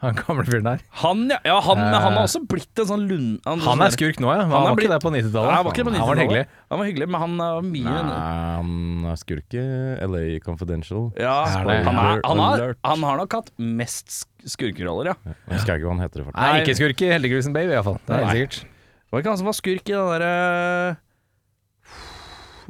Han 0.00 0.14
gamle 0.16 0.44
fyren 0.48 0.64
der. 0.64 0.80
Han, 1.02 1.26
ja, 1.28 1.36
ja 1.44 1.56
han, 1.60 1.76
men 1.76 1.92
han 1.92 2.12
Eh. 2.12 2.16
har 2.16 2.24
også 2.24 2.40
blitt 2.48 2.80
en 2.80 2.86
sånn 2.88 3.02
lund... 3.10 3.40
Han 3.44 3.82
er 3.84 3.92
skurk 3.92 4.16
nå, 4.24 4.30
ja. 4.32 4.46
Han 4.46 4.52
han, 4.54 4.62
var 4.70 4.76
blitt- 4.78 4.86
ikke 4.88 4.94
det 4.96 5.02
på 5.04 5.10
90-tallet. 5.12 5.52
Han 5.52 5.64
var 5.66 5.74
ikke 5.74 5.84
det 5.84 5.90
på 5.90 5.92
Han 6.00 6.08
var 6.08 6.20
hyggelig. 6.22 6.44
Han 6.70 6.78
var 6.80 6.88
hyggelig, 6.88 7.08
men 7.12 7.20
han 7.20 7.34
er 7.44 7.66
mye 7.68 7.84
Nei, 7.84 8.14
han 8.56 9.04
er 9.12 9.20
skurke. 9.20 9.64
LA 10.08 10.22
Confidential. 10.46 11.10
ja, 11.20 11.34
Spoiler, 11.52 11.84
han, 11.84 12.00
er, 12.00 12.24
han, 12.24 12.38
har, 12.46 12.64
han 12.88 13.06
har 13.10 13.20
nok 13.20 13.36
hatt 13.40 13.52
mest 13.60 14.22
skurkeroller, 14.48 15.12
ja. 15.12 15.16
Jeg 15.50 15.58
husker 15.58 15.76
ikke 15.76 15.90
hva 15.90 15.94
han 15.98 16.04
heter. 16.06 16.24
Nei, 16.32 16.50
ikke 16.64 16.78
skurk 16.80 17.04
i 17.04 17.12
Heldiggrisen 17.12 17.52
Baby, 17.52 17.76
iallfall. 17.76 18.00
Det 18.08 18.16
er 18.16 18.24
helt 18.24 18.56
sikkert. 18.56 18.76
Var 19.10 19.20
ikke 19.24 19.32
han 19.34 19.40
som 19.42 19.48
var 19.52 19.56
skurk 19.58 19.84
i 19.90 19.92
den 19.92 20.10
derre 20.14 20.32
Hva 20.96 21.09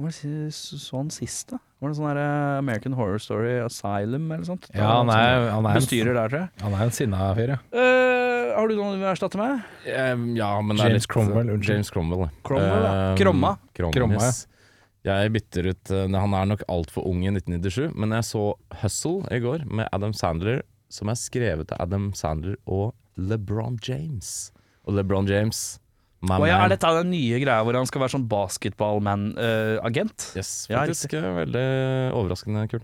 var 0.03 0.13
det 0.15 0.51
sånn 0.55 1.11
sist, 1.15 1.51
da? 1.53 1.59
Var 1.81 1.93
det 1.93 1.97
sånn 1.97 2.09
derre 2.11 2.27
American 2.61 2.95
Horror 2.99 3.21
Story 3.23 3.55
Asylum 3.65 4.27
eller 4.31 4.45
sånt? 4.49 4.69
Ja, 4.75 4.99
han 5.01 5.09
er, 5.15 5.47
han 5.55 5.65
er, 5.65 5.79
en, 5.79 5.81
Bestyrer 5.81 6.17
der, 6.17 6.29
tror 6.33 6.43
jeg. 6.43 6.51
han 6.65 6.77
er 6.77 6.85
en 6.85 6.95
sinna 6.97 7.31
fyr, 7.39 7.55
ja. 7.55 7.59
Uh, 7.73 8.53
har 8.59 8.69
du 8.69 8.75
noen 8.77 8.99
du 8.99 9.01
vil 9.01 9.09
erstatte 9.13 9.41
med? 9.41 9.65
Uh, 9.87 10.27
ja, 10.37 10.51
men 10.61 10.77
det 10.77 10.87
er 10.87 10.95
litt- 10.99 11.09
Cromwell, 11.11 11.55
unnskyld. 11.57 11.73
James 11.81 11.91
Cromwell, 11.95 12.27
ja. 12.27 12.31
Cromwell, 12.45 12.85
ja. 12.85 12.93
Eh, 12.93 13.17
Kromma. 13.23 13.55
Kromma, 13.73 13.97
Kromma, 13.97 14.21
yes. 14.29 14.45
Jeg 15.09 15.33
bytter 15.33 15.71
ut 15.73 15.91
eh, 15.97 16.09
Han 16.13 16.35
er 16.37 16.49
nok 16.51 16.63
altfor 16.69 17.07
ung 17.09 17.23
i 17.25 17.31
1997, 17.33 17.95
men 17.97 18.13
jeg 18.19 18.27
så 18.29 18.43
Hustle 18.83 19.25
i 19.33 19.41
går 19.41 19.65
med 19.65 19.89
Adam 19.97 20.13
Sandler, 20.13 20.61
som 20.93 21.09
er 21.09 21.17
skrevet 21.17 21.73
av 21.73 21.87
Adam 21.87 22.11
Sandler 22.13 22.59
og 22.69 22.93
LeBron 23.17 23.79
James. 23.87 24.51
Og 24.85 24.99
LeBron 24.99 25.29
James 25.31 25.80
my 26.27 26.37
Å 26.37 26.49
ja, 26.49 26.59
er 26.65 26.69
dette 26.75 26.91
den 27.01 27.13
nye 27.15 27.41
greia 27.41 27.65
hvor 27.65 27.77
han 27.79 27.89
skal 27.89 28.03
være 28.05 28.15
sånn 28.17 28.29
basketballman-agent? 28.29 30.31
Yes, 30.37 30.51
faktisk. 30.71 31.15
ja, 31.17 31.31
veldig 31.41 31.67
overraskende 32.19 32.67
kul. 32.71 32.83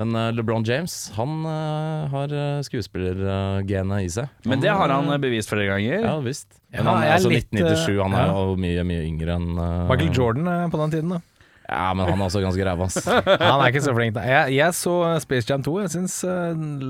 Men 0.00 0.14
eh, 0.16 0.30
LeBron 0.32 0.64
James, 0.64 0.94
han 1.12 1.42
uh, 1.44 2.06
har 2.08 2.30
uh, 2.32 2.62
skuespillergenet 2.64 4.06
i 4.06 4.08
seg. 4.08 4.30
Men 4.48 4.62
det 4.62 4.70
har 4.72 4.88
han 4.88 5.10
eh, 5.12 5.18
bevist 5.20 5.50
flere 5.52 5.66
ganger. 5.68 6.06
Ja 6.06 6.14
visst. 6.24 6.48
Men 6.72 6.86
han 6.88 7.02
er 7.02 7.12
altså 7.18 7.28
litt, 7.32 7.50
1997, 7.52 7.98
han 8.00 8.14
er 8.16 8.30
eh, 8.30 8.38
jo 8.38 8.54
mye, 8.64 8.84
mye 8.86 9.02
yngre 9.08 9.34
enn 9.36 9.50
eh, 9.58 9.82
Michael 9.90 10.14
Jordan 10.16 10.48
eh, 10.48 10.62
på 10.72 10.80
den 10.80 10.94
tiden, 10.94 11.12
da. 11.16 11.20
Ja, 11.70 11.90
men 11.94 12.08
han 12.08 12.16
er 12.16 12.24
også 12.30 12.40
ganske 12.42 12.64
ræva, 12.66 12.86
ass. 12.88 13.04
Han 13.50 13.60
er 13.60 13.68
ikke 13.68 13.82
så 13.84 13.92
flink. 13.94 14.16
da. 14.16 14.24
Jeg, 14.26 14.56
jeg 14.56 14.74
så 14.74 14.94
Space 15.22 15.46
Jam 15.46 15.62
2. 15.62 15.74
Jeg 15.84 15.92
syns 15.92 16.16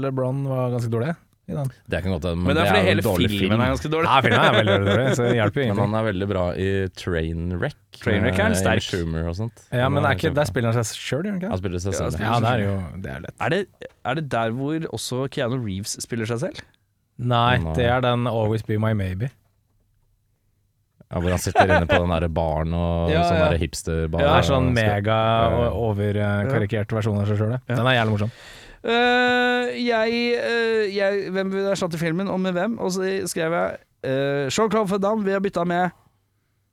LeBron 0.06 0.38
var 0.48 0.70
ganske 0.72 0.88
dårlig 0.94 1.10
i 1.50 1.56
den. 1.58 1.70
Det 1.90 2.00
kan 2.04 2.14
godt 2.14 2.26
hende, 2.30 2.46
Men 2.46 2.56
det 2.56 2.62
er 2.62 2.70
fordi 2.70 2.86
hele 2.86 3.04
filmen 3.04 3.34
film. 3.34 3.54
er 3.56 3.72
ganske 3.74 3.90
dårlig. 3.92 4.10
Ja, 4.10 4.20
filmen 4.26 4.46
er 4.46 4.56
veldig 4.56 4.76
dårlig, 4.86 5.06
så 5.18 5.26
det 5.26 5.36
hjelper 5.36 5.62
jo 5.64 5.68
Men 5.74 5.82
han 5.84 5.96
er 6.00 6.06
veldig 6.08 6.28
bra 6.30 6.44
i 6.54 6.68
Trainwreck. 7.02 7.78
Trainwreck 8.00 8.38
er 8.40 8.52
en 8.52 8.58
sterk. 8.60 8.86
Schumer 8.86 9.30
og 9.30 9.38
sånt. 9.40 9.64
Ja, 9.74 9.88
men 9.92 10.06
er 10.06 10.18
ikke, 10.18 10.32
der 10.36 10.48
spiller 10.48 10.72
han 10.72 10.86
seg 10.86 11.00
sjøl, 11.00 11.26
gjør 11.26 11.38
han 11.38 11.56
Han 11.56 11.62
spiller 11.62 11.84
seg 11.86 11.98
selv. 11.98 12.22
Ja, 12.22 12.36
det 12.42 12.54
er 12.54 12.64
jo 12.64 12.76
det 13.04 13.14
er 13.16 13.24
lett. 13.26 13.36
Er 13.40 13.54
det, 13.56 13.90
er 14.06 14.20
det 14.20 14.26
der 14.32 14.54
hvor 14.56 14.88
også 14.94 15.26
Keanu 15.34 15.58
Reeves 15.60 15.98
spiller 16.02 16.30
seg 16.30 16.42
selv? 16.46 16.64
Nei, 17.20 17.58
Nei. 17.60 17.74
det 17.76 17.90
er 17.90 18.00
den 18.04 18.24
Always 18.30 18.64
Be 18.64 18.78
My 18.80 18.94
Maybe. 18.96 19.28
Ja, 21.10 21.18
hvor 21.18 21.32
han 21.34 21.42
sitter 21.42 21.66
inne 21.66 21.88
på 21.90 21.98
den 21.98 22.12
der 22.14 22.28
baren 22.30 22.74
og 22.76 23.10
Ja, 23.12 23.24
sånn 23.26 23.40
ja. 23.42 23.50
hipsterbar. 23.58 24.22
Det 24.22 24.30
er 24.30 24.46
sånn 24.46 24.70
mega 24.76 25.18
ja. 25.50 25.68
overkarikert 25.74 26.94
versjon 26.94 27.18
av 27.18 27.26
seg 27.26 27.40
sjøl. 27.40 27.56
Den 27.66 27.82
er 27.82 27.96
jævlig 27.98 28.14
morsom. 28.14 28.34
Eh, 28.80 29.80
jeg, 29.84 30.20
eh, 30.40 30.86
jeg 30.96 31.32
Hvem 31.34 31.50
vil 31.52 31.68
erstatte 31.68 32.00
filmen, 32.00 32.28
og 32.32 32.40
med 32.40 32.56
hvem? 32.56 32.78
Og 32.80 32.94
så 32.96 33.08
skrev 33.28 33.52
jeg 33.52 33.80
uh, 34.08 34.46
Jean-Claude 34.48 34.88
Van 34.90 35.02
Damme, 35.02 35.24
vi 35.26 35.34
har 35.36 35.42
bytta 35.44 35.64
med 35.68 35.90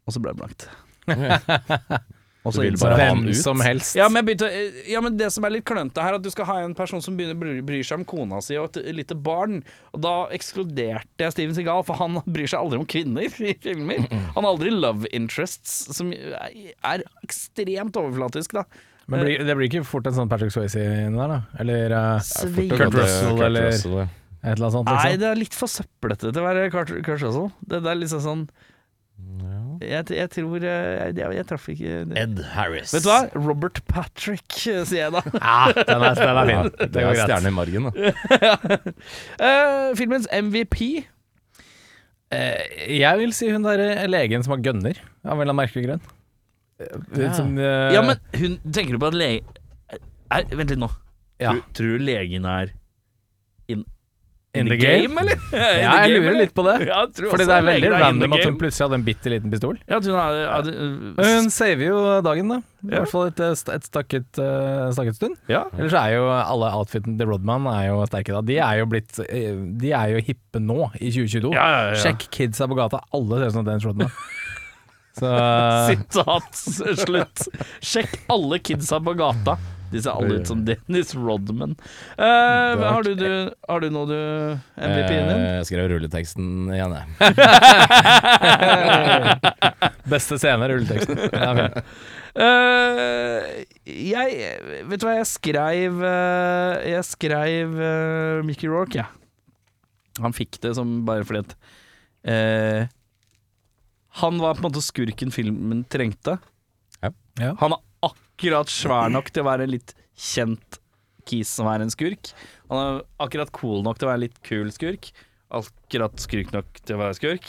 Og 0.08 0.16
så 0.16 0.22
ble 0.24 0.32
det 0.32 0.40
blankt. 0.40 0.70
Og 2.48 2.54
så 2.56 2.64
Du 2.64 2.70
vil 2.70 2.78
bare 2.80 2.96
ha 2.96 3.08
han 3.12 3.26
ut? 3.28 3.36
som 3.36 3.60
helst. 3.60 3.98
ja 3.98 4.08
men, 4.08 4.24
begynte, 4.24 4.48
eh, 4.48 4.92
ja, 4.94 5.02
men 5.04 5.18
det 5.20 5.28
som 5.36 5.44
er 5.44 5.52
litt 5.58 5.66
klønete 5.68 6.00
her, 6.00 6.16
er 6.16 6.22
at 6.22 6.24
du 6.24 6.30
skal 6.32 6.48
ha 6.48 6.58
en 6.64 6.76
person 6.78 7.04
som 7.04 7.18
begynner 7.18 7.36
bryr, 7.36 7.84
seg 7.84 8.00
om 8.00 8.06
kona 8.08 8.40
si 8.44 8.56
og 8.56 8.70
et 8.72 8.96
lite 8.96 9.18
barn. 9.20 9.60
Og 9.92 10.02
da 10.06 10.16
ekskluderte 10.36 11.26
jeg 11.26 11.36
Steven 11.36 11.58
Segal, 11.58 11.84
for 11.88 12.00
han 12.00 12.22
bryr 12.38 12.48
seg 12.48 12.62
aldri 12.62 12.80
om 12.80 12.88
kvinner 12.88 13.28
i 13.28 13.56
filmer. 13.60 14.08
Han 14.38 14.46
har 14.46 14.54
aldri 14.54 14.72
love 14.72 15.12
interests, 15.12 15.90
som 15.98 16.14
er 16.16 17.04
ekstremt 17.26 18.00
overflatisk, 18.00 18.56
da. 18.62 18.64
Men 19.08 19.24
blir, 19.24 19.44
det 19.48 19.56
blir 19.56 19.70
ikke 19.70 19.86
fort 19.88 20.08
en 20.10 20.16
sånn 20.18 20.30
Patrick 20.32 20.52
Swayze 20.52 20.82
inni 20.84 21.16
der, 21.16 21.32
da? 21.32 21.42
Eller 21.64 21.94
uh, 21.96 22.32
Kurt 22.74 22.96
Russell, 22.96 23.44
eller- 23.48 24.10
et 24.48 24.54
eller 24.54 24.68
annet 24.68 24.76
sånt? 24.78 24.88
Nei, 24.88 24.96
Liksom. 24.98 25.20
det 25.22 25.28
er 25.28 25.40
litt 25.40 25.56
for 25.58 25.72
søplete 25.72 26.30
til 26.32 26.42
å 26.42 26.46
være 26.46 26.68
Kurt, 26.72 26.92
Kurt 27.04 27.24
Russell. 27.24 27.48
Det, 27.66 27.80
det 27.84 27.92
er 27.94 28.02
liksom 28.02 28.22
sånn 28.24 28.44
jeg, 29.82 30.04
jeg 30.14 30.30
tror 30.34 30.62
eh, 30.62 30.70
Jeg, 30.70 31.16
jeg, 31.18 31.36
jeg 31.38 31.46
traff 31.50 31.66
ikke 31.74 31.96
det. 32.10 32.22
Ed 32.22 32.40
Harris. 32.54 32.94
Vet 32.94 33.06
du 33.06 33.10
hva? 33.10 33.20
Robert 33.38 33.82
Patrick, 33.90 34.46
eh, 34.70 34.84
sier 34.88 35.08
jeg 35.08 35.14
da. 35.16 35.22
Ja, 35.38 35.58
den 35.74 36.06
er, 36.06 36.18
den 36.22 36.40
er 36.42 36.52
fin. 36.52 36.72
Det 36.82 36.90
Det 36.94 37.06
er 37.06 37.22
stjerne 37.24 37.52
i 37.52 37.56
margen, 37.56 37.90
da. 37.90 38.78
uh, 39.48 39.94
filmens 40.00 40.30
MVP 40.34 40.82
Uh, 42.28 42.60
jeg 42.92 43.20
vil 43.22 43.32
si 43.32 43.48
hun 43.54 43.64
der 43.64 44.04
legen 44.12 44.42
som 44.44 44.52
har 44.52 44.60
gønner, 44.66 44.98
av 45.24 45.38
en 45.38 45.46
eller 45.46 45.54
annen 45.54 45.62
merkelig 45.62 45.86
grunn. 45.86 46.02
Eh, 46.80 47.32
Som, 47.34 47.56
uh, 47.58 47.90
Ja, 47.96 48.02
men 48.06 48.20
hun 48.38 48.58
Tenker 48.72 48.94
du 48.98 49.00
på 49.02 49.08
at 49.10 49.18
lege 49.18 49.44
er, 50.30 50.44
Vent 50.54 50.70
litt 50.74 50.80
nå. 50.82 50.90
Ja. 51.42 51.54
Tror, 51.56 51.64
tror 51.78 51.98
du 51.98 52.04
legen 52.06 52.46
er 52.50 52.74
in, 53.72 53.82
In 54.58 54.66
the 54.72 54.78
game? 54.80 55.14
eller? 55.22 55.38
In 55.54 55.60
Ja, 55.60 55.68
the 55.70 55.82
jeg 55.82 55.88
game, 55.88 56.14
lurer 56.18 56.30
eller? 56.32 56.40
litt 56.42 56.54
på 56.58 56.64
det. 56.66 56.76
Ja, 56.88 57.02
Fordi 57.14 57.46
det 57.46 57.56
er 57.58 57.66
veldig 57.68 57.90
random 57.94 58.34
at 58.38 58.46
hun 58.48 58.56
plutselig 58.58 58.86
hadde 58.88 58.98
en 58.98 59.04
bitte 59.06 59.30
liten 59.34 59.52
pistol. 59.54 59.76
Ja, 59.92 60.00
hun 60.02 60.16
hadde, 60.18 60.46
hadde 60.50 61.28
Hun 61.28 61.50
saver 61.54 61.84
jo 61.92 62.00
dagen, 62.26 62.50
da. 62.56 62.58
I 62.88 62.88
Ja. 62.94 63.02
hvert 63.04 63.12
fall 63.12 63.28
et, 63.30 63.42
et 63.44 63.86
stakket, 63.90 64.40
uh, 64.42 64.88
stakket 64.96 65.18
stund. 65.20 65.36
ja. 65.52 65.66
Ellers 65.78 65.94
er 66.00 66.16
jo 66.16 66.26
alle 66.32 66.72
outfitene 66.80 67.18
til 67.20 67.30
Rodman 67.30 67.68
er 67.74 67.90
jo 67.92 68.00
sterke 68.10 68.34
da. 68.38 68.42
De 68.50 68.58
er 68.58 68.80
jo 68.82 68.88
blitt 68.90 69.18
De 69.18 69.92
er 69.94 70.16
jo 70.16 70.24
hippe 70.32 70.60
nå, 70.64 70.80
i 71.02 71.12
2022. 71.14 71.54
Ja, 71.54 71.68
ja, 71.76 71.82
ja. 71.92 72.02
Sjekk 72.02 72.28
kidsa 72.34 72.66
på 72.72 72.78
gata. 72.80 73.04
Alle 73.14 73.44
ser 73.44 73.52
ut 73.52 73.58
som 73.60 73.66
Dennis 73.68 73.86
Rodman. 73.86 74.10
Så 75.18 75.26
eh, 75.34 75.88
Sitat 75.90 76.54
slutt. 77.06 77.38
Sjekk 77.82 78.14
alle 78.34 78.60
kidsa 78.62 79.00
på 79.04 79.14
gata. 79.18 79.58
De 79.88 80.02
ser 80.04 80.12
alle 80.12 80.36
ut 80.42 80.48
som 80.50 80.66
Dennis 80.68 81.14
Rodman. 81.16 81.78
Uh, 82.20 82.76
har, 82.84 83.04
du, 83.08 83.14
du, 83.16 83.30
har 83.70 83.80
du 83.80 83.88
noe 83.96 84.06
du 84.10 84.18
MVP-en 84.76 85.30
din? 85.30 85.38
Eh, 85.38 85.54
Jeg 85.62 85.68
skrev 85.70 85.88
rulleteksten 85.94 86.48
igjen, 86.76 86.92
jeg. 86.98 87.06
Beste 90.12 90.36
scene, 90.42 90.68
rulleteksten. 90.74 91.18
Ja. 91.38 91.52
Eh, 92.38 93.42
jeg 93.90 94.30
Vet 94.86 95.02
du 95.02 95.08
hva, 95.08 95.16
jeg 95.18 95.26
skreiv 95.26 95.96
uh, 96.04 96.78
Jeg 96.86 97.02
skreiv 97.08 97.74
eh, 97.82 98.44
Mickey 98.46 98.70
Rourke, 98.70 99.02
jeg. 99.02 99.10
Han 100.22 100.36
fikk 100.38 100.60
det 100.62 100.76
som 100.78 101.00
bare 101.08 101.26
fordi 101.26 101.42
at 101.48 101.56
eh, 102.30 102.86
Han 104.22 104.42
var 104.42 104.58
på 104.58 104.64
en 104.64 104.70
måte 104.70 104.84
skurken 104.86 105.32
filmen 105.34 105.84
trengte. 105.92 106.38
Ja. 107.04 107.12
Ja. 107.40 107.54
Han 107.62 107.76
er 107.78 107.84
akkurat 108.08 108.72
svær 108.72 109.12
nok 109.14 109.30
til 109.34 109.44
å 109.44 109.50
være 109.50 109.68
en 109.68 109.76
litt 109.76 109.94
kjent 110.18 110.80
kis 111.28 111.52
som 111.60 111.68
er 111.70 111.84
en 111.84 111.92
skurk. 111.94 112.32
Han 112.72 112.82
er 112.82 113.02
akkurat 113.24 113.52
cool 113.56 113.84
nok 113.86 114.00
til 114.00 114.08
å 114.08 114.12
være 114.12 114.22
en 114.22 114.26
litt 114.28 114.42
kul 114.48 114.72
skurk. 114.74 115.12
Akkurat 115.54 116.18
skurk 116.24 116.52
nok 116.56 116.82
til 116.84 116.98
å 116.98 117.02
være 117.04 117.18
skurk. 117.20 117.48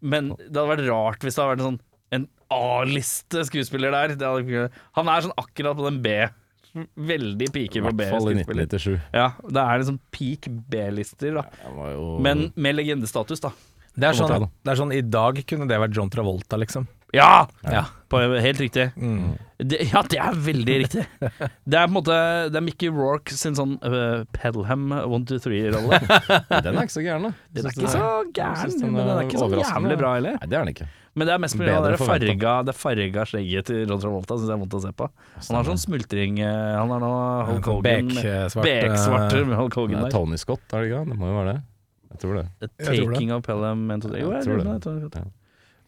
Men 0.00 0.32
det 0.38 0.54
hadde 0.56 0.70
vært 0.72 0.88
rart 0.88 1.24
hvis 1.26 1.36
det 1.36 1.42
hadde 1.42 1.52
vært 1.54 1.62
en 1.64 1.68
sånn 1.70 1.80
en 2.10 2.26
A-liste 2.50 3.44
skuespiller 3.46 3.92
der. 3.94 4.16
Det 4.18 4.26
hadde, 4.26 4.68
han 4.98 5.10
er 5.12 5.26
sånn 5.26 5.36
akkurat 5.38 5.76
på 5.78 5.84
den 5.86 6.00
B. 6.02 6.14
Veldig 7.10 7.46
I 7.48 7.52
piker 7.54 7.82
på 7.82 7.90
hvert 7.90 7.98
B. 7.98 8.06
fall 8.10 8.30
i 8.30 8.34
skuespiller. 8.38 8.66
1997. 8.66 9.14
Ja, 9.14 9.28
det 9.42 9.62
er 9.62 9.82
liksom 9.82 10.00
peak 10.14 10.48
B-lister, 10.70 11.38
da. 11.38 11.44
Men 12.22 12.48
med 12.54 12.78
legendestatus, 12.78 13.42
da. 13.42 13.52
Det, 14.00 14.10
er 14.10 14.16
sånn, 14.16 14.48
det 14.64 14.72
er 14.72 14.80
sånn 14.80 14.94
I 14.96 15.02
dag 15.04 15.38
kunne 15.48 15.68
det 15.70 15.78
vært 15.82 15.96
John 15.96 16.10
Travolta, 16.12 16.58
liksom. 16.60 16.88
Ja! 17.12 17.48
Ja. 17.62 17.84
På, 18.10 18.18
helt 18.18 18.60
riktig. 18.60 18.90
Mm. 18.96 19.34
Det, 19.58 19.78
ja, 19.92 20.02
det 20.10 20.18
er 20.18 20.38
veldig 20.46 20.76
riktig. 20.82 21.04
Det 21.20 21.78
er 21.78 21.84
på 21.84 21.90
en 21.90 21.94
måte 21.94 22.14
Det 22.50 22.58
er 22.58 22.64
Mickey 22.64 22.90
Rourke 22.90 23.34
sin 23.36 23.54
sånn 23.58 23.76
uh, 23.84 24.24
Pedalham 24.34 24.88
1-2-3-rolle. 24.98 26.00
Den 26.64 26.74
er 26.74 26.86
ikke 26.86 26.96
så 26.96 27.04
gæren, 27.04 27.28
da. 27.28 27.32
Den 27.54 27.68
er 27.68 27.76
ikke 27.76 27.92
så 27.92 28.08
gæren, 28.34 28.74
den 28.80 28.96
men 28.96 29.04
den 29.04 29.12
er 29.14 29.28
ikke 29.28 29.42
så 29.42 29.50
jævlig 29.52 30.00
bra 30.00 30.16
heller. 30.16 30.40
Nei, 30.40 30.50
det 30.50 30.58
er 30.58 30.64
den 30.64 30.74
ikke. 30.74 30.88
Men 31.18 31.26
det 31.26 31.34
er 31.34 31.40
mest 31.42 31.58
pga. 31.58 31.78
Det 31.84 31.98
farga, 31.98 32.52
det 32.66 32.74
farga 32.78 33.24
skjegget 33.26 33.70
til 33.70 33.80
John 33.82 34.02
Travolta. 34.02 34.36
Syns 34.38 34.50
jeg 34.50 34.56
er 34.56 34.60
vondt 34.62 34.76
å 34.78 34.82
se 34.84 34.92
på. 34.94 35.08
Han 35.48 35.58
har 35.58 35.70
sånn 35.70 35.82
smultring 35.82 36.38
eh, 36.44 36.76
Han 36.78 36.94
har 36.94 37.02
nå 37.02 37.14
Hulk 37.50 37.70
Hogan 37.72 38.12
Beksvart. 38.14 39.34
Hulk 39.34 39.78
Hogan 39.80 40.06
der. 40.06 40.14
Tony 40.14 40.38
Scott, 40.40 40.62
er 40.70 40.84
det 40.86 40.92
ikke? 40.92 41.02
Det 41.10 41.18
må 41.18 41.32
jo 41.32 41.40
være 41.40 41.56
det. 41.56 41.60
Jeg 42.10 42.22
tror 42.24 42.40
det. 42.40 42.46
A. 42.66 42.70
Taking 42.88 43.30
of 43.36 43.44
Pelham 43.46 43.86
1-2-3. 43.94 44.20
Jo, 44.20 44.32
Jeg 44.34 44.44
tror 44.48 44.64
det. 44.64 45.10
det. 45.14 45.24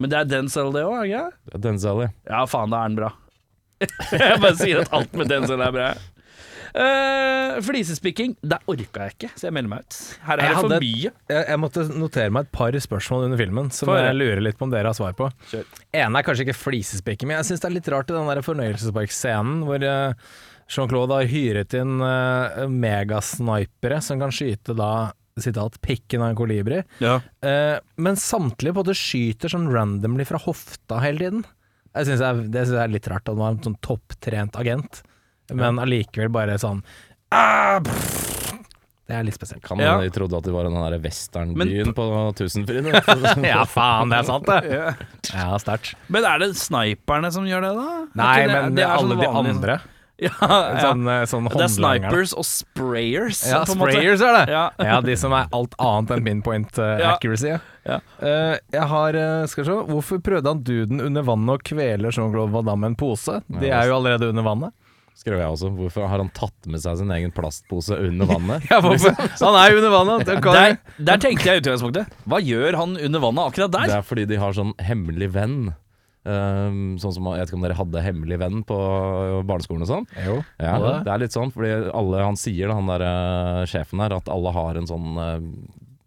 Men 0.02 0.10
det 0.10 0.18
er 0.18 0.24
Denzel, 0.30 0.72
det 0.74 0.82
òg, 0.86 1.02
ikke? 1.06 1.24
Det 1.52 1.60
Denzel, 1.66 2.00
ja. 2.06 2.08
Ja, 2.30 2.44
faen, 2.50 2.70
da 2.72 2.80
er 2.84 2.88
den 2.92 2.96
bra. 3.02 3.12
jeg 4.14 4.40
bare 4.42 4.56
sier 4.58 4.82
at 4.84 4.92
alt 4.94 5.14
med 5.18 5.28
Denzel 5.30 5.60
er 5.62 5.74
bra. 5.74 5.90
Uh, 6.72 7.58
flisespikking, 7.66 8.32
der 8.48 8.62
orka 8.70 9.04
jeg 9.10 9.12
ikke, 9.18 9.28
så 9.36 9.48
jeg 9.50 9.54
melder 9.58 9.72
meg 9.74 9.82
ut. 9.84 9.96
Her 10.24 10.38
er 10.40 10.42
Jeg 10.46 10.54
det 10.54 10.56
for 10.62 10.68
hadde- 10.72 10.78
mye. 10.86 11.10
Jeg, 11.34 11.44
jeg 11.50 11.60
måtte 11.60 11.84
notere 12.00 12.32
meg 12.32 12.46
et 12.46 12.52
par 12.56 12.78
spørsmål 12.86 13.26
under 13.26 13.40
filmen 13.42 13.68
som 13.76 13.90
for, 13.90 14.00
jeg 14.00 14.16
lurer 14.16 14.40
litt 14.46 14.56
på 14.56 14.64
om 14.64 14.72
dere 14.72 14.88
har 14.88 14.96
svar 14.96 15.12
på. 15.18 15.28
Kjør. 15.50 15.66
ene 16.00 16.18
er 16.22 16.24
kanskje 16.30 16.46
ikke 16.46 16.56
flisespikking, 16.56 17.28
men 17.28 17.36
jeg 17.42 17.50
syns 17.50 17.60
det 17.60 17.68
er 17.68 17.76
litt 17.76 17.90
rart 17.92 18.08
i 18.08 18.16
den 18.16 18.30
der 18.32 18.40
fornøyelsesparkscenen 18.46 19.66
hvor 19.68 19.84
uh, 19.84 20.14
Jean-Claude 20.72 21.18
har 21.20 21.28
hyret 21.28 21.76
inn 21.76 21.98
uh, 22.00 22.64
megasnipere 22.72 24.00
som 24.00 24.22
kan 24.22 24.32
skyte 24.32 24.72
da 24.78 24.92
sitat, 25.40 25.80
pikken 25.80 26.20
av 26.22 26.30
en 26.32 26.36
kolibri. 26.36 26.82
Ja. 27.00 27.20
Eh, 27.40 27.78
men 27.96 28.16
samtlige 28.20 28.74
på 28.74 28.82
en 28.82 28.84
måte 28.84 28.98
skyter 28.98 29.48
sånn 29.52 29.70
randomly 29.72 30.26
fra 30.28 30.38
hofta 30.44 31.00
hele 31.00 31.18
tiden. 31.24 31.44
Jeg 31.94 32.08
synes 32.08 32.20
jeg, 32.24 32.50
det 32.52 32.66
syns 32.66 32.76
jeg 32.76 32.84
er 32.84 32.92
litt 32.92 33.08
rart, 33.08 33.28
at 33.28 33.36
man 33.36 33.42
var 33.46 33.56
en 33.56 33.64
sånn 33.70 33.80
topptrent 33.84 34.56
agent, 34.60 35.02
men 35.52 35.80
allikevel 35.80 36.30
bare 36.32 36.58
sånn 36.60 36.82
ah. 37.32 37.80
Det 39.12 39.16
er 39.18 39.24
litt 39.26 39.34
spesielt. 39.36 39.60
Kan 39.66 39.80
Ja. 39.82 39.96
de 40.00 40.08
trodde 40.14 40.38
at 40.38 40.44
de 40.46 40.52
var 40.54 40.64
den 40.64 40.72
der 40.78 40.94
westernbyen 41.02 41.90
på 41.92 42.04
Tusenfryd. 42.38 42.86
ja, 43.44 43.64
faen, 43.68 44.08
det 44.12 44.20
er 44.22 44.28
sant, 44.28 44.46
det. 44.46 44.94
Ja, 45.34 45.58
sterkt. 45.60 45.96
Men 46.08 46.24
er 46.24 46.38
det 46.38 46.52
sniperne 46.56 47.32
som 47.34 47.44
gjør 47.44 47.66
det, 47.66 47.72
da? 47.76 47.88
Nei, 48.14 48.46
det- 48.46 48.52
men 48.54 48.74
det 48.78 48.84
er 48.86 48.96
sånn 48.96 49.10
alle 49.12 49.20
de 49.20 49.28
andre. 49.42 49.80
Ja, 50.22 50.32
ja. 50.40 50.80
Sånn, 50.84 51.02
eh, 51.10 51.22
sånn 51.30 51.48
Det 51.50 51.64
er 51.66 51.72
snipers 51.74 52.34
og 52.38 52.46
sprayers. 52.48 53.42
Ja, 53.50 53.62
på 53.66 53.74
en 53.74 53.82
måte. 53.82 53.96
sprayers 53.96 54.24
er 54.24 54.36
det. 54.38 54.44
Ja. 54.54 54.64
Ja, 54.78 55.00
de 55.04 55.16
som 55.18 55.34
er 55.36 55.48
alt 55.52 55.74
annet 55.82 56.14
enn 56.16 56.26
pinpoint 56.28 56.78
uh, 56.78 56.92
Ja. 57.02 57.14
accuracy. 57.16 57.56
Ja. 57.82 57.98
Eh, 58.22 58.56
jeg 58.70 58.86
har 58.92 59.16
Skal 59.50 59.64
vi 59.64 59.70
se. 59.70 59.78
Hvorfor 59.90 60.20
prøvde 60.22 60.52
han 60.54 60.62
duden 60.62 61.02
under 61.02 61.26
vannet 61.26 61.58
å 61.58 61.64
kvele 61.72 62.12
Jean-Claude 62.14 62.54
Van 62.54 62.68
Damme 62.68 62.86
med 62.86 62.94
en 62.94 63.00
pose? 63.00 63.40
De 63.50 63.68
er 63.70 63.90
jo 63.90 63.98
allerede 63.98 64.30
under 64.30 64.46
vannet. 64.46 64.72
Skrev 65.18 65.38
jeg 65.38 65.50
også. 65.52 65.68
Hvorfor 65.76 66.08
har 66.08 66.22
han 66.22 66.30
tatt 66.34 66.66
med 66.72 66.80
seg 66.82 66.96
sin 67.02 67.10
egen 67.14 67.30
plastpose 67.34 67.94
under 67.94 68.26
vannet? 68.30 68.64
Ja, 68.72 68.80
hvorfor? 68.82 69.12
Han 69.42 69.58
er 69.60 69.74
jo 69.74 69.82
under 69.82 69.92
vannet. 69.92 70.24
Det 70.26 70.38
Der, 70.46 70.78
der 71.10 71.20
tenkte 71.20 71.50
jeg 71.50 71.62
utgangspunktet. 71.62 72.14
Hva 72.26 72.40
gjør 72.42 72.78
han 72.80 72.96
under 72.96 73.22
vannet 73.22 73.50
akkurat 73.52 73.74
der? 73.74 73.90
Det 73.92 73.98
er 74.00 74.06
fordi 74.08 74.24
de 74.30 74.40
har 74.40 74.56
sånn 74.56 74.72
hemmelig 74.82 75.28
venn 75.36 75.58
Um, 76.22 77.00
sånn 77.02 77.16
som, 77.16 77.26
Jeg 77.34 77.42
vet 77.42 77.50
ikke 77.50 77.56
om 77.58 77.64
dere 77.64 77.74
hadde 77.74 78.02
hemmelig 78.04 78.36
venn 78.38 78.60
på 78.66 78.76
barneskolen 79.48 79.82
og 79.82 79.90
sånn? 79.90 80.04
Jo. 80.22 80.36
Ja, 80.62 80.76
det 81.02 81.10
er 81.10 81.22
litt 81.24 81.34
sånn, 81.34 81.50
fordi 81.50 81.72
alle 81.90 82.22
han 82.22 82.38
sier, 82.38 82.70
han 82.70 82.90
der 82.92 83.02
eh, 83.08 83.62
sjefen 83.70 84.02
der, 84.04 84.14
at 84.20 84.30
alle 84.30 84.52
har 84.54 84.78
en 84.78 84.86
sånn 84.86 85.18
uh, 85.18 85.40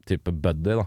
type 0.08 0.32
buddy, 0.32 0.78
da. 0.80 0.86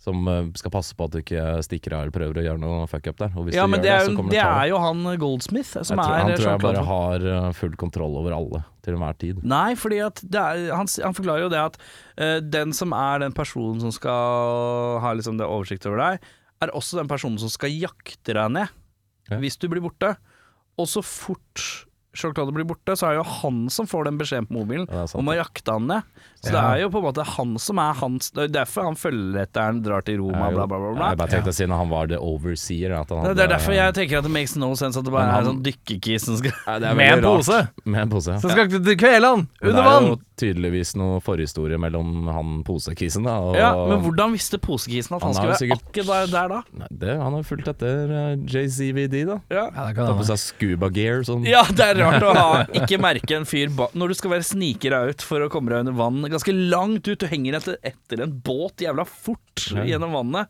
Som 0.00 0.22
eh, 0.32 0.46
skal 0.56 0.72
passe 0.72 0.94
på 0.96 1.04
at 1.04 1.12
du 1.12 1.18
ikke 1.20 1.42
stikker 1.66 1.92
av 1.92 2.06
eller 2.06 2.14
prøver 2.14 2.38
å 2.40 2.44
gjøre 2.46 2.60
noe 2.62 2.86
fuck 2.88 3.10
up 3.10 3.18
der. 3.20 3.34
Ja, 3.52 3.66
men 3.68 3.82
det 3.84 3.90
er, 3.92 4.06
jo, 4.06 4.14
kommer 4.16 4.32
det 4.32 4.40
er 4.40 4.70
jo 4.70 4.78
han 4.80 5.02
Goldsmith 5.20 5.74
som 5.74 6.00
tror, 6.00 6.14
er 6.14 6.22
han 6.24 6.32
tror 6.38 6.48
jeg 6.54 6.62
bare 6.62 6.84
har 6.88 7.26
eh, 7.34 7.50
full 7.58 7.74
kontroll 7.80 8.16
over 8.22 8.38
alle 8.38 8.62
til 8.80 8.96
enhver 8.96 9.18
tid. 9.20 9.42
Nei, 9.44 9.74
fordi 9.76 9.98
at 10.06 10.22
det 10.24 10.40
er, 10.40 10.70
han, 10.72 10.88
han 11.04 11.16
forklarer 11.18 11.44
jo 11.44 11.52
det 11.52 11.60
at 11.60 11.76
uh, 12.16 12.38
den 12.40 12.72
som 12.72 12.94
er 12.96 13.20
den 13.26 13.36
personen 13.36 13.82
som 13.82 13.92
skal 13.92 15.02
ha 15.04 15.12
liksom 15.18 15.36
det 15.36 15.50
oversikt 15.50 15.84
over 15.90 16.00
deg, 16.00 16.30
er 16.60 16.72
også 16.76 16.98
den 17.00 17.08
personen 17.10 17.38
som 17.40 17.48
skal 17.52 17.72
jakte 17.72 18.34
deg 18.36 18.50
ned 18.52 18.68
Ja. 19.30 19.38
hvis 19.38 19.56
du 19.60 19.68
blir 19.68 19.80
borte. 19.84 20.16
Og 20.80 20.86
så 20.90 21.02
fort 21.04 21.86
Jean-Claude 22.16 22.52
blir 22.52 22.66
borte, 22.66 22.96
så 22.98 23.06
er 23.06 23.14
det 23.14 23.20
jo 23.20 23.32
han 23.42 23.68
som 23.70 23.86
får 23.86 24.08
den 24.08 24.18
beskjeden 24.18 24.48
på 24.48 24.56
mobilen 24.58 24.88
Ja, 24.90 25.04
sant, 25.06 25.20
om 25.22 25.28
å 25.30 25.36
jakte 25.36 25.72
han 25.76 25.86
ned. 25.86 26.02
Så 26.40 26.54
det 26.54 26.60
er 26.60 26.78
jo 26.80 26.88
på 26.88 27.00
en 27.02 27.04
måte 27.04 27.24
han 27.36 27.50
som 27.60 27.76
er 27.82 27.92
hans 28.00 28.30
Det 28.32 28.46
er 28.46 28.52
derfor 28.54 28.86
han 28.88 28.94
følgeretteren 28.96 29.82
drar 29.84 30.00
til 30.06 30.22
Roma, 30.22 30.46
bla, 30.54 30.64
bla, 30.64 30.78
bla. 30.80 30.92
bla. 30.96 31.08
jeg 31.12 31.18
bare 31.20 31.28
tenkte 31.34 31.52
siden 31.52 31.74
han 31.76 31.90
var 31.90 32.08
the 32.08 32.16
overseer 32.16 32.94
at 32.96 33.10
han 33.12 33.26
Det, 33.28 33.34
det 33.36 33.44
er 33.44 33.52
derfor 33.52 33.76
jeg 33.76 33.94
tenker 33.98 34.18
at 34.22 34.24
det 34.24 34.32
makes 34.32 34.56
no 34.56 34.70
sense 34.74 34.96
at 34.96 35.04
det 35.04 35.12
bare 35.12 35.28
han- 35.28 35.42
er 35.44 35.50
sånn 35.50 35.60
dykkerkis 35.66 36.24
som 36.24 36.38
skal 36.40 36.54
ja, 36.56 36.78
det 36.80 36.88
er 36.88 36.96
Med 36.96 37.12
en 37.18 37.24
pose. 37.26 37.58
Med 37.84 38.00
en 38.06 38.14
pose, 38.14 38.32
ja. 38.32 38.40
Så 38.40 38.54
skal 38.54 38.70
til 38.72 38.80
du 38.88 38.92
kvele 38.96 39.34
han 39.34 39.46
Det 39.60 39.74
er 39.76 40.08
jo 40.08 40.16
tydeligvis 40.40 40.94
noe 40.96 41.20
forhistorie 41.20 41.76
mellom 41.76 42.30
han 42.32 42.62
posekisen 42.64 43.26
da 43.28 43.36
og 43.44 43.58
Ja, 43.60 43.74
men 43.90 44.00
hvordan 44.06 44.32
visste 44.32 44.56
posekisen 44.56 45.18
at 45.18 45.20
han, 45.20 45.34
Han 45.34 45.36
skulle 45.36 45.52
være 45.52 45.60
sikkert- 45.60 45.84
akkurat 45.92 46.08
der, 46.08 46.32
der 46.32 46.48
da? 46.48 46.62
Nei, 46.80 46.88
det, 47.04 47.18
Han 47.20 47.36
har 47.36 47.42
fulgt 47.44 47.68
etter 47.68 48.14
uh, 48.16 48.32
JCVD, 48.48 49.26
da. 49.28 49.36
Ja. 49.52 49.66
Ja, 49.76 49.90
Ta 49.92 50.14
på 50.16 50.24
seg 50.24 50.40
scuba 50.40 50.88
gear 50.94 51.20
sånn. 51.28 51.44
Ja, 51.44 51.62
det 51.68 51.84
er 51.92 52.00
rart 52.00 52.24
å 52.24 52.32
ha 52.32 52.48
Ikke 52.80 52.96
merke 53.02 53.36
en 53.36 53.44
fyr 53.48 53.68
ba 53.76 53.90
Når 53.92 54.14
du 54.14 54.14
skal 54.16 54.32
være 54.38 54.46
sniker 54.48 54.96
out 54.96 55.10
ut 55.10 55.22
for 55.26 55.44
å 55.44 55.50
komme 55.52 55.68
deg 55.72 55.84
under 55.84 55.96
vann 55.98 56.22
Ganske 56.30 56.54
langt 56.54 57.08
ut, 57.08 57.18
du 57.20 57.26
henger 57.30 57.58
etter, 57.60 57.78
etter 57.86 58.22
en 58.24 58.34
båt 58.46 58.84
jævla 58.84 59.04
fort 59.08 59.66
Ja. 59.74 59.84
gjennom 59.94 60.12
vannet 60.16 60.48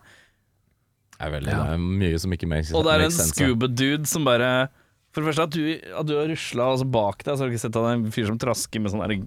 Det 1.17 1.27
er, 1.27 1.33
veldig, 1.35 1.51
det 1.53 1.73
er 1.75 1.81
mye 2.01 2.19
som 2.23 2.33
ikke 2.37 2.49
makes, 2.49 2.71
Og 2.77 2.85
det 2.87 2.95
er 2.95 3.07
en 3.09 3.17
scuba-dude 3.17 4.09
som 4.09 4.25
bare 4.29 4.69
For 5.13 5.21
det 5.23 5.31
første 5.33 5.47
at 5.49 5.55
du, 5.57 5.63
at 6.01 6.07
du 6.09 6.15
har 6.17 6.29
rusla 6.31 6.69
altså 6.75 6.87
bak 6.87 7.25
deg 7.27 7.35
så 7.35 7.43
har 7.43 7.51
du 7.51 7.55
ikke 7.57 7.65
sett 7.67 7.75
at 7.75 7.83
det 7.83 7.91
er 7.91 7.99
en 7.99 8.13
fyr 8.15 8.29
som 8.31 8.39
trasker 8.41 8.85
Med 8.85 8.93
sånne 8.95 9.19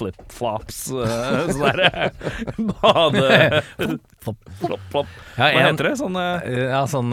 flip-flops 0.00 0.78
uh, 0.94 1.50
Sånne 1.52 1.72
der 1.76 2.14
Bade 2.70 3.62
Flopp-flopp 4.22 5.10
Hva 5.36 5.50
heter 5.52 5.90
det? 5.90 5.94
Sånn 6.00 6.16
eh, 6.22 6.62
Ja, 6.70 6.84
sånn 6.88 7.12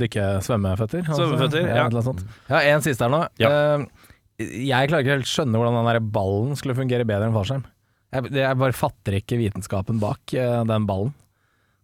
dykke-svømmeføtter. 0.00 1.02
altså. 1.08 1.24
Svømmeføtter, 1.24 1.64
ja. 1.64 1.74
eller 1.74 1.88
annet 1.88 2.06
sånt. 2.12 2.22
Ja, 2.52 2.60
en 2.74 2.84
siste 2.86 3.06
her 3.06 3.12
nå. 3.16 3.24
Ja. 3.42 3.50
jeg 4.38 4.90
klarer 4.92 5.02
ikke 5.04 5.16
helt 5.18 5.30
skjønne 5.30 5.58
hvordan 5.58 5.80
den 5.80 5.88
der 5.90 6.00
ballen 6.14 6.54
skulle 6.60 6.76
fungere 6.78 7.06
bedre 7.08 7.26
enn 7.28 7.34
fallskjerm. 7.36 7.64
Jeg, 8.10 8.30
jeg 8.34 8.60
bare 8.62 8.76
fatter 8.76 9.18
ikke 9.20 9.38
vitenskapen 9.40 10.00
bak 10.02 10.34
uh, 10.34 10.62
den 10.68 10.88
ballen. 10.88 11.12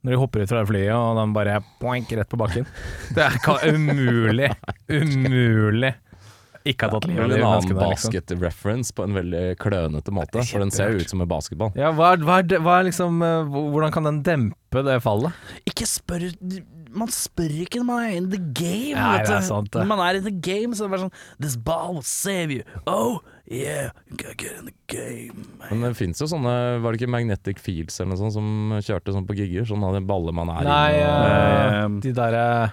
Når 0.06 0.14
de 0.14 0.18
hopper 0.20 0.42
ut 0.44 0.50
fra 0.50 0.62
det 0.62 0.70
flyet, 0.70 0.92
og 0.94 1.18
den 1.18 1.34
bare 1.34 1.60
poink 1.80 2.12
rett 2.14 2.30
på 2.30 2.38
bakken. 2.38 2.66
Det 3.16 3.24
er 3.26 3.38
ka- 3.42 3.58
umulig, 3.66 4.52
umulig 4.90 5.94
ikke 6.66 6.88
ha 6.88 6.96
tatt 6.96 7.06
livet 7.08 7.22
av 7.22 7.30
de 7.30 7.36
en 7.36 7.44
annen 7.46 7.52
menneskene 7.52 7.78
der, 7.78 7.92
liksom. 7.92 8.12
basket-reference 8.12 8.94
på 8.96 9.04
en 9.06 9.16
veldig 9.16 9.42
klønete 9.62 10.14
måte. 10.14 10.42
For 10.48 10.64
den 10.64 10.72
ser 10.74 10.94
jo 10.94 11.04
ut 11.04 11.12
som 11.12 11.22
en 11.22 11.30
basketball. 11.30 11.70
Ja, 11.78 11.92
hva 11.94 12.14
er, 12.16 12.24
hva, 12.26 12.40
er, 12.42 12.62
hva 12.64 12.78
er 12.80 12.88
liksom 12.88 13.22
eh, 13.22 13.54
Hvordan 13.74 13.94
kan 13.94 14.08
den 14.08 14.18
dempe 14.26 14.82
det 14.86 14.98
fallet? 15.04 15.36
Ikke 15.68 15.86
spør 15.88 16.26
Man 16.96 17.12
spør 17.12 17.54
ikke 17.66 17.82
når 17.82 17.88
man 17.90 18.02
er 18.08 18.18
in 18.18 18.28
the 18.32 18.40
game. 18.40 18.98
Nei, 18.98 19.14
vet 19.20 19.30
det 19.30 19.38
er 19.38 19.46
sant, 19.46 19.70
det. 19.70 19.84
Når 19.84 19.90
man 19.92 20.04
er 20.08 20.18
in 20.20 20.26
the 20.26 20.34
game, 20.34 20.74
så 20.74 20.84
er 20.84 20.90
det 20.90 20.96
bare 20.96 21.06
sånn 21.06 21.44
This 21.44 21.56
ball 21.68 21.98
will 21.98 22.06
save 22.08 22.58
you. 22.58 22.66
Oh, 22.90 23.20
yeah, 23.48 23.90
you 24.10 24.16
gotta 24.16 24.34
get 24.34 24.52
in 24.58 24.66
the 24.66 24.74
game. 24.88 25.44
Man. 25.58 25.68
Men 25.80 25.88
det 25.90 25.96
fins 25.96 26.18
jo 26.20 26.26
sånne 26.26 26.80
Var 26.82 26.92
det 26.92 27.00
ikke 27.00 27.10
Magnetic 27.10 27.58
Fields 27.62 28.00
eller 28.00 28.14
noe 28.14 28.18
sånt 28.20 28.32
som 28.34 28.48
kjørte 28.82 29.12
sånn 29.14 29.26
på 29.28 29.36
gigger? 29.38 29.64
sånn 29.68 29.84
av 29.86 29.94
den 29.94 30.06
baller 30.06 30.32
man 30.34 30.50
er 30.50 30.64
Nei, 30.64 30.90
i. 30.98 31.02
og- 31.02 31.26
eh, 31.30 31.84
Eh, 31.84 31.88
de 32.00 32.12
derre 32.12 32.72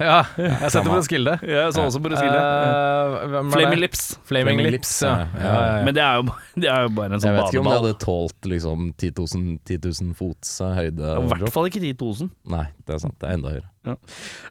Ja, 0.00 0.20
jeg 0.40 0.70
setter 0.72 0.86
på 0.88 0.96
Roskilde. 0.96 1.34
Ja, 1.46 1.66
så 1.74 1.84
også 1.86 2.00
på 2.02 2.10
Roskilde. 2.12 2.40
Eh, 2.40 3.26
hvem 3.34 3.50
er 3.50 3.54
Flaming? 3.56 3.82
Lips. 3.84 4.04
Flaming, 4.24 4.56
Flaming 4.56 4.70
Lips, 4.70 4.76
Lips, 4.78 4.94
ja. 5.04 5.12
ja. 5.36 5.50
ja. 5.60 5.82
Men 5.86 5.96
det 5.98 6.04
er 6.06 6.20
jo, 6.20 6.36
det 6.64 6.70
er 6.72 6.86
jo 6.86 6.92
bare 6.96 7.10
en 7.12 7.18
Jeg 7.18 7.24
sånn 7.26 7.36
vet 7.38 7.50
ikke 7.52 7.62
om 7.64 7.70
det 7.70 7.76
hadde 7.78 7.96
tålt 8.06 8.50
liksom 8.54 8.88
10 8.96 9.12
000, 9.20 9.58
10 9.68 9.80
000 10.08 10.16
fots 10.18 10.54
eh, 10.64 10.72
høyde. 10.80 11.12
I 11.20 11.28
hvert 11.34 11.54
fall 11.56 11.68
ikke 11.70 11.84
10 11.84 11.92
000. 12.00 12.32
Nei, 12.56 12.64
det 12.86 12.96
er 12.96 13.04
sant. 13.04 13.18
Det 13.20 13.28
er 13.30 13.38
enda 13.38 13.54
høyere. 13.56 13.68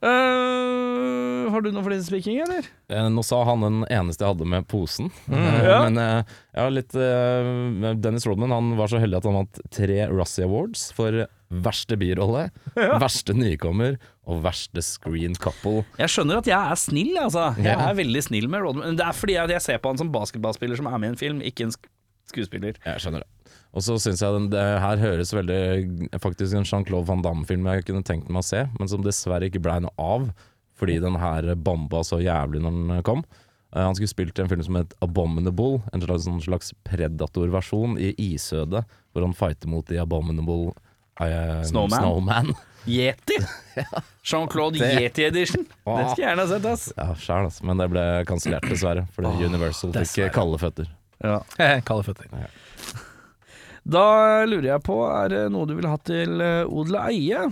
Uh, 0.02 1.50
har 1.54 1.62
du 1.62 1.70
noe 1.74 1.98
speaking, 2.02 2.40
eller? 2.44 2.66
Eh, 2.90 3.08
Nå 3.14 3.22
sa 3.26 3.42
han 3.48 3.62
den 3.66 3.82
eneste 3.94 4.26
jeg 4.26 4.34
hadde 4.34 4.48
med 4.50 4.68
posen. 4.70 5.12
Eh, 5.30 5.38
Mm. 5.40 5.66
Ja. 5.66 5.78
Men 5.86 5.98
eh, 6.02 6.32
jeg 6.56 6.62
har 6.64 6.74
litt 6.74 6.96
eh, 6.98 7.94
Dennis 8.02 8.26
Rodman 8.28 8.52
han 8.54 8.72
var 8.80 8.90
så 8.92 9.00
heldig 9.02 9.20
at 9.20 9.28
han 9.30 9.38
vant 9.40 9.60
tre 9.74 10.00
Russie 10.12 10.46
Awards 10.46 10.90
for 10.96 11.24
verste 11.50 11.98
birolle, 12.00 12.48
verste 13.02 13.34
nykommer 13.38 13.98
og 14.30 14.44
verste 14.46 14.84
screen 14.86 15.34
couple. 15.40 15.84
Jeg 15.98 16.14
skjønner 16.14 16.42
at 16.44 16.50
jeg 16.50 16.74
er 16.74 16.80
snill, 16.80 17.16
altså. 17.18 17.50
Jeg 17.58 17.74
er 17.74 17.98
veldig 17.98 18.22
snill 18.28 18.50
med 18.52 18.66
Rodman. 18.66 19.00
Det 19.00 19.06
er 19.06 19.18
fordi 19.18 19.40
jeg 19.40 19.64
ser 19.66 19.82
på 19.82 19.92
han 19.92 20.02
som 20.02 20.12
basketballspiller 20.14 20.80
som 20.80 20.90
er 20.92 21.02
med 21.02 21.12
i 21.12 21.14
en 21.16 21.20
film, 21.20 21.42
ikke 21.46 21.68
en 21.68 21.76
skuespiller. 22.30 22.78
Jeg 22.86 23.04
skjønner 23.04 23.26
det. 23.26 23.56
Og 23.78 23.86
så 23.86 23.98
syns 24.02 24.22
jeg 24.24 24.34
den, 24.34 24.48
det 24.50 24.62
her 24.82 25.02
høres 25.02 25.30
veldig 25.36 25.60
Faktisk 26.22 26.56
en 26.58 26.66
Jean-Claude 26.66 27.06
Van 27.06 27.22
Damme-film 27.22 27.68
jeg 27.70 27.86
kunne 27.86 28.06
tenkt 28.06 28.32
meg 28.32 28.42
å 28.42 28.48
se, 28.48 28.64
men 28.80 28.90
som 28.90 29.04
dessverre 29.06 29.50
ikke 29.50 29.62
blei 29.62 29.78
noe 29.84 29.94
av, 30.02 30.32
fordi 30.80 30.98
den 31.04 31.20
her 31.22 31.52
bomba 31.60 32.02
så 32.08 32.22
jævlig 32.24 32.64
når 32.64 32.80
den 32.80 33.06
kom. 33.06 33.24
Uh, 33.70 33.84
han 33.84 33.94
skulle 33.94 34.10
spilt 34.10 34.40
en 34.42 34.50
film 34.50 34.64
som 34.66 34.80
het 34.80 34.96
Abominable, 35.06 35.84
en 35.94 36.02
slags, 36.02 36.26
en 36.32 36.42
slags 36.42 36.72
Predator-versjon 36.88 38.00
i 38.02 38.16
isødet, 38.32 38.82
hvor 39.14 39.26
han 39.26 39.38
fighter 39.38 39.70
mot 39.70 39.86
The 39.86 40.00
Abominable 40.02 40.72
uh, 41.22 41.62
Snowman. 41.70 42.00
Snowman. 42.00 42.56
Yeti! 42.90 43.38
Jean-Claude 44.30 44.80
Det- 44.82 44.90
Yeti 45.04 45.26
Edition. 45.30 45.64
Det 45.70 45.74
skulle 45.84 46.08
jeg 46.16 46.26
gjerne 46.26 46.46
ha 46.46 46.50
sett, 46.54 46.66
ass. 46.74 46.88
Ja, 46.98 47.08
sjæl, 47.22 47.48
altså. 47.50 47.66
Men 47.70 47.82
det 47.84 47.88
ble 47.94 48.06
kansellert, 48.30 48.66
dessverre. 48.70 49.06
Fordi 49.16 49.46
Universal 49.48 49.94
fikk 49.94 50.00
dessverre. 50.02 50.34
kalde 50.36 50.60
føtter. 50.66 50.90
Ja. 51.24 51.40
Kalde 51.88 52.06
føtter. 52.10 52.28
Da 53.90 54.46
lurer 54.46 54.68
jeg 54.76 54.84
på, 54.86 54.96
er 55.08 55.32
det 55.32 55.40
noe 55.54 55.66
du 55.66 55.72
vil 55.78 55.88
ha 55.90 55.96
til 56.06 56.42
eh, 56.44 56.68
odel 56.68 56.98
og 57.00 57.08
eie? 57.10 57.46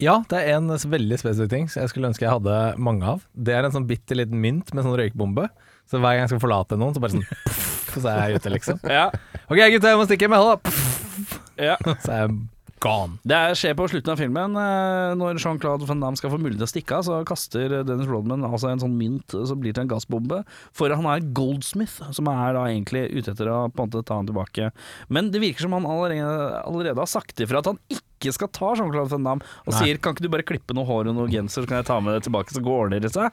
Ja, 0.00 0.14
det 0.30 0.38
er 0.46 0.54
en 0.56 0.70
s- 0.72 0.86
veldig 0.88 1.18
spesifikk 1.20 1.50
ting 1.52 1.66
som 1.68 1.82
jeg 1.82 1.90
skulle 1.92 2.08
ønske 2.08 2.24
jeg 2.24 2.32
hadde 2.32 2.54
mange 2.80 3.04
av. 3.10 3.24
Det 3.34 3.52
er 3.58 3.66
en 3.66 3.74
sånn 3.74 3.84
bitte 3.90 4.16
liten 4.16 4.40
mynt 4.40 4.72
med 4.72 4.86
sånn 4.86 4.96
røykbombe. 4.98 5.48
Så 5.90 5.98
hver 6.00 6.14
gang 6.16 6.24
jeg 6.24 6.32
skal 6.32 6.42
forlate 6.46 6.78
noen, 6.80 6.94
så 6.96 7.02
bare 7.02 7.16
sånn 7.18 7.26
poff, 7.42 7.92
så 7.98 8.06
er 8.14 8.30
jeg 8.32 8.40
ute, 8.40 8.52
liksom. 8.54 8.80
Ja. 8.88 9.08
Ok, 9.50 9.58
gutta, 9.74 9.92
jeg 9.92 10.00
må 10.00 10.06
stikke 10.08 10.30
med 10.32 10.40
ha 10.40 10.54
det. 10.54 10.62
Poff, 10.70 11.36
ja. 11.60 11.76
Så 12.00 12.14
er 12.14 12.22
jeg 12.22 12.38
gone. 12.82 13.18
Det 13.24 13.36
er- 13.36 13.54
skjer 13.56 13.76
på 13.78 13.88
slutten 13.88 14.12
av 14.12 14.18
filmen. 14.18 14.56
eh, 14.58 15.14
Når 15.14 15.38
Jean-Claude 15.38 15.86
Van 15.86 16.00
Damme 16.00 16.18
skal 16.18 16.30
få 16.30 16.40
mulighet 16.40 16.58
til 16.58 16.68
å 16.68 16.74
stikke 16.74 16.98
av, 16.98 17.04
så 17.06 17.24
kaster 17.24 17.84
Dennis 17.86 18.08
Rodman 18.10 18.42
altså 18.42 18.70
en 18.70 18.82
sånn 18.82 18.96
mynt 18.98 19.30
som 19.30 19.60
blir 19.60 19.72
til 19.72 19.82
en 19.82 19.88
gassbombe. 19.88 20.44
For 20.72 20.90
han 20.90 21.06
er 21.06 21.26
Goldsmith, 21.32 22.02
som 22.12 22.28
er 22.28 22.52
da 22.54 22.66
egentlig 22.66 23.08
ute 23.14 23.32
etter 23.32 23.46
å 23.46 23.72
på 23.72 23.84
en 23.84 23.90
måte 23.90 24.04
ta 24.04 24.16
han 24.16 24.26
tilbake. 24.26 24.72
Men 25.08 25.30
det 25.30 25.40
virker 25.40 25.60
som 25.60 25.72
han 25.72 25.84
allerede, 25.84 26.64
allerede 26.66 26.96
har 26.98 27.06
sagt 27.06 27.36
ifra 27.36 27.58
at 27.58 27.66
han 27.66 27.78
ikke 27.88 28.02
skal 28.30 28.46
ta 28.48 28.74
Jean-Claude 28.78 29.10
Van 29.10 29.24
Damme, 29.24 29.42
og 29.66 29.72
Nei. 29.74 29.80
sier 29.82 29.98
'kan 29.98 30.14
ikke 30.14 30.22
du 30.22 30.28
bare 30.28 30.42
klippe 30.46 30.72
noe 30.74 30.84
hår 30.86 31.08
og 31.08 31.14
noe 31.16 31.26
genser, 31.28 31.62
så 31.62 31.66
kan 31.66 31.78
jeg 31.78 31.86
ta 31.86 31.98
med 31.98 32.14
det 32.14 32.30
tilbake, 32.30 32.52
så 32.54 32.62
ordner 32.62 33.00
det 33.00 33.10
seg'. 33.10 33.32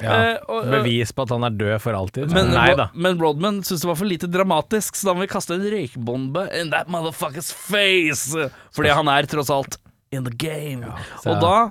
Ja. 0.00 0.12
Eh, 0.32 0.38
og- 0.48 0.64
Bevis 0.70 1.12
på 1.12 1.22
at 1.22 1.28
han 1.28 1.44
er 1.44 1.50
død 1.50 1.80
for 1.80 1.92
alltid. 1.92 2.30
Men, 2.32 2.50
Nei 2.54 2.74
da. 2.74 2.88
men 2.94 3.18
Rodman 3.18 3.60
syntes 3.60 3.82
det 3.82 3.88
var 3.88 3.96
for 3.96 4.06
lite 4.06 4.26
dramatisk, 4.30 4.94
så 4.96 5.04
da 5.04 5.14
må 5.14 5.20
vi 5.20 5.26
kaste 5.26 5.50
en 5.54 5.60
røykbombe 5.60 6.48
in 6.60 6.70
that 6.70 6.88
motherfuckers 6.88 7.52
face. 7.52 8.32
Fordi 8.72 8.88
han 8.88 9.06
er 9.08 9.22
tross 9.26 9.50
alt 9.50 9.76
in 10.12 10.24
the 10.24 10.30
game. 10.30 10.82
så 11.22 11.34
og 11.34 11.40
da, 11.42 11.70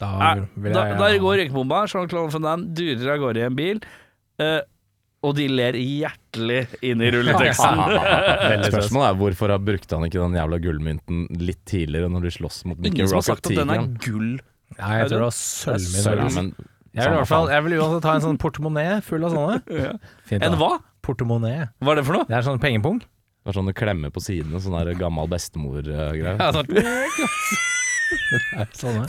Da 0.00 0.34
vil 0.56 0.72
da, 0.72 0.84
jeg 0.84 0.98
der 0.98 1.18
går 1.18 1.50
røykbomba. 1.50 1.84
Jean-Claude 1.88 2.32
Van 2.32 2.42
Damme 2.42 2.72
durer 2.72 3.12
av 3.14 3.18
gårde 3.18 3.36
i 3.36 3.46
en 3.46 3.54
bil. 3.56 3.80
eh, 4.38 4.60
og 5.24 5.34
de 5.34 5.48
ler 5.48 5.72
hjertelig 6.38 6.82
inn 6.86 7.02
i 7.02 7.10
rulleteksten. 7.14 7.82
Spørsmålet 8.70 9.08
er 9.10 9.18
hvorfor 9.20 9.50
har- 9.54 9.58
brukte 9.64 9.96
han 9.98 10.06
ikke 10.08 10.22
den 10.22 10.36
jævla 10.38 10.58
gullmynten 10.62 11.26
litt 11.42 11.60
tidligere, 11.66 12.08
når 12.10 12.22
de 12.28 12.30
slåss 12.38 12.64
mot 12.64 12.78
Mickey 12.78 12.98
Ingen 13.02 13.08
som 13.10 13.18
har 13.18 13.26
sagt 13.28 13.46
at 13.50 13.56
den 13.58 13.70
er 13.74 13.86
gull. 14.04 14.38
Nei, 14.78 14.94
jeg 15.00 15.08
tror 15.10 15.18
det 15.18 15.26
var 15.26 15.36
sølvmynt. 15.38 16.56
Jeg 16.98 17.04
vil 17.04 17.14
i 17.14 17.18
hvert 17.20 17.28
fall 17.30 17.48
Jeg 17.52 17.62
vil 17.64 17.74
uansett 17.78 18.06
ha 18.08 18.12
en 18.16 18.22
sånn 18.24 18.38
portemonee 18.40 18.96
full 19.06 19.24
av 19.28 19.34
sånne. 19.34 19.60
Fint, 20.28 20.42
En 20.44 20.56
hva? 20.58 20.72
Portemonee. 21.04 21.68
Hva 21.84 21.92
er 21.94 22.00
det 22.00 22.04
for 22.08 22.18
noe? 22.18 22.26
Det 22.28 22.36
er 22.38 22.44
sånn 22.46 22.58
pengepung. 22.62 22.98
det 23.00 23.52
er 23.52 23.56
sånn 23.60 23.68
du 23.70 23.74
klemmer 23.76 24.10
på 24.12 24.20
sidene, 24.24 24.58
sånn 24.60 24.74
der 24.80 24.94
gammel 24.98 25.28
bestemor-greier. 25.30 26.36
Ja, 26.40 26.50
sånn. 26.52 26.66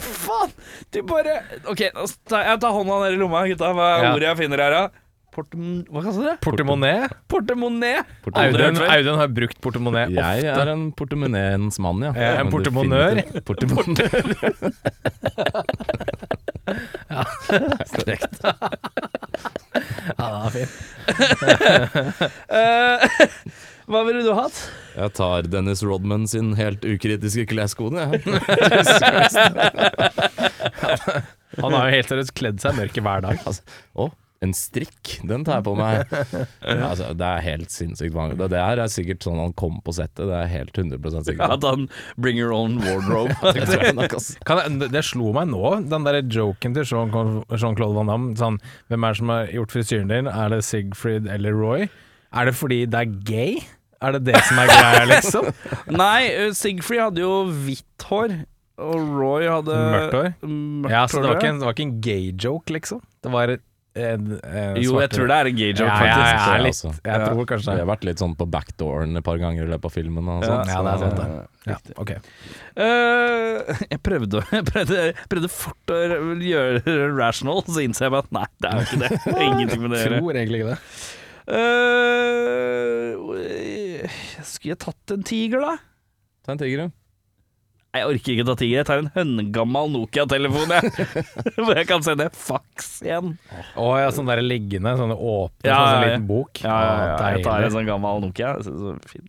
Faen! 0.20 0.50
Du 0.92 1.00
bare 1.08 1.38
Ok, 1.70 1.80
jeg 1.86 2.56
tar 2.60 2.72
hånda 2.74 2.98
ned 3.04 3.14
i 3.16 3.20
lomma, 3.20 3.46
gutta. 3.48 3.70
Hva 3.76 3.86
er 3.98 4.04
Ja. 4.04 4.10
ordet 4.14 4.28
jeg 4.28 4.36
finner 4.42 4.58
her, 4.64 4.70
da? 4.70 4.82
Portem... 5.30 5.84
Hva 5.86 6.00
kaller 6.02 6.18
du 6.18 6.24
det? 6.26 6.32
Portemonee? 6.42 7.04
Portemonee. 7.30 8.00
Audun, 8.34 8.80
Audun 8.82 9.14
har 9.20 9.28
brukt 9.30 9.60
portemonee 9.62 10.08
Jeg 10.16 10.42
er 10.50 10.70
en 10.72 10.88
portemoneens 10.98 11.78
mann, 11.82 12.02
ja. 12.02 12.10
Jeg 12.18 12.34
er 12.34 12.40
en 12.42 12.50
portemonør. 12.54 13.20
Portemonør. 13.46 14.10
Ja, 17.10 17.24
strekt. 17.88 18.36
Ja, 20.18 20.26
det 20.26 20.46
er 20.46 20.50
fint. 20.54 20.70
Eh, 22.60 22.98
hva 23.90 24.00
ville 24.06 24.22
du 24.22 24.30
hatt? 24.36 24.54
Jeg 24.94 25.10
tar 25.18 25.42
Dennis 25.50 25.82
Rodman 25.86 26.26
sin 26.30 26.52
helt 26.58 26.84
ukritiske 26.86 27.44
kleskode. 27.50 27.98
jeg. 27.98 28.20
Han 31.60 31.72
har 31.74 31.82
jo 31.88 31.94
helt 31.96 32.08
seriøst 32.12 32.34
kledd 32.38 32.58
seg 32.62 32.72
mørk 32.78 32.94
hver 33.02 33.20
dag. 33.26 33.36
Altså, 33.46 33.62
å, 33.98 34.00
en 34.40 34.54
strikk, 34.56 35.18
den 35.28 35.42
tar 35.44 35.58
jeg 35.58 35.64
på 35.66 35.74
meg. 35.76 36.12
Altså, 36.90 37.10
det 37.16 37.26
er 37.26 37.42
helt 37.44 37.72
sinnssykt 37.74 38.14
vanlig. 38.14 38.38
Det 38.50 38.60
her 38.60 38.80
er 38.80 38.88
sikkert 38.92 39.24
sånn 39.26 39.40
han 39.40 39.52
kom 39.58 39.80
på 39.84 39.92
settet, 39.92 40.22
det 40.30 40.36
er 40.36 40.46
jeg 40.46 40.52
helt 40.54 40.78
100% 40.80 41.28
sikkert 41.28 41.54
At 41.58 41.66
han 41.68 41.84
bring 42.20 42.38
your 42.40 42.54
own 42.56 42.78
wardrobe. 42.80 43.34
Det 43.56 43.66
jeg 43.76 43.96
nok. 43.98 44.14
Kan 44.48 44.62
jeg, 44.62 44.90
det 44.94 45.02
slo 45.06 45.34
meg 45.36 45.50
nå, 45.52 45.62
den 45.90 46.06
der 46.08 46.20
joken 46.24 46.76
til 46.76 46.86
Jean- 46.88 47.12
Jean-Claude 47.52 47.98
Van 47.98 48.08
Damme. 48.12 48.32
Sånn, 48.40 48.56
hvem 48.88 49.04
er 49.06 49.12
det 49.16 49.20
som 49.20 49.34
har 49.34 49.52
gjort 49.58 49.74
frisyren 49.76 50.10
din? 50.12 50.30
Er 50.32 50.54
det 50.54 50.62
Sigfrid 50.66 51.28
eller 51.30 51.56
Roy? 51.56 51.86
Er 52.32 52.48
det 52.48 52.56
fordi 52.56 52.84
det 52.88 53.00
er 53.04 53.14
gay? 53.28 53.60
Er 54.00 54.16
det 54.16 54.22
det 54.30 54.40
som 54.48 54.56
er 54.62 54.70
greia, 54.72 55.04
liksom? 55.10 55.50
Nei, 56.00 56.52
Sigfrid 56.56 57.02
hadde 57.04 57.20
jo 57.26 57.32
hvitt 57.66 58.06
hår, 58.08 58.38
og 58.80 59.10
Roy 59.20 59.44
hadde 59.50 59.76
Mørkt 59.76 60.14
hår? 60.16 60.30
Mørkt 60.48 60.94
Ja, 60.94 61.02
så 61.10 61.20
det 61.20 61.28
var 61.34 61.36
ikke 61.42 61.50
en, 61.52 61.58
det 61.60 61.68
var 61.68 61.76
ikke 61.76 61.88
en 61.90 61.98
gay 62.06 62.30
joke, 62.32 62.72
liksom? 62.72 63.02
Det 63.20 63.32
var 63.34 63.52
en, 63.52 63.60
en, 63.98 64.40
en 64.46 64.76
Jo, 64.78 65.00
jeg 65.02 65.10
tror 65.10 65.26
det 65.26 65.36
er 65.36 65.48
en 65.50 65.56
gay 65.58 65.70
joke, 65.72 65.88
ja, 65.88 65.94
faktisk. 65.98 66.22
Ja, 66.22 66.38
tror 66.38 66.54
jeg, 66.54 66.62
litt, 66.62 66.76
også. 66.76 66.90
jeg 67.08 67.18
tror 67.24 67.46
kanskje 67.50 67.72
Vi 67.74 67.82
har 67.82 67.88
vært 67.90 68.04
litt 68.06 68.20
sånn 68.22 68.34
på 68.38 68.46
backdooren 68.54 69.18
et 69.18 69.26
par 69.26 69.40
ganger 69.42 69.66
i 69.66 69.70
løpet 69.72 69.88
av 69.90 69.94
filmen. 69.96 70.28
Og 70.30 70.44
sånt, 70.46 70.70
ja, 70.70 70.78
det 70.86 70.92
er 70.92 70.98
sant, 71.02 71.18
det. 71.18 71.26
Ja, 71.70 71.76
okay. 72.00 72.18
uh, 72.78 73.82
jeg 73.90 74.00
prøvde, 74.06 74.44
jeg 74.56 74.64
prøvde, 74.70 75.00
jeg 75.10 75.28
prøvde 75.34 75.50
fort 75.52 75.94
å 75.94 75.98
gjøre 76.38 76.84
det 76.86 76.94
rational, 77.18 77.60
så 77.66 77.82
innser 77.82 78.06
jeg 78.06 78.14
at 78.20 78.30
nei, 78.38 78.46
det 78.62 78.70
er 78.70 78.74
jo 78.78 78.82
ikke 78.86 79.00
det. 79.02 79.10
Ingenting 79.48 79.80
med 79.82 79.90
det 79.90 79.98
å 79.98 80.00
gjøre. 80.04 80.20
Tror 80.22 80.40
egentlig 80.44 80.62
ikke 80.62 80.70
det. 80.70 80.80
Uh, 81.50 83.18
skulle 84.46 84.72
jeg 84.76 84.82
tatt 84.86 85.16
en 85.16 85.26
tiger, 85.26 85.58
da? 85.66 85.74
Ta 86.46 86.54
en 86.54 86.62
tiger, 86.62 86.86
du. 86.86 86.99
Jeg 87.90 88.06
orker 88.06 88.32
ikke 88.36 88.44
ta 88.46 88.54
tiger. 88.54 88.76
Jeg 88.78 88.86
tar 88.86 89.00
en 89.02 89.08
høngammal 89.16 89.88
Nokia-telefon, 89.90 90.70
jeg. 90.76 91.06
Hvor 91.64 91.74
jeg 91.74 91.88
kan 91.90 92.04
sende 92.06 92.28
faks 92.30 92.90
igjen. 93.02 93.32
Å 93.74 93.88
ja, 93.98 94.12
sånn 94.14 94.30
der 94.30 94.42
liggende, 94.44 94.92
sånn 95.00 95.10
åpne, 95.16 95.66
Ja, 95.66 95.74
sånn, 95.80 95.90
sånn 95.90 96.06
liten 96.06 96.28
bok. 96.28 96.62
Ja, 96.62 96.76
ja, 96.86 96.94
ja, 97.08 97.32
jeg 97.34 97.44
tar 97.48 97.66
en 97.66 97.74
sånn 97.74 97.88
gammel 97.90 98.22
Nokia. 98.22 98.52
Så, 98.62 98.76
så 98.78 98.94
fint. 99.10 99.26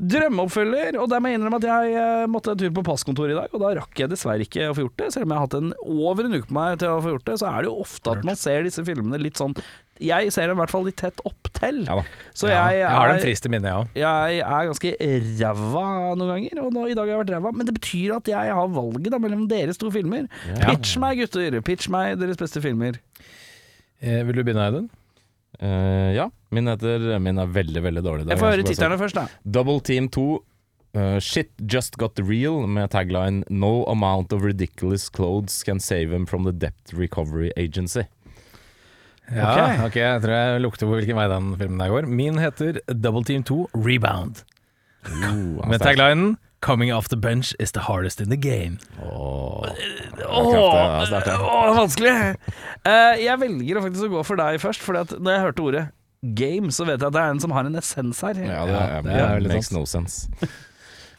Drømmeoppfølger, 0.00 0.96
og 1.00 1.08
der 1.12 1.20
må 1.22 1.30
jeg 1.30 1.38
innrømme 1.38 1.58
at 1.62 1.66
jeg 1.68 1.94
eh, 2.00 2.24
måtte 2.30 2.52
en 2.54 2.60
tur 2.60 2.72
på 2.74 2.84
passkontoret 2.86 3.34
i 3.34 3.38
dag, 3.38 3.52
og 3.54 3.62
da 3.62 3.72
rakk 3.78 4.00
jeg 4.04 4.10
dessverre 4.10 4.42
ikke 4.46 4.68
å 4.70 4.74
få 4.76 4.84
gjort 4.86 4.98
det. 5.00 5.08
Selv 5.14 5.26
om 5.28 5.34
jeg 5.34 5.38
har 5.40 5.46
hatt 5.46 5.56
en 5.60 5.72
over 5.84 6.26
en 6.28 6.34
uke 6.38 6.48
på 6.50 6.56
meg 6.58 6.78
til 6.82 6.90
å 6.94 7.00
få 7.04 7.14
gjort 7.14 7.28
det, 7.30 7.36
så 7.42 7.50
er 7.52 7.62
det 7.64 7.70
jo 7.70 7.80
ofte 7.84 8.14
at 8.16 8.26
man 8.26 8.38
ser 8.40 8.66
disse 8.66 8.84
filmene 8.86 9.20
litt 9.22 9.38
sånn 9.40 9.54
Jeg 10.02 10.32
ser 10.34 10.48
dem 10.50 10.58
i 10.58 10.60
hvert 10.64 10.72
fall 10.74 10.82
litt 10.88 10.96
tett 10.98 11.20
opp 11.28 11.46
til. 11.54 11.76
Ja 11.86 11.94
da. 12.00 12.02
jeg, 12.02 12.50
Ja, 12.50 12.64
jeg, 12.74 12.88
har 12.90 13.12
den 13.12 13.20
er- 13.20 13.22
frist 13.22 13.46
i 13.46 13.50
minnet, 13.52 13.68
jeg 13.70 13.78
òg. 13.78 13.92
jeg 14.02 14.40
er 14.42 14.70
ganske 14.72 14.90
ræva 15.38 15.84
noen 16.18 16.32
ganger, 16.34 16.62
og 16.64 16.72
nå, 16.74 16.86
i 16.90 16.96
dag 16.98 17.04
har 17.06 17.12
jeg 17.14 17.20
vært 17.22 17.32
ræva. 17.36 17.52
Men 17.54 17.68
det 17.70 17.76
betyr 17.78 18.16
at 18.16 18.26
jeg 18.32 18.56
har 18.58 18.72
valget 18.74 19.12
da, 19.14 19.20
mellom 19.22 19.46
deres 19.48 19.78
to 19.78 19.92
filmer. 19.94 20.26
Pitch 20.64 20.96
meg, 20.98 21.22
gutter. 21.22 21.60
Pitch 21.62 21.86
meg 21.94 22.18
deres 22.18 22.40
beste 22.42 22.58
filmer. 22.64 22.98
Eh, 24.02 24.20
vil 24.26 24.34
du 24.34 24.42
begynne, 24.42 24.66
Audun? 24.66 24.90
Eh, 25.62 26.10
ja, 26.18 26.26
min, 26.54 26.70
heter, 26.70 27.04
min 27.22 27.38
er 27.42 27.50
veldig, 27.54 27.82
veldig 27.84 28.02
dårlig. 28.06 28.26
Jeg 28.32 28.40
får 28.40 28.52
høre 28.54 28.66
titterne 28.66 28.98
først, 29.00 29.18
da. 29.18 29.26
Double 29.58 29.80
Team 29.84 30.08
2. 30.14 30.26
Uh, 30.94 31.18
shit 31.18 31.50
just 31.66 31.96
got 31.98 32.14
real 32.22 32.68
med 32.70 32.92
tagline 32.92 33.40
No 33.50 33.82
amount 33.90 34.30
of 34.32 34.44
ridiculous 34.46 35.08
clothes 35.10 35.64
can 35.66 35.80
save 35.82 36.12
him 36.14 36.24
from 36.24 36.44
the 36.46 36.52
debt 36.52 36.92
recovery 36.94 37.50
agency. 37.56 38.04
Ja, 39.34 39.50
Ok. 39.56 39.86
ok, 39.88 39.96
jeg 39.96 40.22
tror 40.22 40.34
jeg 40.36 40.60
lukter 40.60 40.86
på 40.86 40.98
hvilken 41.00 41.16
vei 41.18 41.26
den 41.32 41.54
filmen 41.58 41.80
der 41.80 41.90
går. 41.90 42.06
Min 42.06 42.38
heter 42.38 42.78
Double 42.92 43.24
Team 43.24 43.42
2 43.42 43.70
Rebound. 43.74 44.44
Uh, 45.04 45.66
Med 45.68 45.80
taglinen 45.82 46.36
Coming 46.64 46.94
off 46.94 47.08
the 47.08 47.16
bench 47.16 47.52
is 47.60 47.72
the 47.72 47.80
hardest 47.80 48.20
in 48.22 48.30
the 48.30 48.38
game. 48.40 48.78
Sterkt, 51.04 51.26
ja. 51.28 51.36
åh, 51.36 51.74
vanskelig! 51.76 52.14
Uh, 52.88 53.12
jeg 53.20 53.36
velger 53.42 53.76
å 53.76 53.82
faktisk 53.84 54.06
å 54.06 54.12
gå 54.14 54.22
for 54.24 54.40
deg 54.40 54.56
først, 54.62 54.80
for 54.80 54.96
når 54.96 55.34
jeg 55.34 55.42
hørte 55.42 55.66
ordet 55.66 55.82
game, 56.34 56.70
så 56.72 56.86
vet 56.88 56.98
jeg 57.00 57.06
at 57.10 57.14
det 57.16 57.20
er 57.22 57.34
en 57.34 57.40
som 57.42 57.52
har 57.54 57.66
en 57.68 57.76
essens 57.80 58.20
her. 58.24 58.38
Ja, 58.40 58.62
det, 58.64 58.72
Ja, 58.72 58.84
er, 58.98 59.02
det 59.04 59.18
er 59.18 59.34
veldig 59.38 59.50
makes 59.52 59.72
no 59.74 59.84
sense. 59.88 60.28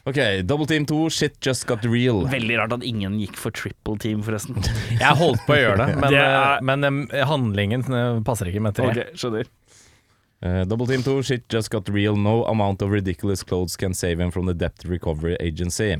Ok, 0.06 0.18
Double 0.46 0.66
Team 0.70 0.84
2, 0.86 0.98
shit 1.10 1.34
just 1.42 1.66
got 1.66 1.82
real. 1.84 2.20
Veldig 2.30 2.58
rart 2.60 2.72
at 2.76 2.84
ingen 2.86 3.16
gikk 3.18 3.34
for 3.40 3.50
triple 3.50 3.96
team, 3.98 4.20
forresten. 4.22 4.54
Jeg 5.02 5.18
holdt 5.18 5.42
på 5.48 5.56
å 5.56 5.58
gjøre 5.58 5.78
det, 5.82 5.96
men, 5.98 6.10
Det 6.14 6.20
er- 6.22 6.36
eh, 6.56 6.60
men 6.68 6.84
eh, 7.10 7.24
handlingen 7.26 7.82
eh, 7.90 8.20
passer 8.26 8.50
ikke 8.52 8.62
med 8.62 8.76
tre. 8.78 8.90
Ok, 8.92 9.14
skjønner. 9.18 9.50
Uh, 10.44 10.62
Double 10.68 10.86
Team 10.86 11.02
2, 11.02 11.22
shit 11.24 11.46
just 11.48 11.70
got 11.72 11.88
real. 11.88 12.14
No 12.14 12.44
amount 12.46 12.82
of 12.82 12.90
ridiculous 12.92 13.42
clothes 13.42 13.74
can 13.74 13.94
save 13.94 14.20
him 14.22 14.30
from 14.30 14.46
the 14.46 14.54
debt 14.54 14.84
recovery 14.84 15.34
agency. 15.40 15.96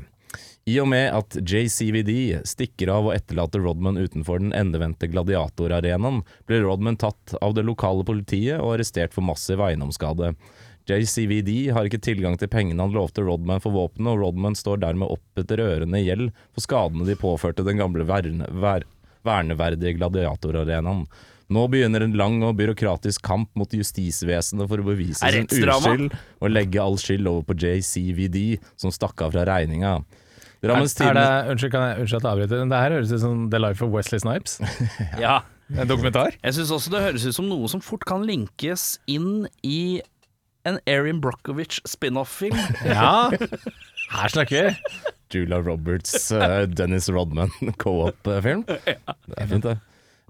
I 0.67 0.75
og 0.83 0.89
med 0.91 1.13
at 1.15 1.37
JCVD 1.39 2.41
stikker 2.47 2.89
av 2.91 3.07
og 3.07 3.15
etterlater 3.15 3.63
Rodman 3.63 3.99
utenfor 4.01 4.41
den 4.41 4.51
endevendte 4.51 5.07
gladiatorarenaen, 5.07 6.23
blir 6.49 6.65
Rodman 6.65 6.99
tatt 6.99 7.37
av 7.39 7.55
det 7.55 7.63
lokale 7.63 8.03
politiet 8.07 8.59
og 8.59 8.73
arrestert 8.75 9.15
for 9.15 9.23
massiv 9.23 9.63
eiendomsskade. 9.63 10.33
JCVD 10.87 11.71
har 11.75 11.87
ikke 11.87 12.03
tilgang 12.03 12.37
til 12.39 12.51
pengene 12.51 12.83
han 12.83 12.95
lovte 12.95 13.23
Rodman 13.23 13.63
for 13.63 13.75
våpenet, 13.75 14.11
og 14.11 14.21
Rodman 14.23 14.55
står 14.55 14.83
dermed 14.83 15.11
opp 15.15 15.39
etter 15.39 15.63
ørene 15.63 15.99
i 15.99 16.07
gjeld 16.07 16.29
for 16.51 16.63
skadene 16.63 17.07
de 17.07 17.15
påførte 17.19 17.65
den 17.67 17.79
gamle 17.79 18.07
verne, 18.07 18.47
ver, 18.51 18.87
verneverdige 19.27 19.97
gladiatorarenaen. 19.99 21.05
Nå 21.53 21.63
begynner 21.71 22.03
en 22.03 22.15
lang 22.19 22.41
og 22.43 22.57
byråkratisk 22.59 23.23
kamp 23.23 23.49
mot 23.55 23.71
justisvesenet 23.71 24.67
for 24.67 24.83
å 24.83 24.87
bevise 24.89 25.23
sin 25.23 25.47
uskyld 25.47 26.15
og 26.43 26.51
legge 26.51 26.81
all 26.83 26.97
skyld 26.99 27.29
over 27.29 27.45
på 27.47 27.55
JCVD, 27.63 28.57
som 28.75 28.91
stakk 28.91 29.23
av 29.23 29.31
fra 29.35 29.45
regninga. 29.47 29.93
Er, 30.57 30.65
Drammens 30.65 30.95
er 30.97 31.13
det, 31.13 31.21
Tidende 31.21 31.53
unnskyld, 31.53 31.71
kan 31.71 31.85
jeg, 31.85 32.01
unnskyld 32.01 32.19
at 32.19 32.25
jeg 32.25 32.33
avbryter, 32.33 32.61
men 32.65 32.73
det 32.73 32.81
her 32.81 32.95
høres 32.97 33.13
ut 33.13 33.23
som 33.23 33.45
The 33.53 33.61
Life 33.61 33.85
of 33.85 33.93
Wesley 33.93 34.23
Snipes. 34.23 34.59
Ja. 35.23 35.39
En 35.67 35.87
dokumentar. 35.89 36.35
Jeg 36.39 36.55
syns 36.55 36.69
også 36.71 36.91
det 36.93 37.01
høres 37.03 37.25
ut 37.27 37.35
som 37.35 37.49
noe 37.49 37.67
som 37.67 37.81
fort 37.83 38.05
kan 38.07 38.21
linkes 38.23 38.93
inn 39.11 39.49
i 39.67 39.99
en 40.67 40.79
Erin 40.87 41.19
Brockovich 41.23 41.81
spin-off-film. 41.87 42.55
Ja, 42.87 43.29
her 44.11 44.31
snakker 44.31 44.69
vi. 44.69 45.03
Julia 45.31 45.59
Roberts, 45.59 46.31
uh, 46.31 46.63
Dennis 46.71 47.09
Rodman 47.11 47.51
co-op-film. 47.83 48.63
Det 48.67 48.95
er 48.95 49.51
fint, 49.51 49.67
det. 49.67 49.77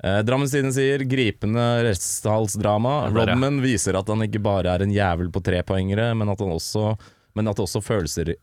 Eh, 0.04 0.20
Drammens 0.26 0.54
Tidende 0.54 0.76
sier 0.76 1.06
gripende 1.10 1.68
resthalsdrama'. 1.88 3.10
Rodman 3.16 3.62
viser 3.64 3.98
at 3.98 4.10
han 4.12 4.26
ikke 4.28 4.43
bare 4.43 4.76
er 4.76 4.86
en 4.86 4.93
jævel 4.93 5.32
på 5.34 5.41
trepoengere, 5.45 6.12
men 6.18 6.30
at 6.30 6.43
han 6.43 6.54
også 6.54 6.98
men 7.38 7.52
at 7.52 7.62
også 7.62 7.84
følelser, 7.86 8.34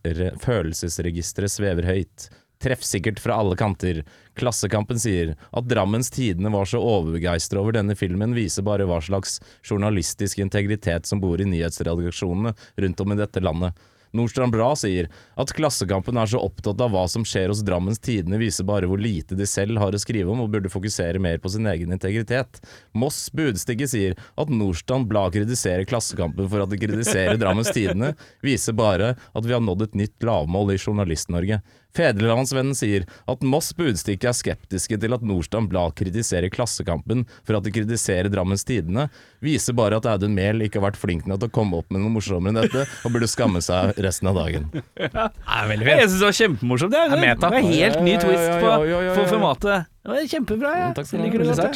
følelsesregisteret 0.45 1.51
svever 1.51 1.89
høyt. 1.89 2.29
Treffsikkert 2.63 3.19
fra 3.21 3.41
alle 3.43 3.57
kanter. 3.59 4.05
Klassekampen 4.39 5.01
sier 5.03 5.35
at 5.35 5.67
Drammens 5.69 6.13
Tidende 6.15 6.53
var 6.55 6.69
så 6.71 6.79
overbegeistra 6.79 7.59
over 7.61 7.75
denne 7.75 7.97
filmen, 7.99 8.37
viser 8.39 8.65
bare 8.67 8.87
hva 8.89 9.01
slags 9.03 9.41
journalistisk 9.67 10.39
integritet 10.45 11.11
som 11.11 11.21
bor 11.21 11.43
i 11.43 11.49
nyhetsredaksjonene 11.51 12.55
rundt 12.87 13.03
om 13.03 13.17
i 13.17 13.19
dette 13.19 13.43
landet. 13.43 13.83
Nordstrand 14.15 14.55
Bra 14.55 14.71
sier 14.79 15.11
at 15.41 15.53
Klassekampen 15.57 16.19
er 16.21 16.31
så 16.31 16.41
opptatt 16.43 16.81
av 16.85 16.95
hva 16.95 17.05
som 17.11 17.27
skjer 17.27 17.51
hos 17.51 17.65
Drammens 17.67 18.01
Tidende, 18.03 18.39
viser 18.41 18.67
bare 18.69 18.89
hvor 18.91 19.01
lite 19.03 19.37
de 19.39 19.47
selv 19.49 19.81
har 19.83 19.95
å 19.95 20.01
skrive 20.01 20.31
om 20.31 20.45
og 20.45 20.53
burde 20.55 20.73
fokusere 20.73 21.21
mer 21.23 21.41
på 21.43 21.51
sin 21.53 21.67
egen 21.71 21.95
integritet. 21.95 22.63
Moss 22.95 23.27
Budstikke 23.35 23.89
sier 23.91 24.19
at 24.41 24.53
Nordstrand 24.53 25.11
Blad 25.11 25.35
kritiserer 25.37 25.87
Klassekampen 25.89 26.49
for 26.51 26.65
at 26.65 26.73
de 26.73 26.81
kritiserer 26.81 27.41
Drammens 27.41 27.75
Tidende, 27.75 28.15
viser 28.45 28.77
bare 28.79 29.15
at 29.15 29.47
vi 29.47 29.57
har 29.57 29.65
nådd 29.65 29.89
et 29.89 29.99
nytt 30.05 30.29
lavmål 30.31 30.75
i 30.75 30.79
Journalist-Norge. 30.79 31.61
Fedrelandsvennen 31.95 32.75
sier 32.77 33.05
at 33.31 33.45
Moss 33.47 33.73
Budstikke 33.77 34.29
er 34.31 34.37
skeptiske 34.37 34.99
til 35.01 35.15
at 35.17 35.25
Nordstrand 35.27 35.71
Blad 35.73 35.95
kritiserer 35.99 36.51
Klassekampen 36.53 37.25
for 37.47 37.59
at 37.59 37.67
de 37.67 37.73
kritiserer 37.75 38.31
Drammens 38.33 38.67
Tidende, 38.67 39.07
viser 39.45 39.77
bare 39.79 40.01
at 40.01 40.09
Audun 40.11 40.35
Mehl 40.35 40.65
ikke 40.67 40.81
har 40.81 40.89
vært 40.91 41.01
flink 41.01 41.29
nok 41.31 41.43
til 41.43 41.51
å 41.53 41.55
komme 41.55 41.79
opp 41.79 41.91
med 41.95 42.03
noe 42.03 42.15
morsommere 42.17 42.51
enn 42.55 42.61
dette, 42.65 42.85
og 43.07 43.15
burde 43.15 43.31
skamme 43.31 43.63
seg 43.65 43.95
resten 44.05 44.31
av 44.33 44.39
dagen. 44.43 44.69
Det 44.99 45.11
er 45.15 45.69
veldig 45.71 45.87
Jeg 45.89 46.09
syns 46.09 46.19
det 46.21 46.27
var 46.27 46.37
kjempemorsomt. 46.41 46.95
Det 46.95 47.05
Det 47.13 47.17
er 47.19 47.23
meta. 47.23 47.51
det 47.53 47.61
er 47.61 47.71
helt 47.71 48.03
ny 48.03 48.15
Ja, 48.15 48.19
ja, 48.19 48.25
twist 48.25 48.51
på, 48.51 48.69
ja, 48.69 48.77
ja, 48.77 48.91
ja, 48.91 49.01
ja. 49.07 49.15
på 49.19 49.27
formatet. 49.31 49.89
Det 50.05 50.13
var 50.13 50.29
kjempebra. 50.35 50.75
Ja. 50.81 50.91
Takk 50.97 51.09
skal 51.09 51.25
du 51.31 51.51
ha. 51.55 51.71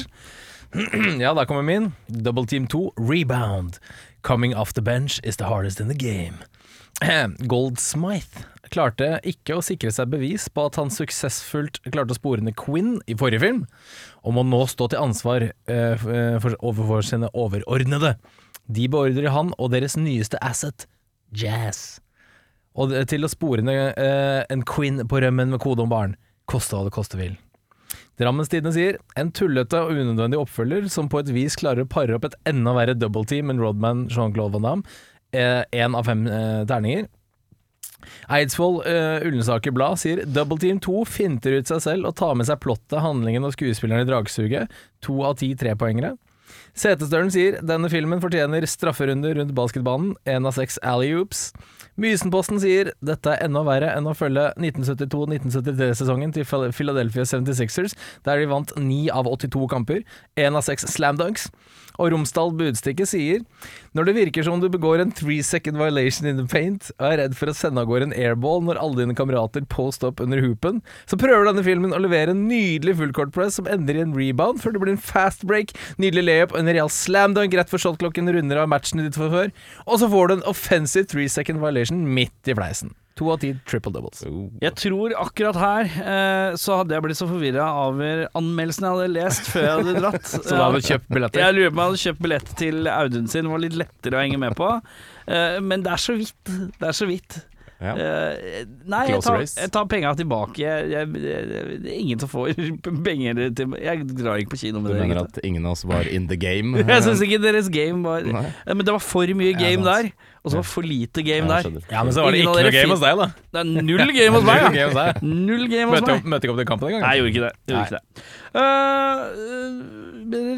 Ja, 1.23 1.33
da 1.35 1.45
kommer 1.49 1.63
min. 1.65 1.93
Double 2.09 2.45
Team 2.47 2.67
2 2.67 2.93
Rebound. 2.97 3.79
Coming 4.23 4.55
off 4.55 4.75
the 4.75 4.83
bench 4.83 5.21
is 5.25 5.37
the 5.37 5.45
hardest 5.45 5.81
in 5.81 5.89
the 5.89 5.95
game. 5.95 6.43
Goldsmith 7.49 8.45
klarte 8.73 9.19
ikke 9.27 9.59
å 9.59 9.65
sikre 9.65 9.93
seg 9.95 10.11
bevis 10.13 10.49
på 10.53 10.67
at 10.69 10.79
han 10.81 10.93
suksessfullt 10.93 11.81
klarte 11.89 12.15
å 12.15 12.19
spore 12.19 12.45
ned 12.45 12.57
Quinn 12.59 12.99
i 13.11 13.17
forrige 13.19 13.43
film, 13.45 13.65
og 14.23 14.37
må 14.37 14.45
nå 14.47 14.65
stå 14.71 14.91
til 14.93 15.03
ansvar 15.03 15.49
eh, 15.51 15.95
eh, 15.95 16.37
for, 16.43 16.57
overfor 16.61 17.07
sine 17.07 17.31
overordnede. 17.33 18.15
De 18.69 18.87
beordrer 18.93 19.33
han 19.33 19.55
og 19.57 19.73
deres 19.73 19.97
nyeste 20.01 20.41
asset, 20.45 20.87
Jazz. 21.35 22.01
Og 22.79 22.95
til 23.11 23.27
å 23.27 23.33
spore 23.33 23.65
ned 23.65 23.99
eh, 23.99 24.45
en 24.53 24.63
Quinn 24.67 25.03
på 25.09 25.21
rømmen 25.25 25.53
med 25.53 25.63
kode 25.63 25.85
om 25.85 25.93
barn, 25.93 26.17
koste 26.49 26.77
hva 26.77 26.87
det 26.87 26.95
koste 26.95 27.19
vil. 27.21 27.37
Drammens 28.19 28.51
Tidende 28.51 28.75
sier 28.75 28.99
en 29.19 29.31
tullete 29.35 29.79
og 29.85 29.95
unødvendig 29.95 30.41
oppfølger 30.41 30.89
som 30.91 31.11
på 31.11 31.21
et 31.23 31.31
vis 31.35 31.57
klarer 31.59 31.87
å 31.87 31.91
pare 31.91 32.17
opp 32.17 32.27
et 32.27 32.37
enda 32.51 32.75
verre 32.75 32.97
double 32.99 33.27
team 33.29 33.53
enn 33.53 33.63
Rodman 33.63 34.07
Jean-Claude 34.11 34.59
Van 34.59 34.67
Damme. 34.67 34.99
Én 35.31 35.95
av 35.95 36.09
fem 36.09 36.25
eh, 36.27 36.65
terninger. 36.69 37.07
Eidsvoll 38.33 38.81
uh, 38.85 39.27
Ullensaker 39.27 39.75
Blad 39.75 39.99
sier 40.01 40.23
Double 40.27 40.59
Team 40.63 40.81
2 40.85 41.03
finter 41.09 41.59
ut 41.59 41.71
seg 41.71 41.83
selv 41.85 42.11
og 42.11 42.17
tar 42.21 42.37
med 42.39 42.49
seg 42.49 42.61
plottet, 42.63 43.01
handlingen 43.05 43.47
og 43.47 43.55
skuespilleren 43.57 44.07
i 44.07 44.09
dragsuget. 44.09 44.73
To 45.07 45.21
av 45.29 45.39
ti 45.43 45.53
trepoengere. 45.59 46.15
Setestølen 46.79 47.33
sier 47.35 47.59
denne 47.67 47.91
filmen 47.93 48.23
fortjener 48.23 48.67
strafferunde 48.71 49.35
rundt 49.37 49.57
basketbanen. 49.57 50.15
Én 50.29 50.47
av 50.49 50.57
seks 50.57 50.79
alley-oops. 50.87 51.51
Mysenposten 51.99 52.61
sier 52.63 52.93
dette 53.03 53.33
er 53.35 53.43
enda 53.49 53.65
verre 53.67 53.91
enn 53.97 54.07
å 54.07 54.15
følge 54.15 54.53
1972-1973-sesongen 54.55 56.35
til 56.37 56.47
Philadelphia 56.47 57.27
76ers, 57.27 57.97
der 58.27 58.39
de 58.39 58.51
vant 58.53 58.75
ni 58.79 59.09
av 59.11 59.27
82 59.27 59.67
kamper. 59.73 60.05
Én 60.39 60.55
av 60.55 60.63
seks 60.67 60.87
slam 60.95 61.19
dunks. 61.19 61.49
Og 61.99 62.13
Romsdal 62.13 62.53
Budstikke 62.55 63.03
sier 63.11 63.43
når 63.97 64.07
det 64.07 64.15
virker 64.15 64.45
som 64.47 64.61
du 64.63 64.69
begår 64.71 65.01
en 65.03 65.11
three 65.11 65.43
second 65.43 65.81
violation 65.81 66.29
in 66.31 66.39
the 66.39 66.45
paint 66.47 66.93
og 66.99 67.07
er 67.09 67.17
redd 67.25 67.35
for 67.35 67.51
å 67.51 67.55
sende 67.57 67.83
av 67.83 67.89
gårde 67.91 68.11
en 68.11 68.15
airball 68.15 68.63
når 68.63 68.79
alle 68.79 69.01
dine 69.01 69.17
kamerater 69.19 69.65
post 69.67 70.05
up 70.07 70.23
under 70.23 70.39
hoopen, 70.45 70.79
så 71.11 71.19
prøver 71.19 71.49
denne 71.49 71.65
filmen 71.67 71.95
å 71.97 71.99
levere 71.99 72.31
en 72.35 72.45
nydelig 72.47 72.95
fullcourt 73.01 73.35
press 73.35 73.59
som 73.59 73.67
ender 73.71 73.99
i 73.99 74.05
en 74.05 74.15
rebound 74.15 74.63
før 74.63 74.77
det 74.77 74.83
blir 74.85 74.95
en 74.95 75.03
fast 75.03 75.43
break, 75.49 75.75
nydelig 75.99 76.29
layup 76.29 76.55
og 76.55 76.61
en 76.61 76.71
real 76.71 76.93
slam 76.93 77.35
dunk 77.35 77.57
rett 77.59 77.73
før 77.73 77.83
shotklokken 77.89 78.31
runder 78.37 78.63
av 78.63 78.71
matchen 78.71 79.03
ditt 79.03 79.19
for 79.19 79.35
før, 79.35 79.51
og 79.89 79.99
så 79.99 80.11
får 80.13 80.31
du 80.31 80.37
en 80.37 80.47
offensive 80.53 81.11
three 81.11 81.27
second 81.33 81.59
violation 81.65 81.88
midt 81.93 82.51
i 82.51 82.57
fleisen. 82.59 82.95
To 83.19 83.33
av 83.33 83.41
ti 83.43 83.51
triple 83.67 83.91
doubles. 83.91 84.21
Jeg 84.63 84.75
tror 84.79 85.15
akkurat 85.19 85.57
her 85.59 85.89
eh, 85.91 86.57
så 86.61 86.77
hadde 86.79 86.95
jeg 86.95 87.03
blitt 87.03 87.19
så 87.19 87.27
forvirra 87.27 87.67
over 87.89 88.27
anmeldelsen 88.39 88.87
jeg 88.87 88.95
hadde 88.95 89.09
lest 89.17 89.51
før 89.51 89.67
jeg 89.67 89.75
hadde 89.81 89.95
dratt. 89.99 90.29
Så 90.33 90.43
da 90.53 90.61
hadde 90.69 90.79
du 90.79 90.87
kjøpt 90.93 91.09
billetter? 91.17 91.43
Jeg 91.43 91.57
lurer 91.57 91.73
på 91.73 91.75
om 91.75 91.83
jeg 91.83 91.91
hadde 91.91 92.03
kjøpt 92.05 92.23
billett 92.29 92.53
til 92.63 92.91
Audun 92.93 93.27
sin, 93.33 93.49
det 93.49 93.55
var 93.57 93.65
litt 93.65 93.79
lettere 93.83 94.21
å 94.21 94.23
henge 94.23 94.39
med 94.45 94.55
på. 94.59 94.71
Eh, 95.27 95.59
men 95.67 95.83
det 95.87 95.95
er 95.97 96.05
så 96.05 96.15
vidt. 96.21 96.53
Det 96.79 96.93
er 96.93 96.95
så 97.01 97.11
vidt. 97.11 97.41
Ja. 97.79 97.93
Eh, 97.95 98.65
nei, 98.91 99.05
jeg 99.07 99.21
tar, 99.23 99.39
jeg 99.47 99.71
tar 99.71 99.85
penga 99.87 100.11
tilbake. 100.19 100.59
Jeg, 100.59 100.89
jeg, 100.91 101.07
jeg, 101.23 101.43
det 101.85 101.93
er 101.93 101.95
ingen 101.95 102.19
som 102.19 102.27
får 102.33 102.51
penger 103.07 103.39
til 103.55 103.77
Jeg 103.79 104.03
drar 104.19 104.35
ikke 104.43 104.51
på 104.57 104.59
kino 104.65 104.81
med 104.83 104.91
med 104.91 104.97
det. 104.97 105.03
mener 105.07 105.21
at 105.23 105.39
ingen 105.47 105.63
av 105.69 105.77
oss 105.77 105.85
var 105.87 106.03
in 106.11 106.27
the 106.27 106.35
game? 106.35 106.75
Jeg 106.91 107.05
syns 107.07 107.23
ikke 107.23 107.39
deres 107.45 107.69
game 107.71 108.03
var 108.03 108.27
Nei. 108.27 108.51
Men 108.67 108.83
det 108.83 108.91
var 108.97 109.05
for 109.05 109.31
mye 109.39 109.55
game 109.55 109.87
der, 109.87 110.11
og 110.43 110.51
så 110.51 110.59
var 110.59 110.67
for 110.67 110.83
lite 110.91 111.23
game 111.23 111.47
Ja, 111.47 111.63
der. 111.63 111.79
Ja, 111.93 112.03
men 112.03 112.11
så 112.17 112.23
var 112.27 112.35
det 112.35 112.41
ikke 112.43 112.51
noe 112.57 112.73
game 112.75 112.91
hos 112.97 113.03
deg, 113.05 113.15
da. 113.23 113.27
Det 113.55 113.59
er 113.63 113.67
null 113.87 114.11
game 114.17 114.35
hos 114.35 114.43
meg, 114.51 114.59
ja. 114.79 114.89
Null 115.23 115.65
game 115.71 115.87
hos 115.95 116.03
meg. 116.09 116.25
møtte 116.27 116.43
ikke 116.49 116.55
opp 116.57 116.63
til 116.65 116.71
kampen 116.73 116.87
engang? 116.91 117.03
Nei, 117.07 117.13
jeg 117.15 117.21
gjorde 117.23 117.31
ikke 117.35 117.47
det. 117.47 117.55
Jeg 117.63 117.71
gjorde 117.77 117.87
ikke 117.87 117.99
det. 117.99 118.03
Uh, 118.59 119.23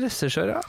regissør, 0.00 0.48
ja. 0.56 0.60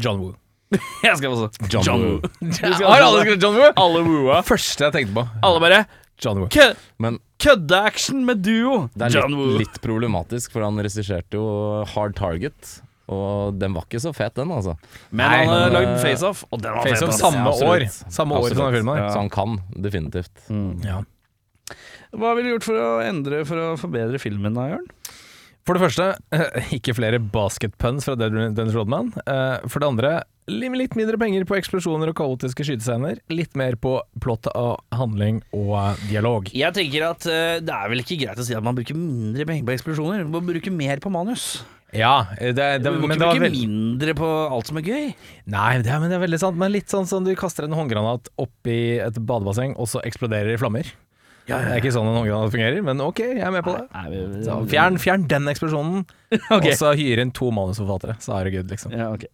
John 0.00 0.16
Woo. 0.24 0.32
Jeg 1.06 1.18
skal 1.20 1.34
også. 1.34 1.68
John 1.70 2.02
Woo. 2.02 2.30
Har 2.88 3.02
alle 3.04 3.20
skrevet 3.24 3.42
John 3.44 3.58
Woo? 3.60 3.68
Alle 3.78 4.00
wooa. 4.06 4.40
Første 4.46 4.88
jeg 4.88 4.94
tenkte 4.96 5.14
på. 5.20 5.26
Alle 5.44 5.60
bare 5.62 5.82
John 6.24 6.40
Woo. 6.42 6.48
kø 6.50 6.66
Men 7.02 7.18
køddeaction 7.42 8.24
med 8.26 8.40
duo. 8.46 8.88
det 8.94 9.08
er 9.10 9.14
John 9.20 9.34
litt, 9.34 9.38
Woo. 9.40 9.58
litt 9.60 9.78
problematisk, 9.84 10.52
for 10.54 10.64
han 10.64 10.78
regisserte 10.80 11.36
jo 11.38 11.46
Hard 11.94 12.14
Target. 12.18 12.78
Og 13.12 13.58
den 13.60 13.74
var 13.76 13.84
ikke 13.84 14.00
så 14.00 14.14
fet, 14.16 14.32
den, 14.38 14.48
altså. 14.54 14.78
Men 15.12 15.26
Nei, 15.28 15.40
han 15.44 15.50
har 15.52 15.74
lagd 15.74 15.90
FaceOff, 16.00 16.38
Face-Off, 16.40 16.44
og 16.54 16.62
den 16.64 16.72
var 16.78 16.86
Face 16.88 17.02
fet. 17.02 17.10
Off 17.10 17.18
samme 17.20 17.42
Ja, 17.52 17.66
år. 17.74 17.84
Samme 18.16 18.38
år 18.38 18.46
som 18.48 18.62
denne 18.62 18.78
filmen. 18.78 18.96
her. 18.96 19.10
Så 19.12 19.18
han 19.20 19.28
kan 19.34 19.58
definitivt. 19.84 20.46
Ja. 20.88 21.02
Hva 22.14 22.30
ville 22.38 22.48
du 22.48 22.54
gjort 22.54 22.66
for 22.68 22.78
å 22.78 22.88
endre 23.02 23.40
For 23.48 23.58
å 23.58 23.68
forbedre 23.80 24.20
filmen 24.22 24.54
da, 24.56 24.68
Jørn? 24.70 24.84
For 25.64 25.76
det 25.78 25.80
første, 25.86 26.06
eh, 26.36 26.72
ikke 26.76 26.92
flere 26.96 27.18
basketpuns 27.18 28.04
fra 28.04 28.16
Dennis 28.20 28.74
Rodman. 28.76 29.12
Eh, 29.24 29.64
For 29.64 29.80
det 29.80 29.88
andre, 29.88 30.10
litt 30.52 30.92
mindre 30.98 31.16
penger 31.16 31.46
på 31.48 31.56
eksplosjoner 31.56 32.10
og 32.12 32.18
kaotiske 32.18 32.66
skytescener. 32.68 33.22
Litt 33.32 33.56
mer 33.56 33.78
på 33.80 33.96
plott 34.20 34.44
av 34.52 34.82
handling 34.92 35.40
og 35.56 35.72
eh, 35.80 36.02
dialog. 36.10 36.50
Jeg 36.52 36.76
tenker 36.76 37.06
at 37.08 37.24
det 37.24 37.72
er 37.72 37.88
vel 37.92 38.04
ikke 38.04 38.20
greit 38.20 38.40
å 38.40 38.44
si 38.44 38.56
at 38.56 38.66
man 38.66 38.76
bruker 38.76 38.98
mindre 38.98 39.46
penger 39.48 39.64
på 39.64 39.76
eksplosjoner. 39.78 40.26
Man 40.28 40.36
må 40.36 40.52
bruke 40.52 40.74
mer 40.74 41.00
på 41.00 41.12
manus. 41.14 41.62
Ja, 41.94 42.26
det, 42.40 42.56
det, 42.58 42.82
Du 42.82 42.98
må 42.98 43.06
men 43.06 43.16
ikke 43.16 43.30
bruke 43.30 43.44
veld... 43.46 43.56
mindre 43.62 44.14
på 44.18 44.28
alt 44.50 44.68
som 44.68 44.80
er 44.80 44.88
gøy. 44.88 45.08
Nei, 45.54 45.70
det 45.80 45.92
er, 45.94 46.00
men 46.02 46.10
det 46.10 46.18
er 46.18 46.24
veldig 46.26 46.40
sant. 46.42 46.58
Men 46.60 46.74
litt 46.74 46.92
sånn 46.92 47.08
som 47.08 47.24
du 47.24 47.32
kaster 47.38 47.68
en 47.68 47.76
håndgranat 47.78 48.28
oppi 48.42 48.98
et 49.00 49.16
badebasseng, 49.22 49.76
og 49.78 49.88
så 49.88 50.02
eksploderer 50.04 50.50
det 50.50 50.58
i 50.58 50.60
flammer. 50.60 50.90
Det 51.44 51.54
er 51.60 51.76
ikke 51.80 51.92
sånn 51.92 52.06
en 52.08 52.16
håndgranat 52.22 52.52
fungerer, 52.54 52.82
men 52.86 53.00
ok, 53.04 53.18
jeg 53.36 53.42
er 53.44 53.50
med 53.52 53.64
på 53.66 53.74
det. 53.76 53.82
Nei, 53.92 54.04
vi- 54.14 54.44
Så 54.46 54.54
fjern, 54.70 54.96
fjern 55.02 55.26
den 55.28 55.48
eksplosjonen, 55.52 56.04
Ok. 56.56 56.64
og 56.70 56.76
så 56.80 56.94
hyre 56.96 57.20
inn 57.26 57.32
to 57.36 57.50
manusforfattere. 57.52 58.16
Så 58.24 58.32
er 58.38 58.44
det 58.48 58.54
good, 58.54 58.70
liksom. 58.72 58.94
Ja, 58.96 59.10
ok. 59.12 59.26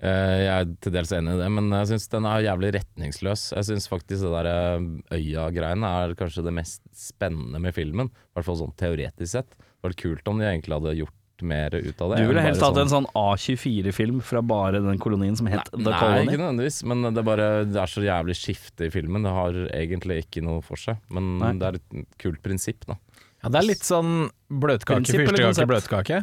Eh, 0.00 0.36
Jeg 0.46 0.52
er 0.54 0.68
til 0.80 0.92
dels 0.94 1.10
enig 1.12 1.34
i 1.34 1.40
det, 1.42 1.48
men 1.52 1.68
jeg 1.76 1.90
syns 1.90 2.06
den 2.14 2.24
er 2.30 2.44
jævlig 2.46 2.70
retningsløs. 2.78 3.42
Jeg 3.58 3.66
syns 3.68 3.88
faktisk 3.90 4.22
det 4.24 4.32
der 4.32 4.48
eh, 4.48 4.86
øya-greiene 5.18 5.90
er 6.04 6.14
kanskje 6.16 6.44
det 6.46 6.54
mest 6.56 6.80
spennende 6.96 7.60
med 7.60 7.74
filmen. 7.76 8.08
I 8.08 8.38
hvert 8.38 8.46
fall 8.48 8.60
sånn 8.62 8.72
teoretisk 8.80 9.28
sett. 9.34 9.50
Det 9.58 9.82
var 9.90 9.98
kult 10.00 10.30
om 10.32 10.38
de 10.40 10.46
egentlig 10.48 10.78
hadde 10.78 10.94
gjort 11.02 11.16
mer 11.46 11.74
ut 11.74 12.00
av 12.02 12.12
det. 12.14 12.20
Du 12.22 12.28
ville 12.30 12.42
helst 12.44 12.62
hatt 12.64 12.74
sånn... 12.74 12.82
en 12.86 12.92
sånn 12.92 13.06
A24-film 13.18 14.20
fra 14.24 14.42
bare 14.42 14.80
den 14.84 14.98
kolonien 15.02 15.36
som 15.38 15.46
het 15.50 15.68
The 15.72 15.78
Colony? 15.82 16.24
Nei, 16.24 16.24
ikke 16.28 16.40
nødvendigvis, 16.42 16.80
men 16.90 17.02
det 17.08 17.22
er 17.22 17.26
bare 17.30 17.48
Det 17.68 17.80
er 17.82 17.92
så 17.92 18.04
jævlig 18.04 18.36
skifte 18.38 18.88
i 18.88 18.92
filmen. 18.94 19.22
Det 19.26 19.32
har 19.36 19.58
egentlig 19.70 20.22
ikke 20.26 20.42
noe 20.46 20.60
for 20.66 20.80
seg. 20.80 20.98
Men 21.10 21.38
Nei. 21.42 21.52
det 21.60 21.68
er 21.70 21.80
et 21.80 22.18
kult 22.22 22.42
prinsipp, 22.44 22.84
da. 22.88 22.98
Ja, 23.42 23.48
det 23.48 23.62
er 23.62 23.68
litt 23.70 23.86
sånn 23.86 24.28
bløtkake, 24.52 25.06
fyrstekake, 25.08 25.66
bløtkake. 25.70 26.20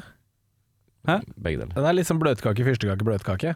Hæ? 1.07 1.21
Begge 1.39 1.63
deler. 1.63 1.73
Det 1.77 1.87
er 1.89 1.95
litt 1.97 2.09
sånn 2.09 2.19
bløtkake, 2.21 2.65
fyrstekake, 2.67 3.05
bløtkake. 3.07 3.55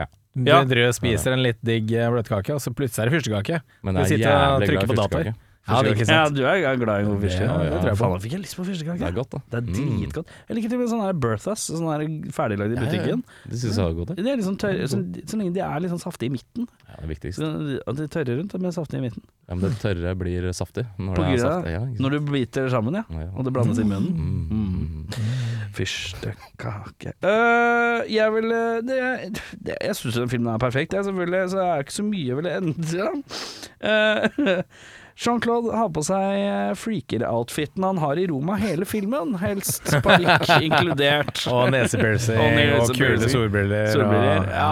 Ja. 0.00 0.06
Du 0.34 0.50
Ja. 0.50 0.64
driver 0.64 0.88
og 0.90 0.94
spiser 0.98 1.32
en 1.32 1.42
litt 1.42 1.58
digg 1.64 1.90
eh, 1.92 2.10
bløtkake, 2.10 2.52
og 2.54 2.60
så 2.60 2.72
plutselig 2.74 3.06
er 3.06 3.10
det 3.10 3.14
fyrstekake. 3.18 3.60
Men 3.82 3.94
Du 3.94 4.00
er 4.00 4.06
jævlig 4.06 4.20
glad 4.20 4.62
i 4.62 4.86
fyrstekake. 4.94 5.34
Ja, 5.70 5.80
det 5.82 5.90
er 5.90 5.94
ikke 5.94 6.10
Ja, 6.10 6.24
du 6.28 6.40
er 6.44 6.76
glad 6.82 7.00
i 7.00 7.06
god 7.08 7.20
fyrste. 7.22 7.42
Ja, 7.46 7.56
det 7.62 7.70
tror 7.80 7.88
jeg 7.90 7.96
på. 7.96 8.00
Faen, 8.02 8.12
da 8.16 8.20
fikk 8.24 8.32
jeg 8.36 8.42
lyst 8.44 8.56
på 8.58 8.64
fyrstekake. 8.68 8.98
Det 9.00 9.08
er 9.08 9.16
godt, 9.16 9.30
da. 9.30 9.38
Det 9.50 9.58
er 9.60 9.66
Mm. 9.70 9.98
dritgodt. 10.00 10.28
Jeg 10.48 10.56
liker 10.58 10.68
til 10.72 10.78
og 10.78 10.82
med 10.82 10.90
sånne 10.92 11.06
her 11.06 11.18
Berthas, 11.24 11.66
sånne 11.70 11.92
her 11.94 12.04
ferdiglagde 12.34 12.72
i 12.72 12.76
Ja, 12.76 12.80
ja, 12.80 12.86
ja. 12.86 12.90
butikken. 12.90 13.24
Det 13.50 13.58
synes 13.62 13.76
jeg 13.76 13.84
var 13.84 13.92
godt. 14.00 14.16
Det 14.16 14.26
er 14.26 14.36
liksom 14.42 14.56
tørre, 14.58 14.88
så, 14.90 14.98
så 15.30 15.36
lenge 15.40 15.54
de 15.54 15.60
er 15.60 15.80
litt 15.80 15.90
sånn 15.94 16.02
saftige 16.04 16.28
i 16.30 16.34
midten. 16.36 16.68
Ja, 16.88 16.94
det 16.98 17.04
er 17.04 17.12
viktigst. 17.14 17.38
Så, 17.38 17.80
at 17.86 17.96
de 17.96 18.08
tørre 18.08 18.38
rundt, 18.40 18.58
men 18.60 18.72
saftige 18.72 18.98
i 18.98 19.04
midten. 19.06 19.22
Ja, 19.48 19.54
men 19.54 19.64
det 19.70 19.78
tørre 19.82 20.14
blir 20.14 20.50
saftig 20.54 20.84
når 20.98 21.14
På 21.16 21.22
det 21.24 21.40
er 21.40 21.44
saftig. 21.46 21.72
Ja. 21.72 21.80
Når 22.04 22.10
du 22.10 22.18
biter 22.30 22.62
det 22.66 22.70
sammen, 22.70 22.94
ja. 22.94 23.02
Ja, 23.10 23.20
ja. 23.26 23.30
Og 23.36 23.44
det 23.44 23.52
blandes 23.52 23.78
i 23.78 23.86
munnen. 23.86 24.14
Mm. 24.50 25.06
Fyrstekake 25.74 27.12
uh, 27.24 28.00
Jeg 28.10 28.32
vil 28.34 28.48
det, 28.50 28.96
det, 29.64 29.76
Jeg 29.80 29.96
syns 29.96 30.14
den 30.18 30.28
filmen 30.32 30.52
er 30.54 30.58
perfekt, 30.62 30.92
jeg, 30.94 31.04
selvfølgelig, 31.06 31.50
så 31.50 31.58
det 31.60 31.66
er 31.66 31.84
ikke 31.84 31.92
så 31.96 32.04
mye 32.06 32.26
jeg 32.26 32.36
ville 32.36 32.56
endre. 32.56 33.10
Uh, 33.80 34.62
Jean-Claude 35.20 35.74
har 35.76 35.90
på 35.92 36.00
seg 36.06 36.76
freaker-outfiten 36.80 37.84
han 37.84 37.98
har 38.00 38.16
i 38.16 38.24
Roma 38.30 38.54
hele 38.60 38.86
filmen, 38.88 39.34
helst 39.42 39.90
parykk 40.04 40.46
inkludert. 40.66 41.42
Og 41.52 41.68
nesepiercing 41.74 42.40
Og 42.40 42.86
og, 42.86 42.94
kule 42.96 43.28
solbriller. 43.28 43.90
Solbriller, 43.92 44.46
og, 44.46 44.54
ja. 44.54 44.70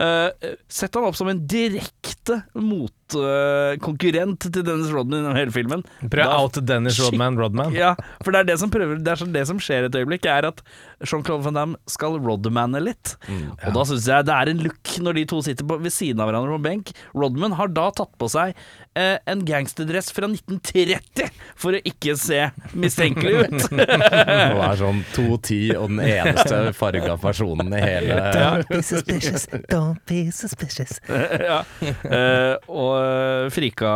uh, 0.00 0.54
Sett 0.72 0.96
han 0.96 1.04
opp 1.10 1.18
som 1.18 1.28
en 1.28 1.42
direkte 1.50 2.40
motkonkurrent 2.56 4.46
til 4.48 4.64
Dennis 4.64 4.88
Rodman 4.94 5.20
gjennom 5.20 5.36
hele 5.38 5.54
filmen. 5.54 5.84
Prøv 6.00 6.24
Da- 6.24 6.38
out 6.40 6.58
Dennis 6.64 6.98
Rodman 7.04 7.36
Rodman. 7.40 7.76
Ja, 7.76 7.92
for 8.24 8.32
det 8.32 8.40
er 8.44 8.48
det 8.54 8.58
som 8.62 8.72
prøver 8.72 8.96
Det 9.04 9.12
er 9.18 9.32
det 9.36 9.44
som 9.50 9.60
skjer 9.60 9.90
et 9.90 9.98
øyeblikk, 10.00 10.24
er 10.30 10.48
at 10.48 10.62
Jean-Claude 11.04 11.44
Van 11.44 11.54
Damme 11.60 11.76
skal 11.90 12.16
Rodmane 12.24 12.80
litt. 12.80 13.16
Mm. 13.28 13.52
Og 13.68 13.76
da 13.76 13.84
syns 13.90 14.08
jeg 14.08 14.26
det 14.30 14.34
er 14.34 14.52
en 14.54 14.64
look 14.64 14.94
når 15.04 15.20
de 15.20 15.24
to 15.34 15.42
sitter 15.44 15.68
på, 15.68 15.78
ved 15.84 15.92
siden 15.92 16.20
av 16.24 16.30
hverandre 16.32 16.56
på 16.56 16.64
benk. 16.64 16.94
Rodman 17.14 17.52
har 17.58 17.68
da 17.74 17.90
tatt 17.94 18.14
på 18.20 18.30
seg 18.32 18.54
eh, 18.94 19.16
en 19.30 19.44
gangsterdress 19.46 20.10
fra 20.14 20.28
1930 20.30 21.30
for 21.60 21.76
å 21.76 21.80
ikke 21.84 22.14
se 22.18 22.40
mistenkelig 22.78 23.34
ut. 23.44 23.66
Og 23.74 24.60
er 24.64 24.78
sånn 24.80 25.02
2.10 25.14 25.74
og 25.78 25.88
den 25.94 26.02
eneste 26.06 26.60
farga 26.78 27.16
personen 27.22 27.72
i 27.74 27.82
hele 27.84 28.20
Don't 28.38 28.68
be 28.70 28.82
suspicious. 28.92 29.48
Don't 29.70 30.02
be 30.10 30.20
suspicious. 30.34 31.00
ja. 31.08 31.62
Eh, 31.84 32.54
og 32.68 32.92
eh, 33.00 33.50
frika, 33.54 33.90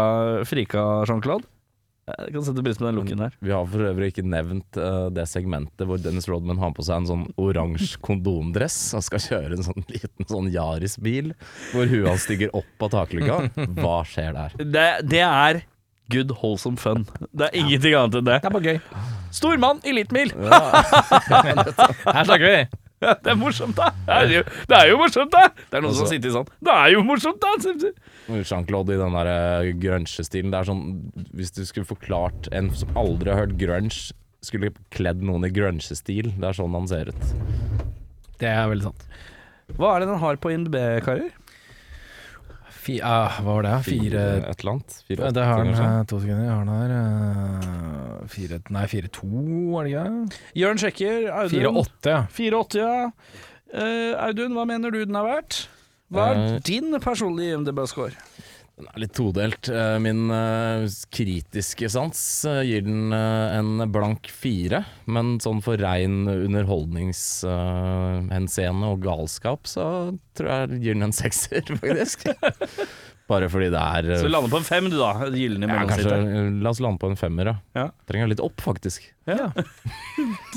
frika 0.48 0.88
Jean-Claude. 1.08 1.46
Jeg 2.08 2.34
kan 2.34 2.44
sette 2.46 2.64
pris 2.64 2.80
på 2.80 2.86
den 2.86 2.98
looken 2.98 3.22
her. 3.22 3.34
Vi 3.44 3.52
har 3.54 3.66
for 3.68 3.84
øvrig 3.90 4.10
ikke 4.12 4.24
nevnt 4.26 4.78
uh, 4.80 5.08
det 5.14 5.26
segmentet 5.30 5.86
hvor 5.88 6.00
Dennis 6.02 6.28
Rodman 6.30 6.60
har 6.62 6.72
på 6.76 6.84
seg 6.86 7.02
en 7.02 7.08
sånn 7.10 7.24
oransje 7.40 8.00
kondomdress 8.04 8.78
og 8.98 9.04
skal 9.06 9.24
kjøre 9.24 9.58
en 9.58 9.66
sånn 9.66 9.88
liten 9.90 10.28
sånn 10.30 10.50
Yaris-bil 10.54 11.34
hvor 11.72 11.90
huet 11.90 12.08
hans 12.08 12.24
stiger 12.28 12.54
opp 12.56 12.88
av 12.88 12.94
takluka. 12.96 13.40
Hva 13.78 14.00
skjer 14.08 14.34
der? 14.36 14.56
Det, 14.64 14.88
det 15.10 15.24
er 15.26 15.62
good 16.12 16.32
wholesome 16.40 16.80
fun. 16.80 17.06
Det 17.30 17.50
er 17.50 17.60
ingenting 17.60 17.96
annet 17.98 18.20
enn 18.20 18.28
det. 18.28 18.40
Det 18.42 18.50
er 18.50 18.56
bare 18.58 18.74
gøy. 18.74 19.06
Stormann 19.34 19.80
i 19.84 19.92
litmil! 19.92 20.32
Her 21.28 22.24
snakker 22.24 22.46
vi! 22.48 22.60
Ja, 23.04 23.12
det 23.14 23.30
er 23.30 23.36
morsomt, 23.38 23.76
da! 23.78 23.92
Det 24.06 24.14
er 24.18 24.32
jo, 24.32 24.42
det 24.70 24.76
er 24.78 24.88
jo 24.90 24.96
morsomt, 24.98 25.30
da! 25.30 25.44
Det 25.54 25.78
er 25.78 25.84
noen 25.84 25.94
som 25.94 26.02
Altså- 26.04 26.14
sitter 26.16 26.32
sånn 26.34 26.48
Det 26.66 26.72
er 26.74 26.88
jo 26.96 27.02
morsomt, 27.06 27.44
da! 27.44 27.92
Jean-Claude 28.42 28.96
i 28.96 28.98
den 29.00 29.14
der 29.14 29.30
eh, 29.32 29.68
grunge-stilen. 29.78 30.50
Det 30.52 30.58
er 30.58 30.66
sånn 30.68 30.82
Hvis 31.32 31.54
du 31.54 31.62
skulle 31.68 31.86
forklart 31.88 32.48
en 32.52 32.72
som 32.74 32.90
aldri 32.98 33.30
har 33.32 33.44
hørt 33.46 33.54
grunge 33.60 34.10
skulle 34.44 34.70
kledd 34.94 35.22
noen 35.26 35.46
i 35.46 35.50
grunge-stil. 35.50 36.32
Det 36.38 36.46
er 36.50 36.54
sånn 36.58 36.74
han 36.76 36.86
ser 36.90 37.08
ut. 37.10 37.24
Det 38.38 38.46
er 38.50 38.68
veldig 38.70 38.86
sant. 38.90 39.06
Hva 39.78 39.94
er 39.96 40.02
det 40.04 40.08
den 40.12 40.20
har 40.22 40.38
på 40.40 40.52
IMDb, 40.54 40.76
karer? 41.04 41.30
Fi, 42.88 42.94
ah, 43.04 43.34
hva 43.44 43.58
var 43.58 43.66
det? 43.66 43.72
Fire 43.84 44.20
Et 44.48 44.62
eller 44.62 44.70
annet. 44.72 44.94
Fire, 45.04 45.20
åtte, 45.26 45.32
Det 45.36 45.42
har 45.44 45.58
den 45.60 45.74
eh, 45.76 46.04
to 46.08 46.20
sekunder. 46.22 46.44
Jeg 46.46 46.54
har 46.54 46.64
den 46.64 46.78
her. 46.78 46.92
eh, 46.96 48.28
Fire 48.32 48.60
Nei, 48.72 48.84
fire 48.88 49.10
to, 49.12 49.28
var 49.74 49.84
det 49.84 49.92
ikke? 49.92 50.38
Jørn 50.62 50.80
sjekker. 50.80 51.26
Audun. 51.34 51.52
Fire 51.52 51.72
åtte, 51.82 52.14
ja. 52.14 52.22
4,80, 52.32 52.80
ja. 52.80 53.10
Uh, 53.68 54.14
Audun, 54.24 54.54
hva 54.56 54.64
mener 54.64 54.94
du 54.94 55.02
den 55.04 55.16
er 55.20 55.26
verdt? 55.26 55.58
Hva 56.08 56.30
er 56.32 56.62
din 56.64 56.96
personlige 57.04 57.58
IMDb-score? 57.58 58.16
Den 58.78 58.86
er 58.92 59.00
litt 59.02 59.16
todelt. 59.18 59.66
Eh, 59.74 59.96
Min 59.98 60.30
eh, 60.30 60.84
kritiske 61.10 61.88
sans 61.90 62.20
eh, 62.46 62.60
gir 62.68 62.82
den 62.86 63.10
en 63.12 63.82
blank 63.90 64.28
fire, 64.30 64.84
men 65.10 65.40
sånn 65.42 65.58
for 65.64 65.76
rein 65.82 66.28
underholdningshenseende 66.30 68.86
og 68.92 69.02
galskap, 69.02 69.66
så 69.66 70.14
tror 70.38 70.48
jeg 70.52 70.78
gir 70.84 70.94
den 70.94 71.02
en 71.08 71.12
sekser, 71.16 71.62
faktisk. 71.82 72.22
Bare 73.28 73.48
fordi 73.52 73.68
det 73.72 73.80
er 73.80 74.06
eh, 74.08 74.16
Så 74.22 74.24
vi 74.24 74.32
lander 74.32 74.48
på 74.52 74.56
en 74.62 74.64
fem, 74.64 74.86
du 74.88 74.96
da. 74.96 75.10
Gylne 75.28 75.68
ja, 75.68 75.82
kanskje. 75.84 76.18
La 76.64 76.70
oss 76.72 76.80
lande 76.80 77.00
på 77.02 77.10
en 77.12 77.18
femmer, 77.20 77.50
ja. 77.52 77.56
Ja. 77.76 77.86
Trenger 78.08 78.30
litt 78.32 78.40
opp, 78.40 78.56
faktisk. 78.64 79.04
Ja. 79.28 79.50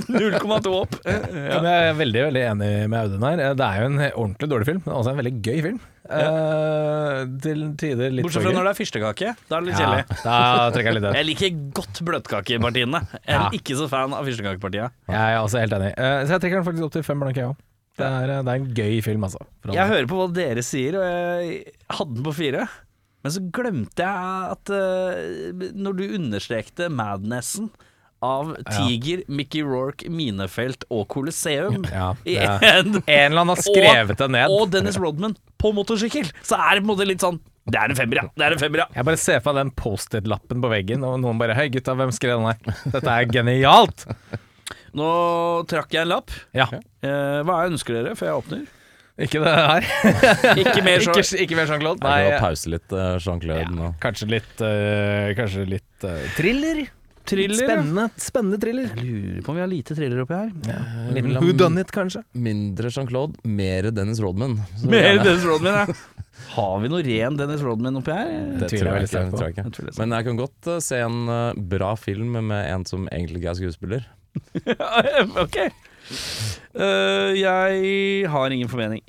0,2 0.08 0.72
opp. 0.82 0.96
Ja. 1.04 1.18
men 1.28 1.68
Jeg 1.68 1.90
er 1.90 1.98
veldig 2.00 2.22
veldig 2.30 2.44
enig 2.54 2.70
med 2.92 3.00
Audun 3.02 3.26
her. 3.28 3.42
Det 3.60 3.68
er 3.68 3.82
jo 3.84 3.90
en 3.90 3.98
ordentlig 4.08 4.52
dårlig 4.54 4.70
film, 4.70 4.80
men 4.86 4.96
også 4.96 5.12
en 5.12 5.20
veldig 5.20 5.34
gøy 5.44 5.60
film. 5.68 5.82
Eh, 6.12 7.18
til 7.44 7.66
tider 7.80 8.12
litt 8.16 8.26
Bortsett 8.26 8.44
fra 8.48 8.54
når 8.56 8.70
det 8.70 8.72
er 8.74 8.80
fyrstekake. 8.80 9.34
Da 9.50 9.58
er 9.58 9.66
det 9.66 9.70
litt 9.70 9.76
ja, 9.80 9.90
kjedelig. 9.90 10.22
Da 10.24 10.82
jeg 10.82 10.96
litt. 10.98 11.10
Jeg 11.20 11.28
liker 11.28 11.60
godt 11.82 12.02
bløtkakepartiene. 12.08 13.04
Jeg 13.20 13.36
er 13.36 13.42
Ja. 13.42 13.50
ikke 13.60 13.78
så 13.80 13.90
fan 13.92 14.16
av 14.16 14.28
fyrstekakepartiet. 14.28 14.96
Jeg 15.12 15.36
er 15.36 15.42
også 15.44 15.60
helt 15.62 15.76
enig. 15.78 15.92
Eh, 15.98 16.24
så 16.26 16.38
jeg 16.38 16.46
trekker 16.46 16.62
den 16.62 16.68
faktisk 16.72 16.88
opp 16.88 16.96
til 16.96 17.04
fem 17.08 17.20
blanke, 17.20 17.44
jeg 17.44 17.52
òg. 17.52 17.60
Det, 18.00 18.08
er- 18.08 18.32
det 18.46 18.48
er 18.48 18.56
en 18.62 18.70
gøy 18.78 19.02
film, 19.04 19.24
altså. 19.28 19.42
Jeg 19.68 19.88
hører 19.92 20.08
på 20.10 20.18
hva 20.22 20.28
dere 20.34 20.64
sier, 20.66 20.96
og 20.98 21.06
jeg 21.06 21.74
hadde 21.92 22.16
den 22.16 22.24
på 22.26 22.34
fire. 22.38 22.68
Men 23.22 23.34
så 23.36 23.42
glemte 23.54 24.02
jeg 24.02 24.52
at 24.56 24.72
uh, 24.74 25.66
når 25.78 25.98
du 26.00 26.04
understrekte 26.18 26.88
madnessen 26.90 27.68
av 28.22 28.52
Tiger, 28.70 29.24
Mickey 29.34 29.62
Rorke, 29.66 30.06
Minefelt 30.14 30.84
og 30.94 31.08
Coliseum 31.10 31.84
Ja, 31.90 32.12
En 32.26 33.00
eller 33.02 33.40
annen 33.42 33.50
har 33.56 33.62
skrevet 33.66 34.18
det 34.20 34.28
ned. 34.30 34.54
Og 34.54 34.68
Dennis 34.74 34.98
Rodman 35.02 35.34
på 35.62 35.72
motorsykkel, 35.74 36.30
så 36.46 36.58
er 36.62 36.78
det 36.78 36.84
på 36.84 36.86
en 36.86 36.92
måte 36.94 37.08
litt 37.10 37.22
sånn 37.26 37.40
Det 37.66 37.78
er 37.82 37.90
en 37.94 37.98
femmer, 37.98 38.22
ja. 38.22 38.28
Det 38.38 38.46
er 38.46 38.56
en 38.58 38.62
femmer, 38.62 38.84
ja. 38.84 38.88
Jeg 38.98 39.08
bare 39.10 39.22
ser 39.22 39.42
for 39.42 39.58
meg 39.58 39.66
den 39.68 39.74
Post-It-lappen 39.78 40.62
på 40.62 40.70
veggen, 40.74 41.04
og 41.06 41.18
noen 41.22 41.42
bare 41.42 41.54
'Hei, 41.58 41.68
gutta, 41.74 41.94
hvem 41.98 42.14
skrev 42.14 42.42
den 42.42 42.50
der? 42.54 42.78
Dette 42.94 43.10
er 43.18 43.26
genialt! 43.34 44.06
Nå 44.98 45.10
trakk 45.72 45.94
jeg 45.96 46.04
en 46.06 46.12
lapp. 46.14 46.32
Ja, 46.58 46.68
Eh, 47.02 47.40
hva 47.48 47.64
ønsker 47.66 47.96
dere 47.98 48.12
før 48.20 48.28
jeg 48.30 48.40
åpner? 48.44 48.64
ikke 49.22 49.40
det 49.44 49.52
her. 49.54 49.86
Ikke 50.62 50.82
mer 50.86 51.02
ikke, 51.04 51.22
så 51.26 51.38
ikke 51.42 51.56
mer 51.58 51.68
Jean-Claude. 51.70 52.00
Kan 52.02 52.10
Nei, 52.10 52.38
pause 52.42 52.70
litt, 52.72 52.94
eh, 52.94 53.18
Jean-Claude. 53.22 53.74
nå. 53.76 53.90
kanskje 54.02 54.28
litt 54.32 54.62
eh, 54.66 55.34
Kanskje 55.38 55.66
litt 55.70 56.06
eh, 56.08 56.24
thriller. 56.38 56.80
Thriller. 57.30 57.60
ja. 57.62 57.68
Spennende, 57.68 58.06
spennende 58.18 58.58
thriller. 58.64 58.88
Jeg 58.98 59.06
lurer 59.06 59.44
på 59.46 59.52
om 59.54 59.60
vi 59.60 59.62
har 59.62 59.70
lite 59.70 59.94
thriller 59.98 60.24
oppi 60.24 60.34
her. 60.40 60.50
Who 61.42 61.52
done 61.54 61.82
it, 61.84 61.92
kanskje? 61.94 62.24
Mindre 62.34 62.90
Jean-Claude, 62.94 63.38
mer 63.46 63.92
Dennis 63.94 64.22
Rodman. 64.24 64.58
Så 64.80 64.90
Mer 64.90 65.06
gjerne- 65.06 65.28
Dennis 65.28 65.46
Rodman, 65.46 65.78
ja. 65.84 66.00
Har 66.56 66.80
vi 66.82 66.90
noe 66.90 67.04
ren 67.06 67.38
Dennis 67.38 67.62
Rodman 67.62 68.00
oppi 68.02 68.16
her? 68.16 68.32
Det 68.58 68.72
tviler 68.72 68.72
tror 68.72 68.78
jeg 68.78 68.82
jeg 68.82 68.96
veldig 68.96 69.06
ikke. 69.06 69.14
sterkt 69.14 69.30
på. 69.32 69.38
Tror 69.38 69.46
jeg 69.46 69.54
ikke. 69.58 69.68
Jeg 69.68 69.76
tror 69.78 69.86
det 69.86 69.94
er. 69.94 70.00
Men 70.02 70.16
jeg 70.18 70.26
kan 70.32 70.42
godt 70.42 70.72
eh, 70.74 70.80
se 70.88 71.02
en 71.06 71.20
eh, 71.36 71.62
bra 71.76 71.92
film 72.08 72.34
med 72.50 72.66
en 72.74 72.88
som 72.90 73.06
egentlig 73.12 73.44
ikke 73.44 73.54
er 73.54 73.60
skuespiller. 73.62 74.10
ok. 75.44 75.58
Eh, 75.62 77.32
jeg 77.40 78.30
har 78.32 78.54
ingen 78.56 78.70
formening. 78.72 79.04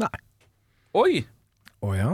Nei. 0.00 0.10
Oi! 0.98 1.22
Å 1.86 1.94
ja. 1.96 2.10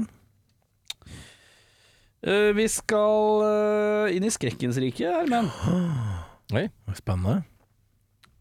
eh, 2.27 2.51
vi 2.57 2.67
skal 2.71 3.43
eh, 3.47 4.17
inn 4.17 4.27
i 4.29 4.33
skrekkens 4.35 4.79
rike, 4.83 5.09
Herman. 5.11 5.49
Oi. 6.57 6.67
Spennende. 6.99 7.41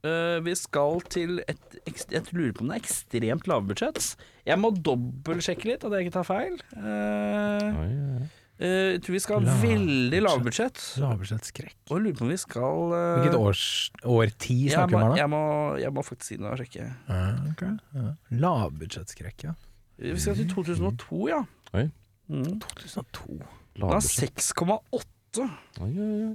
Eh, 0.05 0.37
vi 0.45 0.53
skal 0.59 0.99
til 1.09 1.39
et 1.49 1.79
ekst- 1.89 2.11
Jeg 2.13 2.27
lurer 2.35 2.53
på 2.53 2.61
om 2.61 2.69
det 2.69 2.77
er 2.77 2.83
ekstremt 2.83 3.47
lavbudsjett. 3.49 4.11
Jeg 4.45 4.59
må 4.61 4.69
dobbeltsjekke 4.75 5.71
litt 5.71 5.85
at 5.87 5.95
jeg 5.97 6.05
ikke 6.05 6.17
tar 6.19 6.27
feil. 6.29 6.59
Eh, 6.77 7.69
Oi, 7.71 7.87
oi, 7.89 8.09
oi. 8.19 8.27
Eh, 8.59 8.95
jeg 8.95 9.01
tror 9.05 9.15
vi 9.15 9.21
skal 9.23 9.47
ha 9.47 9.55
veldig 9.61 10.21
lavbudsjett. 10.25 10.81
Lavbudsjettskrekk. 11.03 11.77
Og 11.89 12.01
lurer 12.03 12.17
på 12.17 12.25
om 12.27 12.31
vi 12.33 12.37
skal 12.39 12.93
uh, 12.93 13.01
Hvilket 13.21 13.37
års, 13.39 13.65
årti 14.03 14.57
jeg 14.69 14.89
vi 14.91 14.95
må, 14.95 15.01
her, 15.01 15.11
da? 15.11 15.19
jeg, 15.19 15.31
må, 15.33 15.43
jeg 15.81 15.95
må 15.95 16.05
faktisk 16.05 16.37
inn 16.37 16.47
og 16.49 16.57
sjekke. 16.61 16.87
Ja, 17.09 17.21
okay. 17.51 17.75
ja. 17.97 18.15
Lavbudsjettskrekk, 18.45 19.47
ja. 19.49 19.55
Vi 20.01 20.17
skal 20.19 20.39
til 20.39 20.49
2002, 20.51 21.21
ja. 21.31 21.43
Oi. 21.75 21.85
Mm. 22.31 22.57
2002. 22.63 23.37
Den 23.75 23.91
har 23.91 24.01
6,8. 24.03 25.45
Oi, 25.83 25.91
oi, 25.91 26.09
oi. 26.09 26.33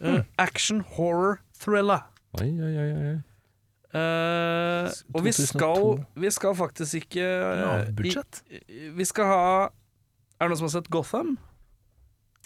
Uh, 0.00 0.22
action 0.40 0.80
horror 0.96 1.42
thriller. 1.60 2.06
Oi, 2.40 2.48
oi, 2.48 2.72
oi, 2.72 2.92
oi. 3.10 3.18
Uh, 3.90 4.86
og 5.18 5.24
vi 5.26 5.32
skal, 5.34 6.04
vi 6.14 6.30
skal 6.30 6.54
faktisk 6.54 6.94
ikke 6.94 7.24
uh, 7.26 7.56
Lavbudsjett? 7.58 8.42
Vi, 8.46 8.90
Vi 8.94 9.04
skal 9.08 9.26
ha 9.26 9.44
Er 10.40 10.48
det 10.48 10.54
noen 10.54 10.60
som 10.62 10.68
har 10.70 10.74
sett 10.78 10.90
Gotham? 10.90 11.34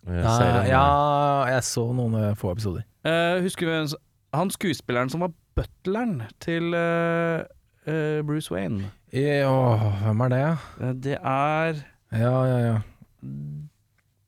Jeg 0.05 0.25
ser 0.25 0.59
en- 0.61 0.67
ja, 0.69 1.45
jeg 1.49 1.63
så 1.65 1.85
noen 1.97 2.15
eh, 2.21 2.35
få 2.37 2.51
episoder. 2.53 2.85
Eh, 3.07 3.41
husker 3.45 3.67
vi 3.67 3.73
hvem 3.73 3.89
som- 3.89 4.01
han 4.35 4.51
skuespilleren 4.51 5.11
som 5.11 5.21
var 5.21 5.33
butleren 5.57 6.27
til 6.41 6.75
eh, 6.75 7.45
eh, 7.87 8.21
Bruce 8.23 8.51
Wayne? 8.51 8.91
Ja, 9.13 9.47
åh, 9.49 10.03
hvem 10.03 10.21
er 10.27 10.29
det? 10.29 10.59
Eh, 10.81 10.93
det 10.93 11.19
er 11.23 11.85
Ja, 12.13 12.45
ja, 12.45 12.59
ja. 12.59 12.81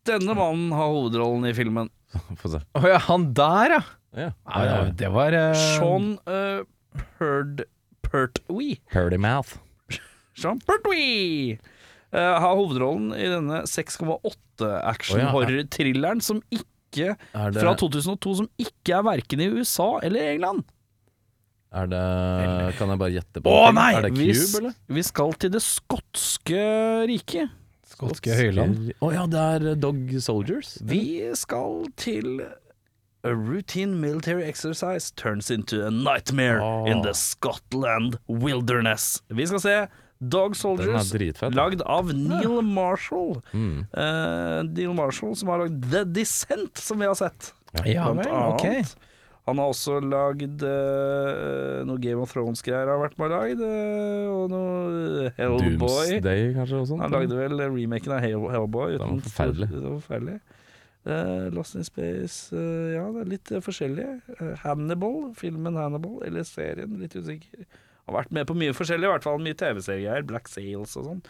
Denne 0.06 0.34
mannen 0.38 0.70
har 0.72 0.88
hovedrollen 0.94 1.44
i 1.50 1.52
filmen. 1.52 1.90
Få 2.40 2.48
se. 2.54 2.60
Å 2.78 2.86
ja, 2.88 2.98
han 3.08 3.32
der, 3.34 3.76
ja! 3.76 3.82
Ja. 4.16 4.30
ja, 4.48 4.60
ja 4.64 4.90
det 4.96 5.10
var 5.12 5.34
eh, 5.36 5.52
Sean 5.76 6.14
uh, 6.26 6.62
Perd, 7.18 7.64
Pertwee. 8.06 8.78
Purdy 8.92 9.18
Mouth. 9.20 9.58
Sean 10.38 10.58
Pertwee 10.64 11.58
eh, 11.58 11.58
har 12.14 12.54
hovedrollen 12.54 13.10
i 13.16 13.26
denne 13.30 13.64
6,8 13.68 14.70
action-horror-thrilleren 14.92 16.22
som 16.24 16.40
ikke 16.54 17.16
Er 17.34 17.52
det, 17.52 17.60
fra 17.60 17.74
2002 17.76 18.34
som 18.40 18.48
ikke 18.62 18.94
er 18.96 19.04
verken 19.04 19.42
i 19.42 19.50
USA 19.52 19.96
eller 20.06 20.30
England. 20.36 20.64
er 21.74 21.90
det 21.90 22.04
Kan 22.78 22.94
jeg 22.94 23.02
bare 23.02 23.14
gjette 23.18 23.42
på? 23.42 23.52
Å, 23.52 23.72
nei! 23.74 23.90
Er 23.98 24.06
det 24.06 24.14
Vi, 24.16 24.30
Cube, 24.32 24.46
vi, 24.46 24.60
eller? 24.62 24.76
vi 24.98 25.06
skal 25.10 25.34
til 25.42 25.52
det 25.56 25.62
skotske 25.66 26.62
riket. 27.10 27.56
Skotske 27.86 28.34
høyland. 28.34 28.92
Å 29.02 29.10
ja, 29.14 29.26
det 29.30 29.42
er 29.56 29.66
eh, 29.72 29.76
Dog 29.78 30.14
Soldiers. 30.22 30.76
Vi 30.84 31.02
skal 31.38 31.84
til 31.98 32.46
A 33.26 33.34
routine 33.34 34.00
military 34.00 34.44
exercise 34.44 35.10
turns 35.10 35.50
into 35.50 35.84
a 35.84 35.90
nightmare 35.90 36.62
oh. 36.62 36.86
in 36.86 37.02
the 37.02 37.14
Scotland 37.14 38.18
wilderness. 38.28 39.22
Vi 39.28 39.46
skal 39.46 39.60
se 39.60 39.76
Dog 40.16 40.54
er 40.54 40.56
Soldiers, 40.56 41.10
lagd 41.52 41.82
av 41.84 42.08
Neil 42.16 42.62
Marshall. 42.64 43.36
Mm. 43.52 43.84
Uh, 43.92 44.62
Neil 44.70 44.94
Marshall 44.96 45.36
som 45.36 45.52
har 45.52 45.66
lagd 45.66 45.90
The 45.92 46.06
Descent, 46.08 46.80
som 46.80 47.02
vi 47.02 47.08
har 47.08 47.18
sett. 47.18 47.52
Ja 47.84 48.08
blant 48.08 48.24
vel, 48.24 48.32
ok. 48.32 48.64
annet. 48.64 48.96
Han 49.46 49.60
har 49.62 49.70
også 49.70 50.00
lagd 50.02 50.62
uh, 50.66 51.84
noe 51.86 52.02
Game 52.02 52.18
of 52.18 52.32
Thrones-greier 52.34 52.88
har 52.90 52.98
vært 52.98 53.14
med 53.20 53.28
og 53.30 53.34
lagd, 53.36 53.60
uh, 53.62 54.32
og 54.32 54.46
noe 54.50 55.32
Hellboy. 55.36 55.76
Doomsday, 55.76 56.48
kanskje? 56.56 56.80
Og 56.80 56.88
sånt. 56.90 57.04
Han 57.04 57.14
lagde 57.14 57.38
vel 57.38 57.60
remaken 57.62 58.16
av 58.16 58.24
Hell 58.24 58.48
Hellboy. 58.50 58.96
Den 58.96 59.18
var 59.20 59.26
forferdelig. 59.28 59.68
Det 59.70 59.84
var 59.84 60.00
forferdelig. 60.00 60.38
Uh, 61.06 61.46
Lost 61.54 61.76
in 61.78 61.84
Space 61.86 62.50
Ja, 62.50 63.04
det 63.14 63.20
er 63.20 63.28
litt 63.36 63.52
uh, 63.54 63.60
forskjellig. 63.62 64.08
Hannibal, 64.64 65.28
filmen 65.38 65.78
Hannibal, 65.78 66.18
eller 66.26 66.48
serien, 66.48 66.96
litt 66.98 67.14
usikker. 67.14 67.68
Har 68.06 68.14
vært 68.22 68.30
med 68.30 68.46
på 68.46 68.54
mye 68.54 68.70
forskjellig, 68.70 69.02
i 69.02 69.10
hvert 69.10 69.24
fall 69.26 69.40
mye 69.42 69.56
TV-serier. 69.58 70.22
Black 70.28 70.46
Sails 70.46 70.92
og 70.96 71.04
sånn. 71.08 71.22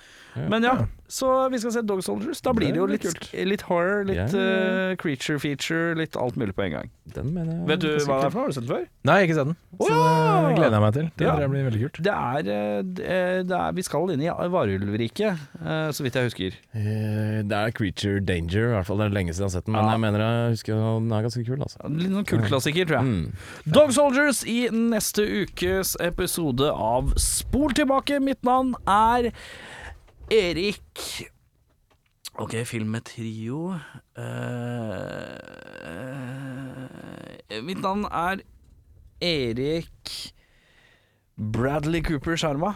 Men 0.53 0.63
ja, 0.63 0.75
så 1.09 1.49
vi 1.49 1.57
skal 1.63 1.73
se 1.73 1.81
Dog 1.89 2.03
Soldiers. 2.05 2.43
Da 2.45 2.53
blir 2.53 2.69
det 2.75 2.77
jo 2.77 2.85
litt, 2.91 3.01
kult. 3.07 3.31
litt 3.49 3.63
horror, 3.71 4.03
litt 4.05 4.19
Ja, 4.19 4.27
ja, 4.29 4.43
ja. 4.43 4.91
eh, 4.91 4.97
creature 5.01 5.39
feature, 5.41 5.95
litt 5.97 6.19
alt 6.21 6.37
mulig 6.37 6.53
på 6.55 6.67
en 6.67 6.73
gang. 6.75 6.91
Den 7.15 7.31
mener 7.33 7.55
jeg 7.55 7.67
Vet 7.71 7.81
du 7.81 7.89
hva 8.05 8.19
det 8.21 8.27
er 8.29 8.35
for 8.35 8.37
noe? 8.37 8.45
Har 8.45 8.49
du 8.53 8.53
sett 8.59 8.67
den 8.67 8.73
før? 8.75 8.85
Nei, 9.09 9.17
ikke 9.25 9.39
sett 9.39 9.49
den. 9.49 9.57
Så 9.81 9.89
det 9.89 10.53
gleder 10.59 10.77
jeg 10.77 10.85
meg 10.85 10.93
til. 10.99 11.09
Det 11.17 11.27
Ja. 11.27 11.37
blir 11.49 11.65
veldig 11.71 11.81
kult. 11.87 12.03
Det 12.05 12.13
er, 12.13 12.39
eh, 12.39 12.83
det 13.49 13.57
er, 13.57 13.73
Vi 13.73 13.83
skal 13.83 14.11
inn 14.11 14.21
i 14.21 14.29
varulvriket, 14.29 15.39
eh, 15.65 15.89
så 15.97 16.03
vidt 16.05 16.15
jeg 16.21 16.29
husker. 16.29 16.53
Eh, 16.75 17.43
Det 17.47 17.53
er 17.57 17.71
Creature 17.73 18.21
Danger, 18.21 18.69
i 18.69 18.75
hvert 18.77 18.87
fall. 18.87 18.99
Det 18.99 19.07
er 19.07 19.15
lenge 19.17 19.33
siden 19.33 19.49
jeg 19.49 19.53
har 19.53 19.57
sett 19.57 19.65
den. 19.65 19.73
Men 19.73 19.85
Ja. 19.85 19.91
jeg 19.93 20.01
mener 20.01 20.19
jeg 20.21 20.53
husker 20.53 20.75
den 21.01 21.13
er 21.13 21.23
ganske 21.23 21.47
kul, 21.47 21.57
altså. 21.57 21.79
Litt 21.89 22.11
sånn 22.13 22.27
kultklassiker, 22.27 22.85
tror 22.87 23.01
jeg. 23.01 23.05
Mm. 23.07 23.33
Dog 23.73 23.91
Soldiers 23.93 24.45
i 24.45 24.69
neste 24.69 25.25
ukes 25.47 25.97
episode 26.01 26.66
av 26.73 27.13
Spol 27.21 27.73
tilbake. 27.77 28.21
Mitt 28.23 28.43
navn 28.47 28.75
er 28.89 29.31
Erik 30.33 31.31
Ok, 32.37 32.53
film 32.69 32.91
med 32.93 33.07
trio. 33.09 33.79
Eh, 34.21 34.27
Mitt 37.65 37.81
navn 37.81 38.05
er 38.11 38.43
Erik 39.25 40.35
Bradley 41.37 42.03
Cooper 42.05 42.37
Sharma. 42.37 42.75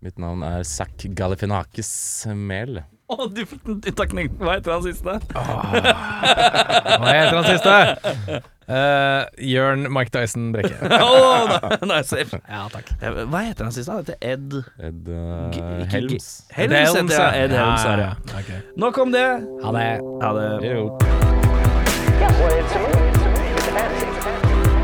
Mitt 0.00 0.16
navn 0.20 0.42
er 0.46 0.64
Zack 0.64 1.04
Galifinakis 1.16 2.24
Mehl. 2.32 2.80
Å, 3.12 3.26
den 3.28 3.46
utakning. 3.84 4.30
Hva 4.40 4.54
heter 4.56 4.72
han 4.72 4.82
siste? 4.86 5.18
Hva 5.34 7.10
heter 7.12 7.36
han 7.36 7.44
siste? 7.50 7.74
Uh, 8.64 9.26
Jørn 9.44 9.84
Mike 9.92 10.08
Dyson 10.14 10.46
Brekke. 10.54 10.78
oh, 11.04 11.52
nei, 11.84 12.00
nei. 12.00 12.22
Ja, 12.48 12.62
takk. 12.72 12.88
Eh, 13.04 13.18
Hva 13.28 13.42
heter 13.44 13.68
han 13.68 13.74
siste? 13.76 13.92
Han 13.92 14.00
heter 14.06 14.16
Ed 14.24 14.56
Ed 14.80 15.10
uh, 15.12 15.84
Helms. 15.92 16.30
Helms 16.56 16.94
heter 16.96 17.12
jeg. 17.12 17.44
Ed 17.44 17.52
Helms 17.58 17.84
er 17.84 18.00
det. 18.00 18.06
ja. 18.08 18.38
Okay. 18.40 18.62
Nok 18.80 19.02
om 19.04 19.12
det. 19.12 19.26
Ha 19.66 19.74
det. 19.76 19.84
Ha 20.24 20.32
det. 20.38 20.48
Jo. 20.64 20.86
Yes, 22.24 22.40
well, 22.40 22.56
it's 22.56 22.72
a 22.72 22.80
movie. 22.80 23.12
It's 23.12 23.28
a 23.28 23.36
movie. 23.36 23.52
It's 23.52 23.68
a 23.68 23.72
fantasy. 23.76 24.08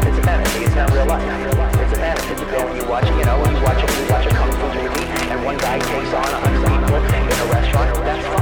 It's 0.05 0.18
a 0.21 0.23
fantasy. 0.29 0.61
It's 0.68 0.77
not 0.77 0.93
real 0.93 1.09
life. 1.09 1.25
It's 1.25 1.97
a 1.97 2.01
fantasy. 2.05 2.37
You 2.37 2.47
go 2.53 2.68
and 2.68 2.77
you 2.77 2.85
watch, 2.85 3.09
you 3.09 3.25
know, 3.25 3.39
you 3.49 3.64
watch 3.64 3.81
a, 3.81 3.89
you 3.97 4.05
watch 4.12 4.27
a 4.29 4.33
kung 4.37 4.53
fu 4.61 4.66
movie, 4.77 5.09
and 5.33 5.41
one 5.43 5.57
guy 5.57 5.79
takes 5.79 6.12
on 6.12 6.29
a 6.29 6.39
hundred 6.45 7.30
Shark, 7.71 7.95
that's 8.05 8.39